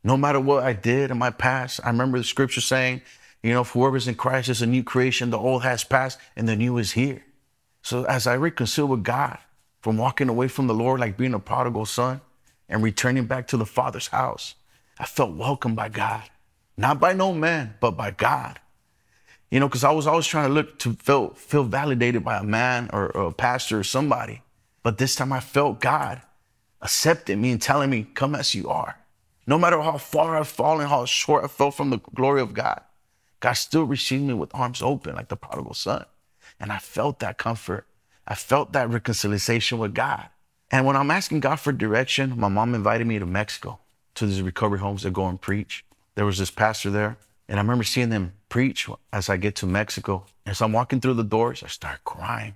no 0.03 0.17
matter 0.17 0.39
what 0.39 0.63
I 0.63 0.73
did 0.73 1.11
in 1.11 1.17
my 1.17 1.29
past, 1.29 1.79
I 1.83 1.89
remember 1.89 2.17
the 2.17 2.23
scripture 2.23 2.61
saying, 2.61 3.01
you 3.43 3.53
know, 3.53 3.63
whoever's 3.63 4.07
in 4.07 4.15
Christ 4.15 4.49
is 4.49 4.61
a 4.61 4.67
new 4.67 4.83
creation. 4.83 5.31
The 5.31 5.37
old 5.37 5.63
has 5.63 5.83
passed 5.83 6.19
and 6.35 6.47
the 6.47 6.55
new 6.55 6.77
is 6.77 6.91
here. 6.91 7.23
So 7.81 8.03
as 8.05 8.27
I 8.27 8.35
reconcile 8.35 8.87
with 8.87 9.03
God 9.03 9.37
from 9.81 9.97
walking 9.97 10.29
away 10.29 10.47
from 10.47 10.67
the 10.67 10.73
Lord, 10.73 10.99
like 10.99 11.17
being 11.17 11.33
a 11.33 11.39
prodigal 11.39 11.85
son 11.85 12.21
and 12.71 12.81
returning 12.81 13.25
back 13.25 13.47
to 13.47 13.57
the 13.57 13.65
Father's 13.65 14.07
house, 14.07 14.55
I 14.97 15.05
felt 15.05 15.35
welcomed 15.35 15.75
by 15.75 15.89
God, 15.89 16.23
not 16.77 16.99
by 16.99 17.13
no 17.13 17.33
man, 17.33 17.75
but 17.79 17.91
by 17.91 18.11
God. 18.11 18.59
You 19.51 19.59
know, 19.59 19.67
because 19.67 19.83
I 19.83 19.91
was 19.91 20.07
always 20.07 20.25
trying 20.25 20.47
to 20.47 20.53
look 20.53 20.79
to 20.79 20.93
feel, 20.93 21.33
feel 21.33 21.63
validated 21.63 22.23
by 22.23 22.37
a 22.37 22.43
man 22.43 22.89
or, 22.93 23.11
or 23.15 23.27
a 23.27 23.33
pastor 23.33 23.79
or 23.79 23.83
somebody. 23.83 24.41
But 24.81 24.97
this 24.97 25.15
time 25.15 25.33
I 25.33 25.41
felt 25.41 25.81
God 25.81 26.21
accepting 26.81 27.41
me 27.41 27.51
and 27.51 27.61
telling 27.61 27.89
me, 27.89 28.07
come 28.13 28.33
as 28.33 28.55
you 28.55 28.69
are. 28.69 28.97
No 29.45 29.59
matter 29.59 29.81
how 29.81 29.97
far 29.97 30.37
I've 30.37 30.47
fallen, 30.47 30.87
how 30.87 31.05
short 31.05 31.43
I 31.43 31.47
fell 31.47 31.71
from 31.71 31.89
the 31.89 31.99
glory 32.15 32.41
of 32.41 32.53
God, 32.53 32.81
God 33.41 33.53
still 33.53 33.83
received 33.83 34.23
me 34.23 34.33
with 34.33 34.55
arms 34.55 34.81
open 34.81 35.15
like 35.15 35.27
the 35.27 35.35
prodigal 35.35 35.73
son. 35.73 36.05
And 36.59 36.71
I 36.71 36.77
felt 36.77 37.19
that 37.19 37.37
comfort. 37.37 37.85
I 38.25 38.35
felt 38.35 38.71
that 38.73 38.89
reconciliation 38.89 39.77
with 39.79 39.93
God. 39.93 40.29
And 40.71 40.85
when 40.85 40.95
I'm 40.95 41.11
asking 41.11 41.41
God 41.41 41.59
for 41.59 41.73
direction, 41.73 42.39
my 42.39 42.47
mom 42.47 42.73
invited 42.73 43.05
me 43.05 43.19
to 43.19 43.25
Mexico 43.25 43.79
to 44.15 44.25
these 44.25 44.41
recovery 44.41 44.79
homes 44.79 45.01
to 45.01 45.11
go 45.11 45.27
and 45.27 45.39
preach. 45.39 45.83
There 46.15 46.25
was 46.25 46.37
this 46.37 46.51
pastor 46.51 46.89
there, 46.89 47.17
and 47.49 47.59
I 47.59 47.61
remember 47.61 47.83
seeing 47.83 48.09
them 48.09 48.33
preach 48.47 48.89
as 49.11 49.29
I 49.29 49.35
get 49.35 49.55
to 49.57 49.65
Mexico. 49.65 50.25
As 50.45 50.61
I'm 50.61 50.71
walking 50.71 51.01
through 51.01 51.15
the 51.15 51.23
doors, 51.23 51.61
I 51.61 51.67
start 51.67 52.03
crying. 52.05 52.55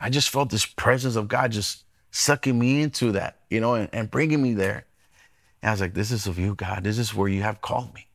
I 0.00 0.10
just 0.10 0.30
felt 0.30 0.50
this 0.50 0.64
presence 0.64 1.16
of 1.16 1.28
God 1.28 1.52
just 1.52 1.84
sucking 2.12 2.58
me 2.58 2.82
into 2.82 3.12
that, 3.12 3.36
you 3.50 3.60
know, 3.60 3.74
and, 3.74 3.88
and 3.92 4.10
bringing 4.10 4.42
me 4.42 4.54
there. 4.54 4.86
And 5.60 5.70
I 5.70 5.72
was 5.72 5.80
like, 5.80 5.94
this 5.94 6.10
is 6.10 6.26
of 6.26 6.38
you, 6.38 6.54
God. 6.54 6.84
This 6.84 6.98
is 6.98 7.14
where 7.14 7.28
you 7.28 7.42
have 7.42 7.60
called 7.60 7.92
me. 7.94 8.06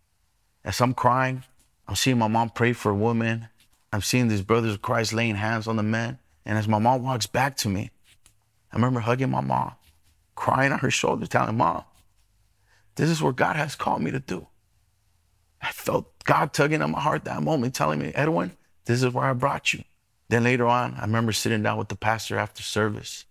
As 0.64 0.82
I'm 0.82 0.94
crying, 0.94 1.44
I'm 1.88 1.96
seeing 1.96 2.18
my 2.18 2.28
mom 2.28 2.50
pray 2.50 2.74
for 2.74 2.90
a 2.90 2.96
woman. 2.96 3.50
I'm 3.94 4.02
seeing 4.02 4.30
these 4.30 4.42
brothers 4.42 4.74
of 4.74 4.82
Christ 4.82 5.14
laying 5.14 5.36
hands 5.36 5.68
on 5.68 5.76
the 5.76 5.84
men. 5.84 6.20
And 6.46 6.58
as 6.58 6.68
my 6.68 6.80
mom 6.80 7.04
walks 7.04 7.28
back 7.28 7.56
to 7.58 7.70
me, 7.70 7.92
I 8.76 8.78
remember 8.78 9.00
hugging 9.00 9.30
my 9.30 9.40
mom, 9.40 9.72
crying 10.36 10.74
on 10.74 10.80
her 10.80 10.92
shoulder, 10.92 11.26
telling 11.26 11.56
mom, 11.56 11.86
this 12.96 13.10
is 13.10 13.22
what 13.22 13.38
God 13.38 13.56
has 13.56 13.74
called 13.76 14.02
me 14.02 14.12
to 14.12 14.20
do. 14.20 14.48
I 15.62 15.72
felt 15.72 16.12
God 16.26 16.52
tugging 16.52 16.82
on 16.82 16.92
my 16.92 17.00
heart 17.00 17.24
that 17.24 17.42
moment, 17.42 17.74
telling 17.74 18.00
me, 18.00 18.12
Edwin, 18.14 18.52
this 18.84 19.02
is 19.02 19.14
where 19.14 19.26
I 19.26 19.34
brought 19.34 19.74
you. 19.74 19.84
Then 20.28 20.44
later 20.44 20.68
on, 20.68 20.96
I 20.96 21.02
remember 21.02 21.32
sitting 21.32 21.64
down 21.64 21.78
with 21.78 21.88
the 21.88 21.96
pastor 21.96 22.38
after 22.38 22.62
service. 22.62 23.24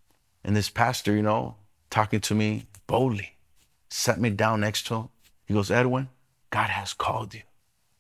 And 0.43 0.57
this 0.57 0.71
pastor, 0.71 1.15
you 1.15 1.23
know, 1.23 1.57
talking 1.91 2.21
to 2.21 2.35
me 2.35 2.65
boldly 2.87 3.35
sat 3.91 4.21
me 4.21 4.31
down 4.31 4.61
next 4.61 4.87
to 4.87 4.95
him. 4.95 5.09
He 5.45 5.55
goes, 5.55 5.71
Edwin, 5.71 6.09
God 6.51 6.71
has 6.71 6.95
called 6.95 7.35
you. 7.35 7.43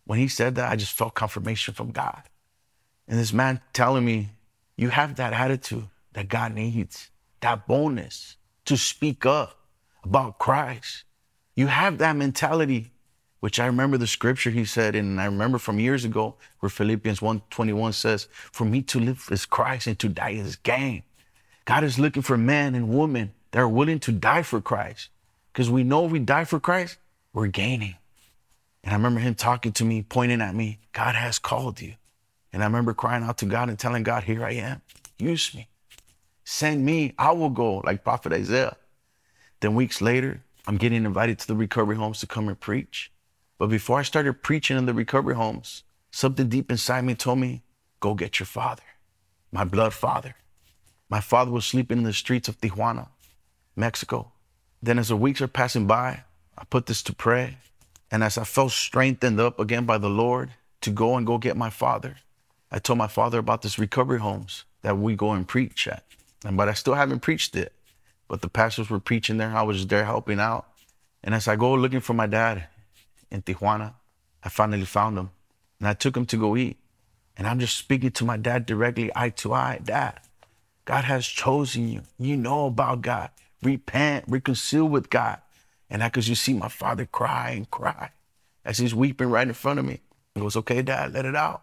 When 0.07 0.19
he 0.19 0.29
said 0.29 0.55
that, 0.55 0.73
I 0.73 0.77
just 0.77 0.93
felt 0.93 1.15
confirmation 1.15 1.75
from 1.75 1.91
God. 1.91 2.23
And 3.07 3.19
this 3.19 3.33
man 3.33 3.61
telling 3.73 4.05
me, 4.05 4.31
you 4.77 4.89
have 4.89 5.17
that 5.17 5.33
attitude 5.33 5.89
that 6.15 6.29
God 6.29 6.55
needs, 6.55 7.11
that 7.45 7.67
boldness 7.67 8.37
to 8.65 8.75
speak 8.77 9.27
up 9.27 9.59
about 10.03 10.39
Christ. 10.39 11.05
You 11.55 11.67
have 11.67 11.99
that 11.99 12.17
mentality, 12.17 12.91
which 13.41 13.61
I 13.61 13.67
remember 13.67 13.99
the 13.99 14.07
scripture 14.07 14.51
he 14.51 14.65
said, 14.65 14.97
and 14.97 15.21
I 15.21 15.27
remember 15.27 15.59
from 15.59 15.79
years 15.79 16.07
ago 16.07 16.37
where 16.61 16.71
Philippians 16.71 17.21
1:21 17.21 17.93
says, 17.93 18.29
For 18.51 18.65
me 18.65 18.81
to 18.83 18.99
live 18.99 19.29
is 19.31 19.45
Christ 19.45 19.87
and 19.87 19.99
to 19.99 20.09
die 20.09 20.31
is 20.31 20.57
gain. 20.57 21.03
God 21.67 21.85
is 21.85 21.99
looking 21.99 22.23
for 22.23 22.39
men 22.39 22.75
and 22.75 22.89
women 22.89 23.35
that 23.51 23.61
are 23.61 23.69
willing 23.69 24.01
to 24.01 24.13
die 24.13 24.43
for 24.43 24.63
Christ. 24.63 25.11
Because 25.53 25.69
we 25.69 25.85
know 25.85 26.07
if 26.07 26.13
we 26.13 26.21
die 26.21 26.45
for 26.45 26.59
Christ, 26.59 26.97
we're 27.35 27.49
gaining. 27.49 27.97
And 28.83 28.93
I 28.93 28.97
remember 28.97 29.21
him 29.21 29.35
talking 29.35 29.73
to 29.73 29.85
me, 29.85 30.03
pointing 30.03 30.41
at 30.41 30.55
me, 30.55 30.79
God 30.93 31.15
has 31.15 31.39
called 31.39 31.81
you. 31.81 31.95
And 32.53 32.63
I 32.63 32.67
remember 32.67 32.95
crying 32.95 33.23
out 33.23 33.37
to 33.39 33.47
God 33.47 33.69
and 33.69 33.79
telling 33.79 34.03
God, 34.03 34.25
Here 34.25 34.45
I 34.45 34.53
am. 34.53 34.81
Use 35.19 35.55
me. 35.55 35.69
Send 36.45 36.85
me. 36.85 37.15
I 37.19 37.33
will 37.33 37.51
go, 37.51 37.79
like 37.79 38.05
Prophet 38.05 38.33
Isaiah. 38.33 38.77
Then 39.61 39.75
weeks 39.75 40.01
later, 40.01 40.43
I'm 40.67 40.77
getting 40.77 41.05
invited 41.05 41.39
to 41.39 41.47
the 41.47 41.57
recovery 41.57 41.97
homes 41.97 42.21
to 42.21 42.27
come 42.27 42.49
and 42.49 42.59
preach. 42.59 43.11
But 43.59 43.69
before 43.69 43.99
I 43.99 44.03
started 44.03 44.43
preaching 44.43 44.77
in 44.77 44.87
the 44.87 44.95
recovery 44.95 45.35
homes, 45.35 45.85
something 46.11 46.49
deep 46.49 46.71
inside 46.71 47.05
me 47.05 47.15
told 47.15 47.39
me, 47.39 47.63
Go 48.01 48.15
get 48.15 48.39
your 48.39 48.47
father, 48.47 48.83
my 49.51 49.65
blood 49.65 49.95
father. 49.95 50.35
My 51.09 51.21
father 51.21 51.51
was 51.51 51.65
sleeping 51.65 51.99
in 51.99 52.05
the 52.05 52.13
streets 52.13 52.49
of 52.49 52.61
Tijuana, 52.61 53.09
Mexico. 53.77 54.33
Then, 54.83 54.99
as 54.99 55.09
the 55.09 55.17
weeks 55.17 55.41
are 55.41 55.49
passing 55.49 55.87
by, 55.87 56.25
I 56.59 56.65
put 56.65 56.87
this 56.87 57.03
to 57.05 57.15
pray. 57.15 57.57
And 58.11 58.23
as 58.23 58.37
I 58.37 58.45
felt 58.45 58.73
strengthened 58.73 59.41
up 59.41 59.59
again 59.59 59.87
by 59.87 59.99
the 59.99 60.11
Lord 60.11 60.51
to 60.83 60.91
go 60.91 61.17
and 61.17 61.27
go 61.27 61.39
get 61.39 61.57
my 61.57 61.71
father, 61.71 62.17
I 62.71 62.79
told 62.79 62.99
my 62.99 63.07
father 63.07 63.39
about 63.39 63.63
this 63.63 63.79
recovery 63.79 64.21
homes 64.21 64.65
that 64.83 64.99
we 64.99 65.17
go 65.17 65.33
and 65.33 65.49
preach 65.49 65.89
at. 65.89 66.05
But 66.53 66.69
I 66.69 66.75
still 66.75 66.95
haven't 66.95 67.21
preached 67.21 67.57
it. 67.57 67.73
But 68.29 68.43
the 68.43 68.49
pastors 68.49 68.91
were 68.91 69.01
preaching 69.01 69.39
there. 69.39 69.57
I 69.57 69.63
was 69.63 69.87
there 69.87 70.05
helping 70.05 70.41
out. 70.41 70.67
And 71.23 71.35
as 71.35 71.49
I 71.49 71.57
go 71.57 71.75
looking 71.75 72.01
for 72.01 72.15
my 72.15 72.27
dad 72.27 72.69
in 73.31 73.43
Tijuana, 73.43 73.95
I 74.43 74.49
finally 74.49 74.85
found 74.85 75.19
him. 75.19 75.31
And 75.79 75.89
I 75.89 75.95
took 75.95 76.17
him 76.17 76.27
to 76.27 76.37
go 76.37 76.57
eat. 76.57 76.79
And 77.37 77.47
I'm 77.47 77.59
just 77.59 77.77
speaking 77.77 78.13
to 78.13 78.25
my 78.25 78.37
dad 78.37 78.67
directly, 78.67 79.11
eye 79.15 79.31
to 79.31 79.55
eye. 79.55 79.81
Dad, 79.83 80.21
God 80.85 81.05
has 81.05 81.27
chosen 81.27 81.89
you. 81.89 82.03
You 82.19 82.37
know 82.37 82.67
about 82.67 83.03
God 83.03 83.31
repent, 83.65 84.25
reconcile 84.29 84.89
with 84.89 85.11
God. 85.11 85.41
And 85.91 86.03
that 86.03 86.13
because 86.13 86.29
you 86.29 86.35
see 86.35 86.55
my 86.55 86.69
father 86.69 87.07
cry 87.07 87.51
and 87.51 87.71
cry. 87.71 88.11
as 88.65 88.79
he's 88.79 88.95
weeping 88.95 89.29
right 89.29 89.47
in 89.47 89.55
front 89.55 89.79
of 89.79 89.85
me. 89.85 90.01
He 90.35 90.41
goes, 90.41 90.57
Okay, 90.57 90.83
dad, 90.83 91.13
let 91.13 91.27
it 91.27 91.37
out. 91.37 91.63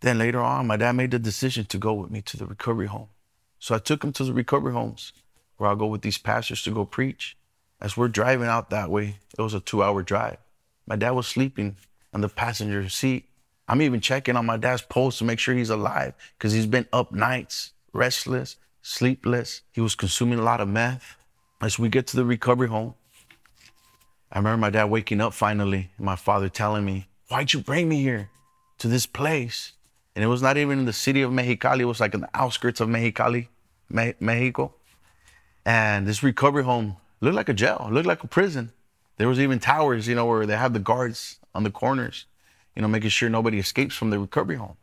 Then 0.00 0.18
later 0.18 0.40
on, 0.40 0.66
my 0.66 0.76
dad 0.76 0.92
made 0.92 1.10
the 1.10 1.18
decision 1.18 1.64
to 1.66 1.78
go 1.78 1.94
with 1.94 2.10
me 2.10 2.20
to 2.22 2.36
the 2.36 2.46
recovery 2.46 2.86
home. 2.86 3.08
So 3.58 3.74
I 3.74 3.78
took 3.78 4.04
him 4.04 4.12
to 4.12 4.24
the 4.24 4.32
recovery 4.32 4.72
homes 4.72 5.12
where 5.56 5.70
I'll 5.70 5.76
go 5.76 5.86
with 5.86 6.02
these 6.02 6.18
pastors 6.18 6.62
to 6.64 6.70
go 6.70 6.84
preach. 6.84 7.36
As 7.80 7.96
we're 7.96 8.08
driving 8.08 8.48
out 8.48 8.70
that 8.70 8.90
way, 8.90 9.16
it 9.38 9.42
was 9.42 9.54
a 9.54 9.60
two 9.60 9.82
hour 9.82 10.02
drive. 10.02 10.38
My 10.86 10.96
dad 10.96 11.10
was 11.10 11.26
sleeping 11.26 11.76
on 12.14 12.20
the 12.20 12.28
passenger 12.28 12.88
seat. 12.88 13.24
I'm 13.68 13.82
even 13.82 14.00
checking 14.00 14.36
on 14.36 14.46
my 14.46 14.56
dad's 14.56 14.82
pulse 14.82 15.18
to 15.18 15.24
make 15.24 15.38
sure 15.38 15.54
he's 15.54 15.70
alive 15.70 16.14
because 16.38 16.52
he's 16.52 16.66
been 16.66 16.86
up 16.92 17.12
nights, 17.12 17.72
restless, 17.92 18.56
sleepless. 18.82 19.62
He 19.72 19.80
was 19.80 19.94
consuming 19.94 20.38
a 20.38 20.42
lot 20.42 20.60
of 20.60 20.68
meth. 20.68 21.16
As 21.60 21.78
we 21.78 21.88
get 21.88 22.06
to 22.08 22.16
the 22.16 22.24
recovery 22.24 22.68
home, 22.68 22.94
I 24.30 24.38
remember 24.38 24.58
my 24.58 24.70
dad 24.70 24.84
waking 24.84 25.20
up 25.20 25.32
finally 25.32 25.90
and 25.96 26.06
my 26.06 26.16
father 26.16 26.48
telling 26.48 26.84
me, 26.84 27.08
Why'd 27.28 27.52
you 27.52 27.60
bring 27.60 27.88
me 27.88 28.02
here 28.02 28.30
to 28.78 28.88
this 28.88 29.06
place? 29.06 29.72
And 30.16 30.24
it 30.24 30.28
was 30.28 30.40
not 30.40 30.56
even 30.56 30.78
in 30.78 30.86
the 30.86 30.94
city 30.94 31.20
of 31.20 31.30
Mexicali, 31.30 31.80
it 31.80 31.84
was 31.84 32.00
like 32.00 32.14
in 32.14 32.22
the 32.22 32.30
outskirts 32.32 32.80
of 32.80 32.88
Mexicali, 32.88 33.48
Me- 33.90 34.14
Mexico. 34.18 34.74
And 35.66 36.06
this 36.06 36.22
recovery 36.22 36.64
home 36.64 36.96
looked 37.20 37.36
like 37.36 37.50
a 37.50 37.54
jail, 37.54 37.86
looked 37.92 38.06
like 38.06 38.24
a 38.24 38.26
prison. 38.26 38.72
There 39.18 39.28
was 39.28 39.38
even 39.38 39.58
towers, 39.58 40.08
you 40.08 40.14
know, 40.14 40.24
where 40.24 40.46
they 40.46 40.56
have 40.56 40.72
the 40.72 40.78
guards 40.78 41.38
on 41.54 41.64
the 41.64 41.70
corners, 41.70 42.24
you 42.74 42.80
know, 42.80 42.88
making 42.88 43.10
sure 43.10 43.28
nobody 43.28 43.58
escapes 43.58 43.94
from 43.94 44.08
the 44.08 44.18
recovery 44.18 44.56
home. 44.56 44.78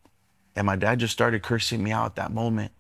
And 0.56 0.68
my 0.68 0.76
dad 0.76 1.00
just 1.00 1.14
started 1.14 1.42
cursing 1.42 1.84
me 1.84 1.92
out 1.92 2.06
at 2.06 2.16
that 2.18 2.32
moment. 2.32 2.72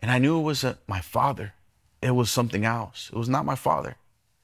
And 0.00 0.10
I 0.10 0.18
knew 0.18 0.38
it 0.38 0.44
wasn't 0.44 0.78
my 0.88 1.02
father. 1.02 1.52
It 2.00 2.12
was 2.12 2.30
something 2.30 2.64
else. 2.64 3.10
It 3.12 3.18
was 3.18 3.28
not 3.28 3.44
my 3.44 3.54
father. 3.54 3.96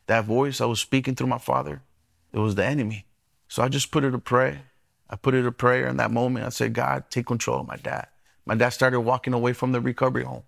That 0.07 0.26
voice 0.26 0.61
I 0.61 0.66
was 0.66 0.80
speaking 0.80 1.14
through 1.14 1.28
my 1.28 1.39
father, 1.39 1.80
it 2.30 2.39
was 2.39 2.57
the 2.57 2.66
enemy. 2.66 3.07
So 3.49 3.62
I 3.62 3.68
just 3.68 3.91
put 3.91 4.05
it 4.05 4.11
to 4.11 4.18
pray. 4.18 4.59
I 5.11 5.16
put 5.16 5.34
it 5.34 5.46
a 5.46 5.53
prayer 5.53 5.88
in 5.88 5.98
that 5.98 6.11
moment. 6.11 6.46
I 6.46 6.48
said, 6.48 6.72
God, 6.72 7.05
take 7.11 7.26
control 7.26 7.61
of 7.61 7.66
my 7.66 7.76
dad. 7.76 8.09
My 8.46 8.55
dad 8.55 8.70
started 8.70 9.00
walking 9.00 9.34
away 9.34 9.53
from 9.53 9.72
the 9.72 9.80
recovery 9.80 10.24
home. 10.24 10.42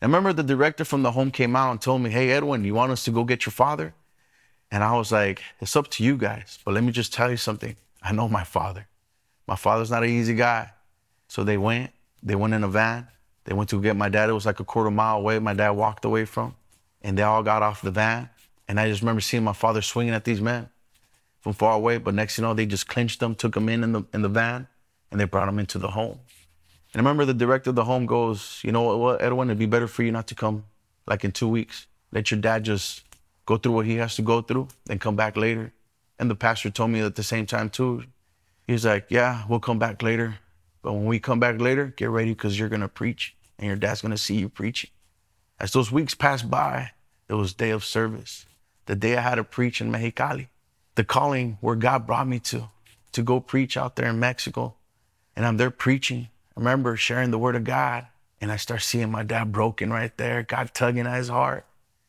I 0.00 0.06
remember 0.06 0.32
the 0.32 0.42
director 0.42 0.84
from 0.84 1.02
the 1.02 1.12
home 1.12 1.30
came 1.30 1.56
out 1.56 1.70
and 1.70 1.80
told 1.80 2.02
me, 2.02 2.10
Hey, 2.10 2.30
Edwin, 2.30 2.64
you 2.64 2.74
want 2.74 2.92
us 2.92 3.04
to 3.04 3.10
go 3.10 3.24
get 3.24 3.46
your 3.46 3.52
father? 3.52 3.94
And 4.70 4.84
I 4.84 4.96
was 4.96 5.10
like, 5.10 5.42
It's 5.60 5.74
up 5.76 5.88
to 5.92 6.04
you 6.04 6.16
guys. 6.16 6.58
But 6.64 6.74
let 6.74 6.84
me 6.84 6.92
just 6.92 7.12
tell 7.12 7.30
you 7.30 7.36
something. 7.36 7.76
I 8.02 8.12
know 8.12 8.28
my 8.28 8.44
father. 8.44 8.86
My 9.46 9.56
father's 9.56 9.90
not 9.90 10.04
an 10.04 10.10
easy 10.10 10.34
guy. 10.34 10.70
So 11.28 11.42
they 11.42 11.58
went, 11.58 11.90
they 12.22 12.34
went 12.34 12.54
in 12.54 12.64
a 12.64 12.68
van. 12.68 13.08
They 13.44 13.54
went 13.54 13.70
to 13.70 13.80
get 13.80 13.96
my 13.96 14.08
dad. 14.08 14.28
It 14.28 14.34
was 14.34 14.46
like 14.46 14.60
a 14.60 14.64
quarter 14.64 14.90
mile 14.90 15.16
away. 15.16 15.38
My 15.38 15.54
dad 15.54 15.70
walked 15.70 16.04
away 16.04 16.26
from. 16.26 16.54
And 17.02 17.16
they 17.16 17.22
all 17.22 17.42
got 17.42 17.62
off 17.62 17.82
the 17.82 17.90
van. 17.90 18.28
And 18.68 18.78
I 18.78 18.88
just 18.88 19.00
remember 19.00 19.20
seeing 19.20 19.44
my 19.44 19.52
father 19.52 19.80
swinging 19.80 20.14
at 20.14 20.24
these 20.24 20.40
men 20.40 20.68
from 21.40 21.52
far 21.52 21.74
away. 21.74 21.98
But 21.98 22.14
next 22.14 22.38
you 22.38 22.42
know, 22.42 22.54
they 22.54 22.66
just 22.66 22.88
clinched 22.88 23.20
them, 23.20 23.34
took 23.34 23.54
them 23.54 23.68
in 23.68 23.84
in 23.84 23.92
the, 23.92 24.02
in 24.12 24.22
the 24.22 24.28
van, 24.28 24.68
and 25.10 25.20
they 25.20 25.24
brought 25.24 25.46
them 25.46 25.58
into 25.58 25.78
the 25.78 25.88
home. 25.88 26.20
And 26.92 27.00
I 27.00 27.02
remember 27.02 27.24
the 27.24 27.34
director 27.34 27.70
of 27.70 27.76
the 27.76 27.84
home 27.84 28.06
goes, 28.06 28.60
you 28.64 28.72
know 28.72 28.96
what, 28.96 29.20
Edwin, 29.20 29.48
it'd 29.48 29.58
be 29.58 29.66
better 29.66 29.88
for 29.88 30.02
you 30.02 30.12
not 30.12 30.26
to 30.28 30.34
come 30.34 30.64
like 31.06 31.24
in 31.24 31.32
two 31.32 31.48
weeks. 31.48 31.86
Let 32.12 32.30
your 32.30 32.40
dad 32.40 32.64
just 32.64 33.04
go 33.44 33.56
through 33.56 33.72
what 33.72 33.86
he 33.86 33.96
has 33.96 34.16
to 34.16 34.22
go 34.22 34.40
through, 34.40 34.68
then 34.86 34.98
come 34.98 35.16
back 35.16 35.36
later. 35.36 35.72
And 36.18 36.30
the 36.30 36.34
pastor 36.34 36.70
told 36.70 36.90
me 36.90 37.00
at 37.00 37.14
the 37.14 37.22
same 37.22 37.46
time 37.46 37.70
too. 37.70 38.04
He's 38.66 38.84
like, 38.84 39.06
yeah, 39.08 39.44
we'll 39.48 39.60
come 39.60 39.78
back 39.78 40.02
later. 40.02 40.36
But 40.82 40.94
when 40.94 41.06
we 41.06 41.18
come 41.18 41.40
back 41.40 41.60
later, 41.60 41.92
get 41.96 42.10
ready 42.10 42.30
because 42.30 42.58
you're 42.58 42.68
going 42.68 42.80
to 42.80 42.88
preach 42.88 43.36
and 43.58 43.66
your 43.66 43.76
dad's 43.76 44.02
going 44.02 44.12
to 44.12 44.18
see 44.18 44.36
you 44.36 44.48
preaching. 44.48 44.90
As 45.60 45.72
those 45.72 45.90
weeks 45.90 46.14
passed 46.14 46.50
by, 46.50 46.92
it 47.28 47.34
was 47.34 47.52
day 47.52 47.70
of 47.70 47.84
service. 47.84 48.46
The 48.86 48.96
day 48.96 49.16
I 49.16 49.20
had 49.20 49.34
to 49.36 49.44
preach 49.44 49.80
in 49.80 49.92
Mexicali. 49.92 50.48
The 50.98 51.04
calling 51.04 51.58
where 51.60 51.76
God 51.76 52.08
brought 52.08 52.26
me 52.26 52.40
to, 52.40 52.70
to 53.12 53.22
go 53.22 53.38
preach 53.38 53.76
out 53.76 53.94
there 53.94 54.08
in 54.08 54.18
Mexico. 54.18 54.74
And 55.36 55.46
I'm 55.46 55.56
there 55.56 55.70
preaching. 55.70 56.26
I 56.56 56.58
remember 56.58 56.96
sharing 56.96 57.30
the 57.30 57.38
word 57.38 57.54
of 57.54 57.62
God 57.62 58.08
and 58.40 58.50
I 58.50 58.56
start 58.56 58.82
seeing 58.82 59.08
my 59.08 59.22
dad 59.22 59.52
broken 59.52 59.92
right 59.92 60.10
there, 60.16 60.42
God 60.42 60.72
tugging 60.74 61.06
at 61.06 61.16
his 61.16 61.28
heart, 61.28 61.66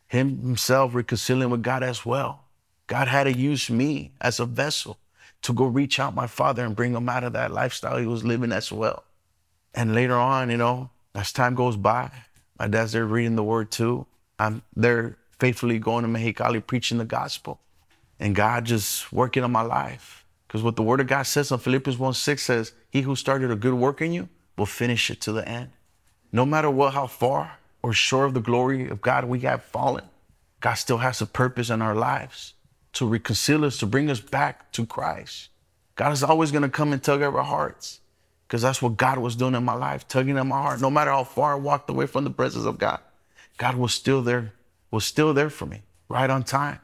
him 0.08 0.42
himself 0.42 0.96
reconciling 0.96 1.52
with 1.52 1.62
God 1.62 1.84
as 1.84 2.04
well. 2.04 2.46
God 2.88 3.08
had 3.08 3.26
to 3.26 3.38
use 3.38 3.70
me 3.70 4.10
as 4.22 4.40
a 4.40 4.48
vessel 4.48 4.98
to 5.44 5.54
go 5.54 5.66
reach 5.66 6.00
out 6.00 6.16
my 6.16 6.26
father 6.26 6.66
and 6.66 6.76
bring 6.76 6.96
him 6.96 7.10
out 7.10 7.24
of 7.24 7.34
that 7.34 7.52
lifestyle 7.52 8.00
he 8.00 8.08
was 8.08 8.24
living 8.24 8.52
as 8.52 8.72
well. 8.72 9.04
And 9.76 9.94
later 9.94 10.16
on, 10.16 10.50
you 10.50 10.58
know, 10.58 10.90
as 11.14 11.32
time 11.32 11.54
goes 11.54 11.78
by, 11.78 12.10
my 12.58 12.68
dad's 12.68 12.94
there 12.94 13.06
reading 13.06 13.36
the 13.36 13.44
word 13.44 13.70
too. 13.70 14.08
I'm 14.40 14.64
there 14.76 15.20
faithfully 15.38 15.78
going 15.78 16.06
to 16.06 16.10
Mexicali 16.10 16.66
preaching 16.66 16.98
the 16.98 17.06
gospel. 17.06 17.60
And 18.20 18.36
God 18.36 18.66
just 18.66 19.12
working 19.14 19.44
on 19.44 19.52
my 19.52 19.62
life. 19.62 20.26
Because 20.48 20.64
what 20.64 20.76
the 20.76 20.84
word 20.84 21.00
of 21.00 21.08
God 21.08 21.24
says 21.24 21.52
on 21.52 21.60
Philippians 21.60 21.98
1 21.98 22.14
6 22.14 22.42
says, 22.42 22.74
He 22.90 23.02
who 23.02 23.16
started 23.16 23.52
a 23.52 23.56
good 23.56 23.74
work 23.74 24.02
in 24.02 24.14
you 24.14 24.30
will 24.58 24.66
finish 24.66 25.10
it 25.10 25.22
to 25.22 25.32
the 25.32 25.48
end. 25.48 25.70
No 26.32 26.46
matter 26.46 26.70
what, 26.70 26.94
how 26.94 27.08
far 27.08 27.60
or 27.82 27.94
short 27.94 28.28
of 28.28 28.34
the 28.34 28.42
glory 28.42 28.90
of 28.90 29.02
God 29.02 29.26
we 29.26 29.40
have 29.42 29.64
fallen, 29.64 30.06
God 30.60 30.74
still 30.74 30.98
has 30.98 31.22
a 31.22 31.26
purpose 31.26 31.70
in 31.70 31.82
our 31.82 31.96
lives 31.96 32.54
to 32.94 33.08
reconcile 33.08 33.66
us, 33.66 33.78
to 33.78 33.86
bring 33.86 34.10
us 34.10 34.20
back 34.20 34.72
to 34.74 34.86
Christ. 34.86 35.50
God 35.96 36.12
is 36.12 36.24
always 36.24 36.52
going 36.52 36.64
to 36.64 36.70
come 36.70 36.94
and 36.94 37.02
tug 37.02 37.22
at 37.22 37.34
our 37.34 37.44
hearts 37.44 38.02
because 38.48 38.62
that's 38.62 38.82
what 38.82 38.98
God 38.98 39.20
was 39.20 39.36
doing 39.36 39.54
in 39.54 39.64
my 39.64 39.76
life, 39.76 40.08
tugging 40.08 40.38
at 40.38 40.46
my 40.46 40.62
heart. 40.62 40.82
No 40.82 40.90
matter 40.90 41.12
how 41.12 41.24
far 41.24 41.54
I 41.54 41.56
walked 41.56 41.90
away 41.90 42.08
from 42.08 42.24
the 42.24 42.30
presence 42.32 42.66
of 42.66 42.80
God, 42.80 43.00
God 43.58 43.76
was 43.76 43.94
still 43.94 44.22
there, 44.22 44.54
was 44.90 45.06
still 45.06 45.34
there 45.34 45.50
for 45.50 45.68
me, 45.68 45.84
right 46.08 46.30
on 46.30 46.44
time, 46.44 46.80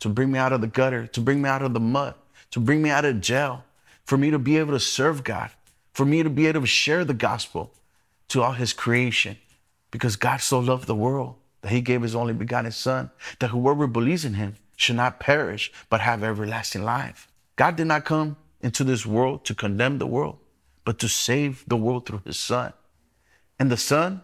to 0.00 0.08
bring 0.08 0.32
me 0.32 0.38
out 0.38 0.52
of 0.52 0.60
the 0.60 0.66
gutter, 0.66 1.06
to 1.06 1.20
bring 1.20 1.40
me 1.40 1.48
out 1.48 1.62
of 1.62 1.74
the 1.74 1.80
mud, 1.80 2.14
to 2.50 2.60
bring 2.60 2.82
me 2.82 2.90
out 2.90 3.04
of 3.04 3.20
jail, 3.20 3.64
for 4.04 4.16
me 4.16 4.30
to 4.30 4.38
be 4.38 4.56
able 4.58 4.72
to 4.72 4.80
serve 4.80 5.22
God, 5.22 5.50
for 5.92 6.04
me 6.04 6.22
to 6.22 6.30
be 6.30 6.46
able 6.46 6.62
to 6.62 6.66
share 6.66 7.04
the 7.04 7.14
gospel 7.14 7.72
to 8.28 8.42
all 8.42 8.52
his 8.52 8.72
creation. 8.72 9.36
Because 9.90 10.16
God 10.16 10.40
so 10.40 10.58
loved 10.58 10.86
the 10.86 10.94
world 10.94 11.36
that 11.62 11.72
he 11.72 11.80
gave 11.80 12.02
his 12.02 12.14
only 12.14 12.32
begotten 12.32 12.72
son, 12.72 13.10
that 13.38 13.48
whoever 13.48 13.86
believes 13.86 14.24
in 14.24 14.34
him 14.34 14.56
should 14.76 14.96
not 14.96 15.20
perish, 15.20 15.70
but 15.90 16.00
have 16.00 16.22
everlasting 16.22 16.82
life. 16.82 17.28
God 17.56 17.76
did 17.76 17.86
not 17.86 18.04
come 18.04 18.36
into 18.60 18.84
this 18.84 19.04
world 19.04 19.44
to 19.44 19.54
condemn 19.54 19.98
the 19.98 20.06
world, 20.06 20.38
but 20.84 20.98
to 21.00 21.08
save 21.08 21.64
the 21.66 21.76
world 21.76 22.06
through 22.06 22.22
his 22.24 22.38
son. 22.38 22.72
And 23.58 23.70
the 23.70 23.76
son 23.76 24.22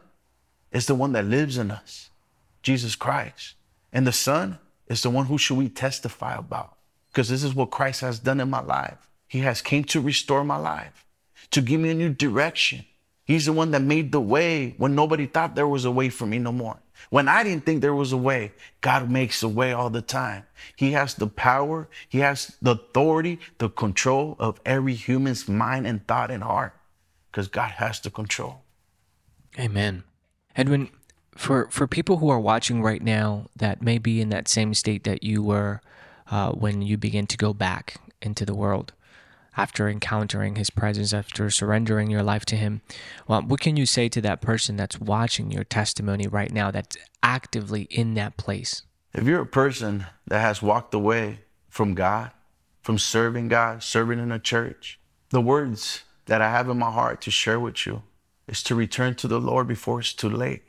is 0.73 0.87
the 0.87 0.95
one 0.95 1.13
that 1.13 1.27
lives 1.27 1.59
in 1.59 1.71
us, 1.71 2.11
Jesus 2.63 2.97
Christ. 2.97 3.55
And 3.93 4.07
the 4.07 4.13
son 4.13 4.59
is 4.89 5.03
the 5.03 5.11
one 5.11 5.27
who 5.27 5.39
should 5.39 5.57
we 5.57 5.69
testify 5.69 6.37
about. 6.37 6.77
Because 7.09 7.29
this 7.29 7.43
is 7.43 7.55
what 7.55 7.71
Christ 7.71 8.03
has 8.03 8.19
done 8.19 8.41
in 8.41 8.51
my 8.51 8.61
life. 8.61 9.09
He 9.27 9.41
has 9.41 9.61
came 9.63 9.85
to 9.85 10.01
restore 10.01 10.45
my 10.45 10.57
life, 10.57 11.05
to 11.51 11.61
give 11.61 11.81
me 11.81 11.91
a 11.91 11.95
new 11.95 12.11
direction. 12.11 12.85
He's 13.25 13.47
the 13.47 13.53
one 13.53 13.73
that 13.73 13.83
made 13.83 14.13
the 14.13 14.21
way 14.21 14.75
when 14.79 14.95
nobody 14.95 15.27
thought 15.27 15.55
there 15.55 15.67
was 15.67 15.85
a 15.85 15.91
way 15.91 16.11
for 16.11 16.27
me 16.27 16.39
no 16.39 16.53
more. 16.53 16.79
When 17.11 17.29
I 17.29 17.43
didn't 17.43 17.67
think 17.67 17.81
there 17.81 17.95
was 17.95 18.13
a 18.13 18.17
way, 18.17 18.53
God 18.81 19.11
makes 19.11 19.43
a 19.43 19.49
way 19.49 19.73
all 19.73 19.91
the 19.91 20.03
time. 20.03 20.45
He 20.77 20.93
has 20.93 21.15
the 21.15 21.27
power, 21.27 21.89
He 22.09 22.19
has 22.19 22.57
the 22.63 22.73
authority, 22.73 23.41
the 23.59 23.69
control 23.69 24.37
of 24.39 24.61
every 24.65 24.95
human's 24.95 25.49
mind 25.49 25.87
and 25.87 26.07
thought 26.07 26.31
and 26.31 26.43
heart 26.43 26.75
because 27.31 27.49
God 27.49 27.73
has 27.73 28.01
the 28.01 28.11
control. 28.11 28.63
Amen. 29.59 30.05
Edwin, 30.55 30.89
for, 31.37 31.69
for 31.71 31.87
people 31.87 32.19
who 32.19 32.29
are 32.29 32.41
watching 32.41 32.83
right 32.83 33.03
now 33.03 33.47
that 33.57 33.83
may 33.83 33.99
be 33.99 34.21
in 34.21 34.31
that 34.31 34.49
same 34.49 34.75
state 34.75 35.05
that 35.05 35.23
you 35.23 35.43
were 35.43 35.81
uh, 36.31 36.51
when 36.53 36.83
you 36.83 36.97
begin 36.97 37.27
to 37.29 37.37
go 37.37 37.53
back 37.53 37.97
into 38.21 38.45
the 38.45 38.55
world, 38.55 38.93
after 39.57 39.89
encountering 39.89 40.57
his 40.57 40.71
presence, 40.71 41.13
after 41.15 41.49
surrendering 41.51 42.11
your 42.11 42.23
life 42.23 42.45
to 42.45 42.57
him, 42.57 42.83
well, 43.27 43.43
what 43.43 43.61
can 43.61 43.77
you 43.77 43.87
say 43.87 44.09
to 44.09 44.21
that 44.21 44.41
person 44.41 44.77
that's 44.77 45.01
watching 45.01 45.51
your 45.51 45.65
testimony 45.65 46.27
right 46.27 46.53
now 46.53 46.71
that's 46.71 46.97
actively 47.23 47.83
in 47.83 48.15
that 48.15 48.37
place? 48.37 48.83
If 49.15 49.25
you're 49.25 49.41
a 49.41 49.47
person 49.47 50.07
that 50.27 50.41
has 50.41 50.61
walked 50.61 50.93
away 50.93 51.41
from 51.71 51.95
God, 51.95 52.33
from 52.83 52.99
serving 52.99 53.49
God, 53.49 53.83
serving 53.83 54.19
in 54.19 54.31
a 54.31 54.39
church, 54.39 55.01
the 55.31 55.41
words 55.41 56.05
that 56.27 56.43
I 56.43 56.51
have 56.51 56.69
in 56.69 56.79
my 56.79 56.91
heart 56.91 57.23
to 57.23 57.31
share 57.31 57.59
with 57.59 57.87
you 57.87 58.03
is 58.47 58.63
to 58.65 58.75
return 58.75 59.15
to 59.17 59.29
the 59.29 59.41
Lord 59.41 59.67
before 59.67 60.01
it's 60.01 60.13
too 60.13 60.29
late. 60.29 60.63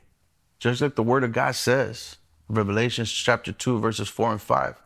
Just 0.58 0.80
like 0.80 0.96
the 0.96 1.02
word 1.02 1.24
of 1.24 1.32
God 1.32 1.54
says, 1.54 2.16
Revelation 2.48 3.04
chapter 3.04 3.52
2, 3.52 3.78
verses 3.78 4.08
4 4.08 4.32
and 4.32 4.42
5. 4.42 4.82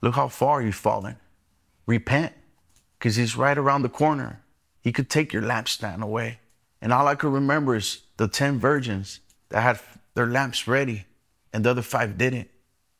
Look 0.00 0.14
how 0.14 0.28
far 0.28 0.62
you've 0.62 0.74
fallen. 0.74 1.16
Repent 1.86 2.32
because 2.98 3.16
he's 3.16 3.36
right 3.36 3.58
around 3.58 3.82
the 3.82 3.88
corner. 3.88 4.42
He 4.80 4.92
could 4.92 5.10
take 5.10 5.32
your 5.32 5.42
lampstand 5.42 6.02
away. 6.02 6.38
And 6.80 6.92
all 6.92 7.08
I 7.08 7.14
could 7.14 7.32
remember 7.32 7.76
is 7.76 8.02
the 8.16 8.28
10 8.28 8.58
virgins 8.58 9.20
that 9.48 9.62
had 9.62 9.80
their 10.14 10.26
lamps 10.26 10.68
ready 10.68 11.06
and 11.52 11.64
the 11.64 11.70
other 11.70 11.82
five 11.82 12.18
didn't. 12.18 12.50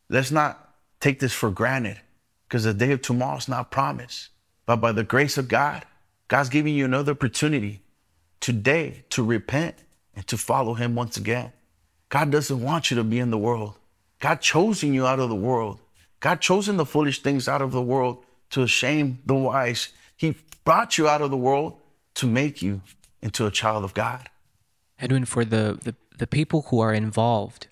Let's 0.08 0.30
not 0.30 0.74
take 1.00 1.20
this 1.20 1.32
for 1.32 1.50
granted 1.50 2.00
because 2.48 2.64
the 2.64 2.74
day 2.74 2.92
of 2.92 3.02
tomorrow 3.02 3.38
is 3.38 3.48
not 3.48 3.70
promised. 3.70 4.28
But 4.66 4.76
by 4.76 4.92
the 4.92 5.04
grace 5.04 5.38
of 5.38 5.48
God, 5.48 5.84
God's 6.28 6.48
giving 6.48 6.74
you 6.74 6.84
another 6.84 7.12
opportunity 7.12 7.82
today 8.40 9.04
to 9.10 9.24
repent 9.24 9.76
and 10.14 10.26
to 10.28 10.36
follow 10.36 10.74
Him 10.74 10.94
once 10.94 11.16
again. 11.16 11.52
God 12.12 12.30
doesn't 12.30 12.60
want 12.60 12.90
you 12.90 12.98
to 12.98 13.04
be 13.04 13.18
in 13.18 13.30
the 13.30 13.38
world. 13.38 13.72
God 14.20 14.42
chosen 14.42 14.92
you 14.92 15.06
out 15.06 15.18
of 15.18 15.30
the 15.30 15.34
world. 15.34 15.78
God 16.20 16.42
chosen 16.42 16.76
the 16.76 16.84
foolish 16.84 17.22
things 17.22 17.48
out 17.48 17.62
of 17.62 17.72
the 17.72 17.80
world 17.80 18.22
to 18.50 18.66
shame 18.66 19.20
the 19.24 19.34
wise. 19.34 19.88
He 20.14 20.36
brought 20.62 20.98
you 20.98 21.08
out 21.08 21.22
of 21.22 21.30
the 21.30 21.38
world 21.38 21.78
to 22.16 22.26
make 22.26 22.60
you 22.60 22.82
into 23.22 23.46
a 23.46 23.50
child 23.50 23.82
of 23.82 23.94
God. 23.94 24.28
Edwin, 24.98 25.24
for 25.24 25.42
the, 25.42 25.78
the, 25.82 25.94
the 26.18 26.26
people 26.26 26.66
who 26.68 26.80
are 26.80 26.92
involved 26.92 27.68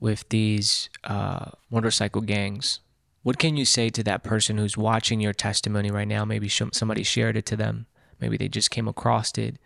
with 0.00 0.26
these 0.30 0.88
uh, 1.04 1.50
motorcycle 1.70 2.22
gangs, 2.22 2.80
what 3.22 3.38
can 3.38 3.58
you 3.58 3.66
say 3.66 3.90
to 3.90 4.02
that 4.04 4.22
person 4.22 4.56
who's 4.56 4.78
watching 4.78 5.20
your 5.20 5.34
testimony 5.34 5.90
right 5.90 6.08
now? 6.08 6.24
Maybe 6.24 6.48
somebody 6.48 7.02
shared 7.02 7.36
it 7.36 7.44
to 7.46 7.56
them. 7.56 7.84
Maybe 8.22 8.38
they 8.38 8.48
just 8.48 8.70
came 8.70 8.88
across 8.88 9.36
it 9.36 9.56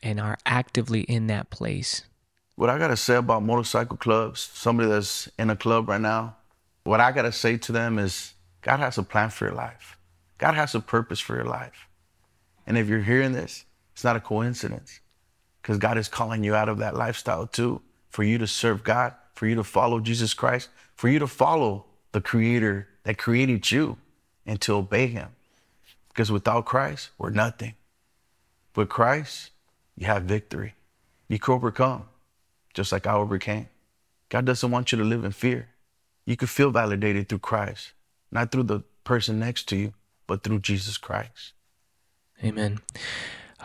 and 0.00 0.20
are 0.20 0.38
actively 0.46 1.00
in 1.00 1.26
that 1.26 1.50
place. 1.50 2.04
What 2.56 2.70
I 2.70 2.78
got 2.78 2.88
to 2.88 2.96
say 2.96 3.16
about 3.16 3.42
motorcycle 3.42 3.96
clubs, 3.96 4.40
somebody 4.40 4.88
that's 4.88 5.28
in 5.38 5.50
a 5.50 5.56
club 5.56 5.88
right 5.88 6.00
now, 6.00 6.36
what 6.84 7.00
I 7.00 7.12
got 7.12 7.22
to 7.22 7.32
say 7.32 7.56
to 7.58 7.72
them 7.72 7.98
is 7.98 8.34
God 8.62 8.80
has 8.80 8.98
a 8.98 9.02
plan 9.02 9.30
for 9.30 9.44
your 9.44 9.54
life. 9.54 9.98
God 10.38 10.54
has 10.54 10.74
a 10.74 10.80
purpose 10.80 11.20
for 11.20 11.34
your 11.34 11.44
life. 11.44 11.86
And 12.66 12.76
if 12.76 12.88
you're 12.88 13.02
hearing 13.02 13.32
this, 13.32 13.64
it's 13.92 14.04
not 14.04 14.16
a 14.16 14.20
coincidence 14.20 15.00
because 15.62 15.78
God 15.78 15.98
is 15.98 16.08
calling 16.08 16.44
you 16.44 16.54
out 16.54 16.68
of 16.68 16.78
that 16.78 16.96
lifestyle 16.96 17.46
too 17.46 17.82
for 18.08 18.22
you 18.22 18.38
to 18.38 18.46
serve 18.46 18.82
God, 18.82 19.14
for 19.34 19.46
you 19.46 19.54
to 19.56 19.64
follow 19.64 20.00
Jesus 20.00 20.32
Christ, 20.32 20.68
for 20.94 21.08
you 21.08 21.18
to 21.18 21.26
follow 21.26 21.84
the 22.12 22.20
creator 22.20 22.88
that 23.04 23.18
created 23.18 23.70
you 23.70 23.98
and 24.46 24.60
to 24.62 24.74
obey 24.74 25.06
him. 25.06 25.28
Because 26.08 26.32
without 26.32 26.64
Christ, 26.64 27.10
we're 27.18 27.30
nothing. 27.30 27.74
With 28.74 28.88
Christ, 28.88 29.50
you 29.96 30.06
have 30.06 30.22
victory. 30.22 30.74
You 31.28 31.38
can 31.38 31.54
overcome, 31.54 32.08
just 32.76 32.92
like 32.92 33.06
I 33.06 33.14
overcame. 33.14 33.68
God 34.28 34.44
doesn't 34.44 34.70
want 34.70 34.92
you 34.92 34.98
to 34.98 35.04
live 35.04 35.24
in 35.24 35.32
fear. 35.32 35.70
You 36.26 36.36
can 36.36 36.46
feel 36.46 36.70
validated 36.70 37.28
through 37.28 37.38
Christ, 37.38 37.92
not 38.30 38.52
through 38.52 38.64
the 38.64 38.80
person 39.02 39.40
next 39.40 39.64
to 39.70 39.76
you, 39.76 39.94
but 40.26 40.42
through 40.44 40.58
Jesus 40.60 40.98
Christ. 40.98 41.54
Amen. 42.44 42.80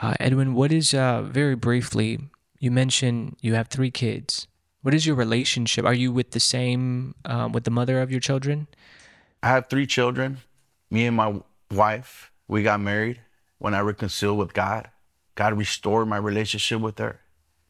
Uh, 0.01 0.13
Edwin, 0.19 0.53
what 0.53 0.71
is, 0.71 0.93
uh, 0.93 1.23
very 1.23 1.55
briefly, 1.55 2.19
you 2.59 2.71
mentioned 2.71 3.35
you 3.41 3.53
have 3.55 3.67
three 3.67 3.91
kids. 3.91 4.47
What 4.81 4.93
is 4.93 5.05
your 5.05 5.15
relationship? 5.15 5.83
Are 5.85 5.93
you 5.93 6.11
with 6.11 6.31
the 6.31 6.39
same, 6.39 7.15
uh, 7.25 7.49
with 7.51 7.65
the 7.65 7.71
mother 7.71 8.01
of 8.01 8.11
your 8.11 8.19
children? 8.19 8.67
I 9.43 9.49
have 9.49 9.69
three 9.69 9.85
children. 9.85 10.37
Me 10.89 11.05
and 11.05 11.17
my 11.17 11.41
wife, 11.69 12.31
we 12.47 12.63
got 12.63 12.79
married 12.79 13.19
when 13.57 13.73
I 13.73 13.81
reconciled 13.81 14.37
with 14.37 14.53
God. 14.53 14.89
God 15.35 15.57
restored 15.57 16.07
my 16.07 16.17
relationship 16.17 16.79
with 16.81 16.99
her. 16.99 17.20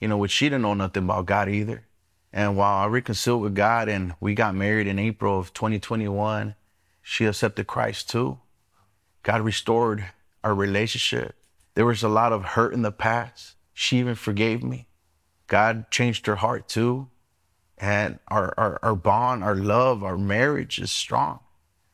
You 0.01 0.09
know, 0.09 0.17
which 0.17 0.31
she 0.31 0.47
didn't 0.47 0.63
know 0.63 0.73
nothing 0.73 1.03
about 1.03 1.27
God 1.27 1.47
either. 1.47 1.85
And 2.33 2.57
while 2.57 2.83
I 2.83 2.87
reconciled 2.87 3.41
with 3.41 3.55
God 3.55 3.87
and 3.87 4.15
we 4.19 4.33
got 4.33 4.55
married 4.55 4.87
in 4.87 4.99
April 4.99 5.39
of 5.39 5.53
2021, 5.53 6.55
she 7.01 7.25
accepted 7.25 7.67
Christ 7.67 8.09
too. 8.09 8.39
God 9.23 9.41
restored 9.41 10.05
our 10.43 10.55
relationship. 10.55 11.35
There 11.75 11.85
was 11.85 12.03
a 12.03 12.09
lot 12.09 12.33
of 12.33 12.43
hurt 12.43 12.73
in 12.73 12.81
the 12.81 12.91
past. 12.91 13.55
She 13.73 13.97
even 13.99 14.15
forgave 14.15 14.63
me. 14.63 14.87
God 15.47 15.91
changed 15.91 16.25
her 16.25 16.37
heart 16.37 16.67
too. 16.67 17.09
And 17.77 18.19
our, 18.27 18.53
our, 18.57 18.79
our 18.83 18.95
bond, 18.95 19.43
our 19.43 19.55
love, 19.55 20.03
our 20.03 20.17
marriage 20.17 20.79
is 20.79 20.91
strong. 20.91 21.39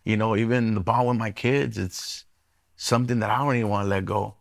You 0.03 0.17
know, 0.17 0.35
even 0.35 0.75
the 0.75 0.81
bond 0.81 1.07
with 1.07 1.17
my 1.17 1.31
kids, 1.31 1.77
it's 1.77 2.25
something 2.75 3.19
that 3.19 3.29
I 3.29 3.39
don't 3.39 3.55
even 3.55 3.69
want 3.69 3.85
to 3.85 3.89
let 3.89 4.05
go. 4.05 4.35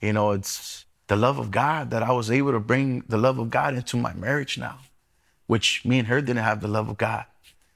You 0.00 0.12
know, 0.12 0.32
it's 0.32 0.84
the 1.12 1.16
love 1.16 1.38
of 1.38 1.50
God 1.50 1.90
that 1.90 2.02
I 2.02 2.10
was 2.10 2.30
able 2.30 2.52
to 2.52 2.58
bring 2.58 3.04
the 3.06 3.18
love 3.18 3.38
of 3.38 3.50
God 3.50 3.74
into 3.74 3.98
my 3.98 4.14
marriage 4.14 4.56
now, 4.56 4.78
which 5.46 5.84
me 5.84 5.98
and 5.98 6.08
her 6.08 6.22
didn't 6.22 6.42
have 6.42 6.62
the 6.62 6.68
love 6.68 6.88
of 6.88 6.96
God. 6.96 7.26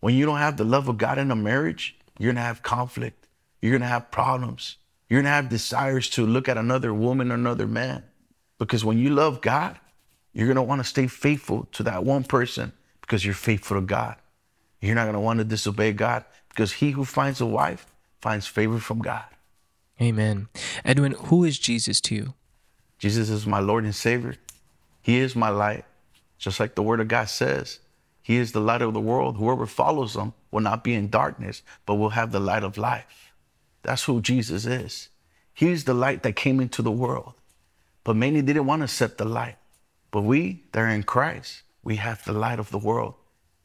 When 0.01 0.15
you 0.15 0.25
don't 0.25 0.39
have 0.39 0.57
the 0.57 0.65
love 0.65 0.89
of 0.89 0.97
God 0.97 1.19
in 1.19 1.31
a 1.31 1.37
marriage, 1.37 1.99
you're 2.19 2.33
to 2.33 2.41
have 2.41 2.63
conflict. 2.63 3.29
You're 3.61 3.79
to 3.79 3.85
have 3.85 4.11
problems. 4.11 4.79
You're 5.11 5.21
to 5.21 5.29
have 5.29 5.51
desires 5.51 6.09
to 6.17 6.27
look 6.27 6.49
at 6.49 6.57
another 6.57 6.95
woman 6.95 7.31
or 7.31 7.35
another 7.35 7.67
man. 7.67 8.05
Because 8.59 8.87
when 8.87 8.97
you 8.97 9.11
love 9.11 9.43
God, 9.43 9.79
you're 10.33 10.55
want 10.63 10.81
to 10.81 10.89
stay 10.89 11.07
faithful 11.07 11.69
to 11.73 11.83
that 11.83 12.05
one 12.05 12.25
person 12.25 12.73
because 13.03 13.23
you're 13.23 13.35
faithful 13.35 13.79
to 13.79 13.87
God. 13.87 14.17
You're 14.81 14.95
not 14.95 15.15
want 15.15 15.41
to 15.41 15.45
disobey 15.45 15.93
God 15.93 16.25
because 16.49 16.73
he 16.73 16.93
who 16.93 17.05
finds 17.05 17.43
a 17.43 17.47
wife 17.47 17.85
finds 18.19 18.47
favor 18.47 18.79
from 18.79 19.01
God. 19.01 19.27
Amen. 20.01 20.49
Edwin, 20.87 21.13
who 21.27 21.45
is 21.45 21.59
Jesus 21.59 22.01
to 22.01 22.15
you? 22.15 22.35
Jesus 22.99 23.29
is 23.29 23.47
my 23.47 23.61
Lord 23.61 23.85
and 23.85 23.95
Savior. 23.95 24.37
He 25.03 25.19
is 25.19 25.37
my 25.37 25.49
light. 25.49 25.85
Just 26.39 26.61
like 26.61 26.75
the 26.75 26.83
word 26.83 27.01
of 27.01 27.09
God 27.09 27.29
says, 27.29 27.81
He 28.23 28.37
is 28.37 28.53
the 28.53 28.61
light 28.61 28.83
of 28.83 28.95
the 28.95 29.01
world. 29.01 29.37
Whoever 29.37 29.67
follows 29.67 30.17
Him 30.17 30.33
will 30.51 30.61
not 30.61 30.85
be 30.85 30.95
in 30.95 31.09
darkness, 31.09 31.63
but 31.85 31.95
will 31.95 32.11
have 32.11 32.33
the 32.33 32.41
light 32.41 32.65
of 32.65 32.77
life. 32.77 33.33
That's 33.83 34.05
who 34.05 34.21
Jesus 34.21 34.67
is. 34.67 35.09
He's 35.55 35.85
the 35.85 35.95
light 35.95 36.23
that 36.23 36.37
came 36.37 36.61
into 36.61 36.83
the 36.83 36.91
world. 36.91 37.35
But 38.05 38.17
many 38.17 38.43
didn't 38.43 38.67
want 38.67 38.81
to 38.81 38.85
accept 38.85 39.19
the 39.19 39.25
light. 39.25 39.57
But 40.11 40.23
we 40.23 40.65
that 40.73 40.81
are 40.81 40.89
in 40.89 41.03
Christ, 41.03 41.63
we 41.83 41.97
have 41.97 42.25
the 42.25 42.33
light 42.33 42.59
of 42.59 42.71
the 42.71 42.79
world. 42.79 43.15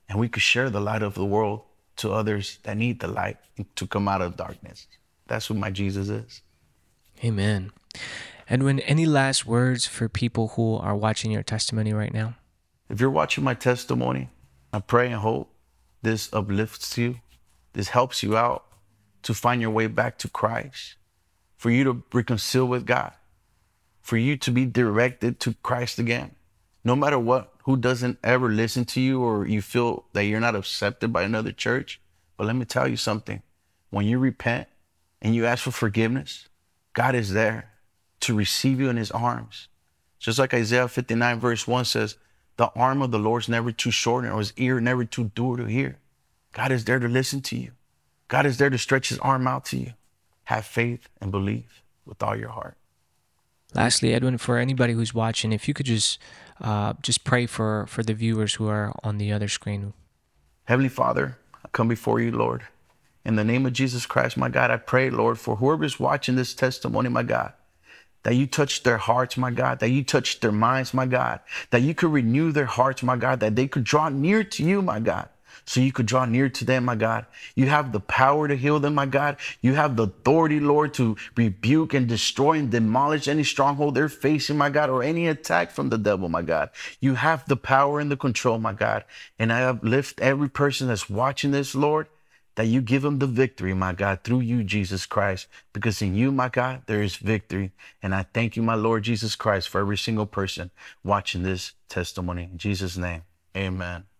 And 0.07 0.19
we 0.19 0.29
could 0.29 0.43
share 0.43 0.69
the 0.69 0.81
light 0.81 1.03
of 1.03 1.15
the 1.15 1.25
world 1.25 1.61
to 1.97 2.11
others 2.11 2.59
that 2.63 2.77
need 2.77 2.99
the 2.99 3.07
light 3.07 3.37
to 3.75 3.87
come 3.87 4.07
out 4.07 4.21
of 4.21 4.37
darkness. 4.37 4.87
That's 5.27 5.47
who 5.47 5.53
my 5.53 5.69
Jesus 5.69 6.09
is. 6.09 6.41
Amen. 7.23 7.71
Edwin 8.51 8.81
any 8.81 9.05
last 9.05 9.45
words 9.45 9.87
for 9.87 10.09
people 10.09 10.49
who 10.49 10.75
are 10.75 10.93
watching 10.93 11.31
your 11.31 11.41
testimony 11.41 11.93
right 11.93 12.13
now? 12.13 12.35
If 12.89 12.99
you're 12.99 13.09
watching 13.09 13.45
my 13.45 13.53
testimony, 13.53 14.29
I 14.73 14.79
pray 14.81 15.05
and 15.05 15.21
hope 15.21 15.55
this 16.01 16.27
uplifts 16.33 16.97
you. 16.97 17.21
This 17.71 17.87
helps 17.87 18.21
you 18.21 18.35
out 18.35 18.65
to 19.23 19.33
find 19.33 19.61
your 19.61 19.71
way 19.71 19.87
back 19.87 20.17
to 20.17 20.27
Christ, 20.27 20.95
for 21.55 21.71
you 21.71 21.85
to 21.85 22.03
reconcile 22.11 22.67
with 22.67 22.85
God, 22.85 23.13
for 24.01 24.17
you 24.17 24.35
to 24.35 24.51
be 24.51 24.65
directed 24.65 25.39
to 25.39 25.53
Christ 25.63 25.97
again. 25.97 26.35
No 26.83 26.93
matter 26.93 27.17
what, 27.17 27.53
who 27.63 27.77
doesn't 27.77 28.19
ever 28.21 28.49
listen 28.49 28.83
to 28.83 28.99
you 28.99 29.21
or 29.21 29.47
you 29.47 29.61
feel 29.61 30.03
that 30.11 30.25
you're 30.25 30.41
not 30.41 30.57
accepted 30.57 31.13
by 31.13 31.23
another 31.23 31.53
church. 31.53 32.01
But 32.35 32.47
let 32.47 32.57
me 32.57 32.65
tell 32.65 32.89
you 32.89 32.97
something. 32.97 33.43
When 33.91 34.05
you 34.05 34.19
repent 34.19 34.67
and 35.21 35.33
you 35.33 35.45
ask 35.45 35.63
for 35.63 35.71
forgiveness, 35.71 36.49
God 36.91 37.15
is 37.15 37.31
there 37.31 37.70
to 38.21 38.35
receive 38.35 38.79
you 38.79 38.89
in 38.89 38.97
his 38.97 39.11
arms. 39.11 39.67
Just 40.19 40.39
like 40.39 40.53
Isaiah 40.53 40.87
59, 40.87 41.39
verse 41.39 41.67
1 41.67 41.85
says, 41.85 42.17
The 42.57 42.71
arm 42.75 43.01
of 43.01 43.11
the 43.11 43.19
Lord 43.19 43.43
is 43.43 43.49
never 43.49 43.71
too 43.71 43.91
short, 43.91 44.25
or 44.25 44.37
his 44.37 44.53
ear 44.57 44.79
never 44.79 45.03
too 45.05 45.31
dull 45.35 45.57
to 45.57 45.65
hear. 45.65 45.97
God 46.53 46.71
is 46.71 46.85
there 46.85 46.99
to 46.99 47.07
listen 47.07 47.41
to 47.41 47.55
you. 47.55 47.71
God 48.27 48.45
is 48.45 48.57
there 48.57 48.69
to 48.69 48.77
stretch 48.77 49.09
his 49.09 49.19
arm 49.19 49.47
out 49.47 49.65
to 49.65 49.77
you. 49.77 49.93
Have 50.45 50.65
faith 50.65 51.09
and 51.19 51.31
believe 51.31 51.81
with 52.05 52.21
all 52.21 52.35
your 52.35 52.49
heart. 52.49 52.77
Lastly, 53.73 54.13
Edwin, 54.13 54.37
for 54.37 54.57
anybody 54.57 54.93
who's 54.93 55.13
watching, 55.13 55.53
if 55.53 55.67
you 55.67 55.73
could 55.73 55.85
just 55.85 56.19
uh, 56.59 56.93
just 57.01 57.23
pray 57.23 57.45
for 57.45 57.85
for 57.87 58.03
the 58.03 58.13
viewers 58.13 58.55
who 58.55 58.67
are 58.67 58.93
on 59.03 59.17
the 59.17 59.31
other 59.31 59.47
screen. 59.47 59.93
Heavenly 60.65 60.89
Father, 60.89 61.37
I 61.63 61.69
come 61.69 61.87
before 61.87 62.19
you, 62.19 62.31
Lord. 62.31 62.63
In 63.23 63.35
the 63.35 63.43
name 63.43 63.65
of 63.65 63.73
Jesus 63.73 64.05
Christ, 64.05 64.35
my 64.35 64.49
God, 64.49 64.71
I 64.71 64.77
pray, 64.77 65.09
Lord, 65.09 65.39
for 65.39 65.57
whoever 65.57 65.83
is 65.83 65.99
watching 65.99 66.35
this 66.35 66.53
testimony, 66.53 67.07
my 67.09 67.23
God, 67.23 67.53
that 68.23 68.35
you 68.35 68.47
touch 68.47 68.83
their 68.83 68.97
hearts, 68.97 69.37
my 69.37 69.51
God, 69.51 69.79
that 69.79 69.89
you 69.89 70.03
touch 70.03 70.39
their 70.39 70.51
minds, 70.51 70.93
my 70.93 71.05
God, 71.05 71.39
that 71.71 71.81
you 71.81 71.93
could 71.93 72.11
renew 72.11 72.51
their 72.51 72.65
hearts, 72.65 73.03
my 73.03 73.15
God, 73.15 73.39
that 73.39 73.55
they 73.55 73.67
could 73.67 73.83
draw 73.83 74.09
near 74.09 74.43
to 74.43 74.63
you, 74.63 74.81
my 74.81 74.99
God 74.99 75.29
so 75.65 75.79
you 75.79 75.91
could 75.91 76.05
draw 76.05 76.25
near 76.25 76.49
to 76.49 76.65
them, 76.65 76.85
my 76.85 76.95
God. 76.95 77.25
You 77.55 77.67
have 77.67 77.91
the 77.91 77.99
power 77.99 78.47
to 78.47 78.55
heal 78.55 78.79
them, 78.79 78.95
my 78.95 79.05
God. 79.05 79.37
You 79.61 79.73
have 79.73 79.95
the 79.95 80.03
authority, 80.03 80.59
Lord, 80.59 80.93
to 80.95 81.15
rebuke 81.35 81.93
and 81.93 82.07
destroy 82.07 82.53
and 82.53 82.71
demolish 82.71 83.27
any 83.27 83.43
stronghold 83.43 83.95
they're 83.95 84.09
facing, 84.09 84.57
my 84.57 84.69
God, 84.69 84.89
or 84.89 85.03
any 85.03 85.27
attack 85.27 85.71
from 85.71 85.89
the 85.89 85.97
devil, 85.97 86.29
my 86.29 86.41
God. 86.41 86.69
You 86.99 87.15
have 87.15 87.47
the 87.47 87.57
power 87.57 87.99
and 87.99 88.11
the 88.11 88.17
control, 88.17 88.57
my 88.59 88.73
God. 88.73 89.05
And 89.39 89.51
I 89.51 89.63
uplift 89.63 90.19
every 90.19 90.49
person 90.49 90.87
that's 90.87 91.09
watching 91.09 91.51
this, 91.51 91.75
Lord, 91.75 92.07
that 92.55 92.67
you 92.67 92.81
give 92.81 93.01
them 93.01 93.19
the 93.19 93.27
victory, 93.27 93.73
my 93.73 93.93
God, 93.93 94.23
through 94.23 94.41
you, 94.41 94.63
Jesus 94.63 95.05
Christ. 95.05 95.47
Because 95.73 96.01
in 96.01 96.15
you, 96.15 96.31
my 96.31 96.49
God, 96.49 96.83
there 96.85 97.01
is 97.01 97.15
victory. 97.15 97.71
And 98.03 98.13
I 98.13 98.25
thank 98.33 98.55
you, 98.55 98.63
my 98.63 98.75
Lord 98.75 99.03
Jesus 99.03 99.35
Christ, 99.35 99.69
for 99.69 99.81
every 99.81 99.97
single 99.97 100.25
person 100.25 100.71
watching 101.03 101.43
this 101.43 101.73
testimony. 101.89 102.49
In 102.51 102.57
Jesus' 102.57 102.97
name, 102.97 103.23
amen. 103.55 104.10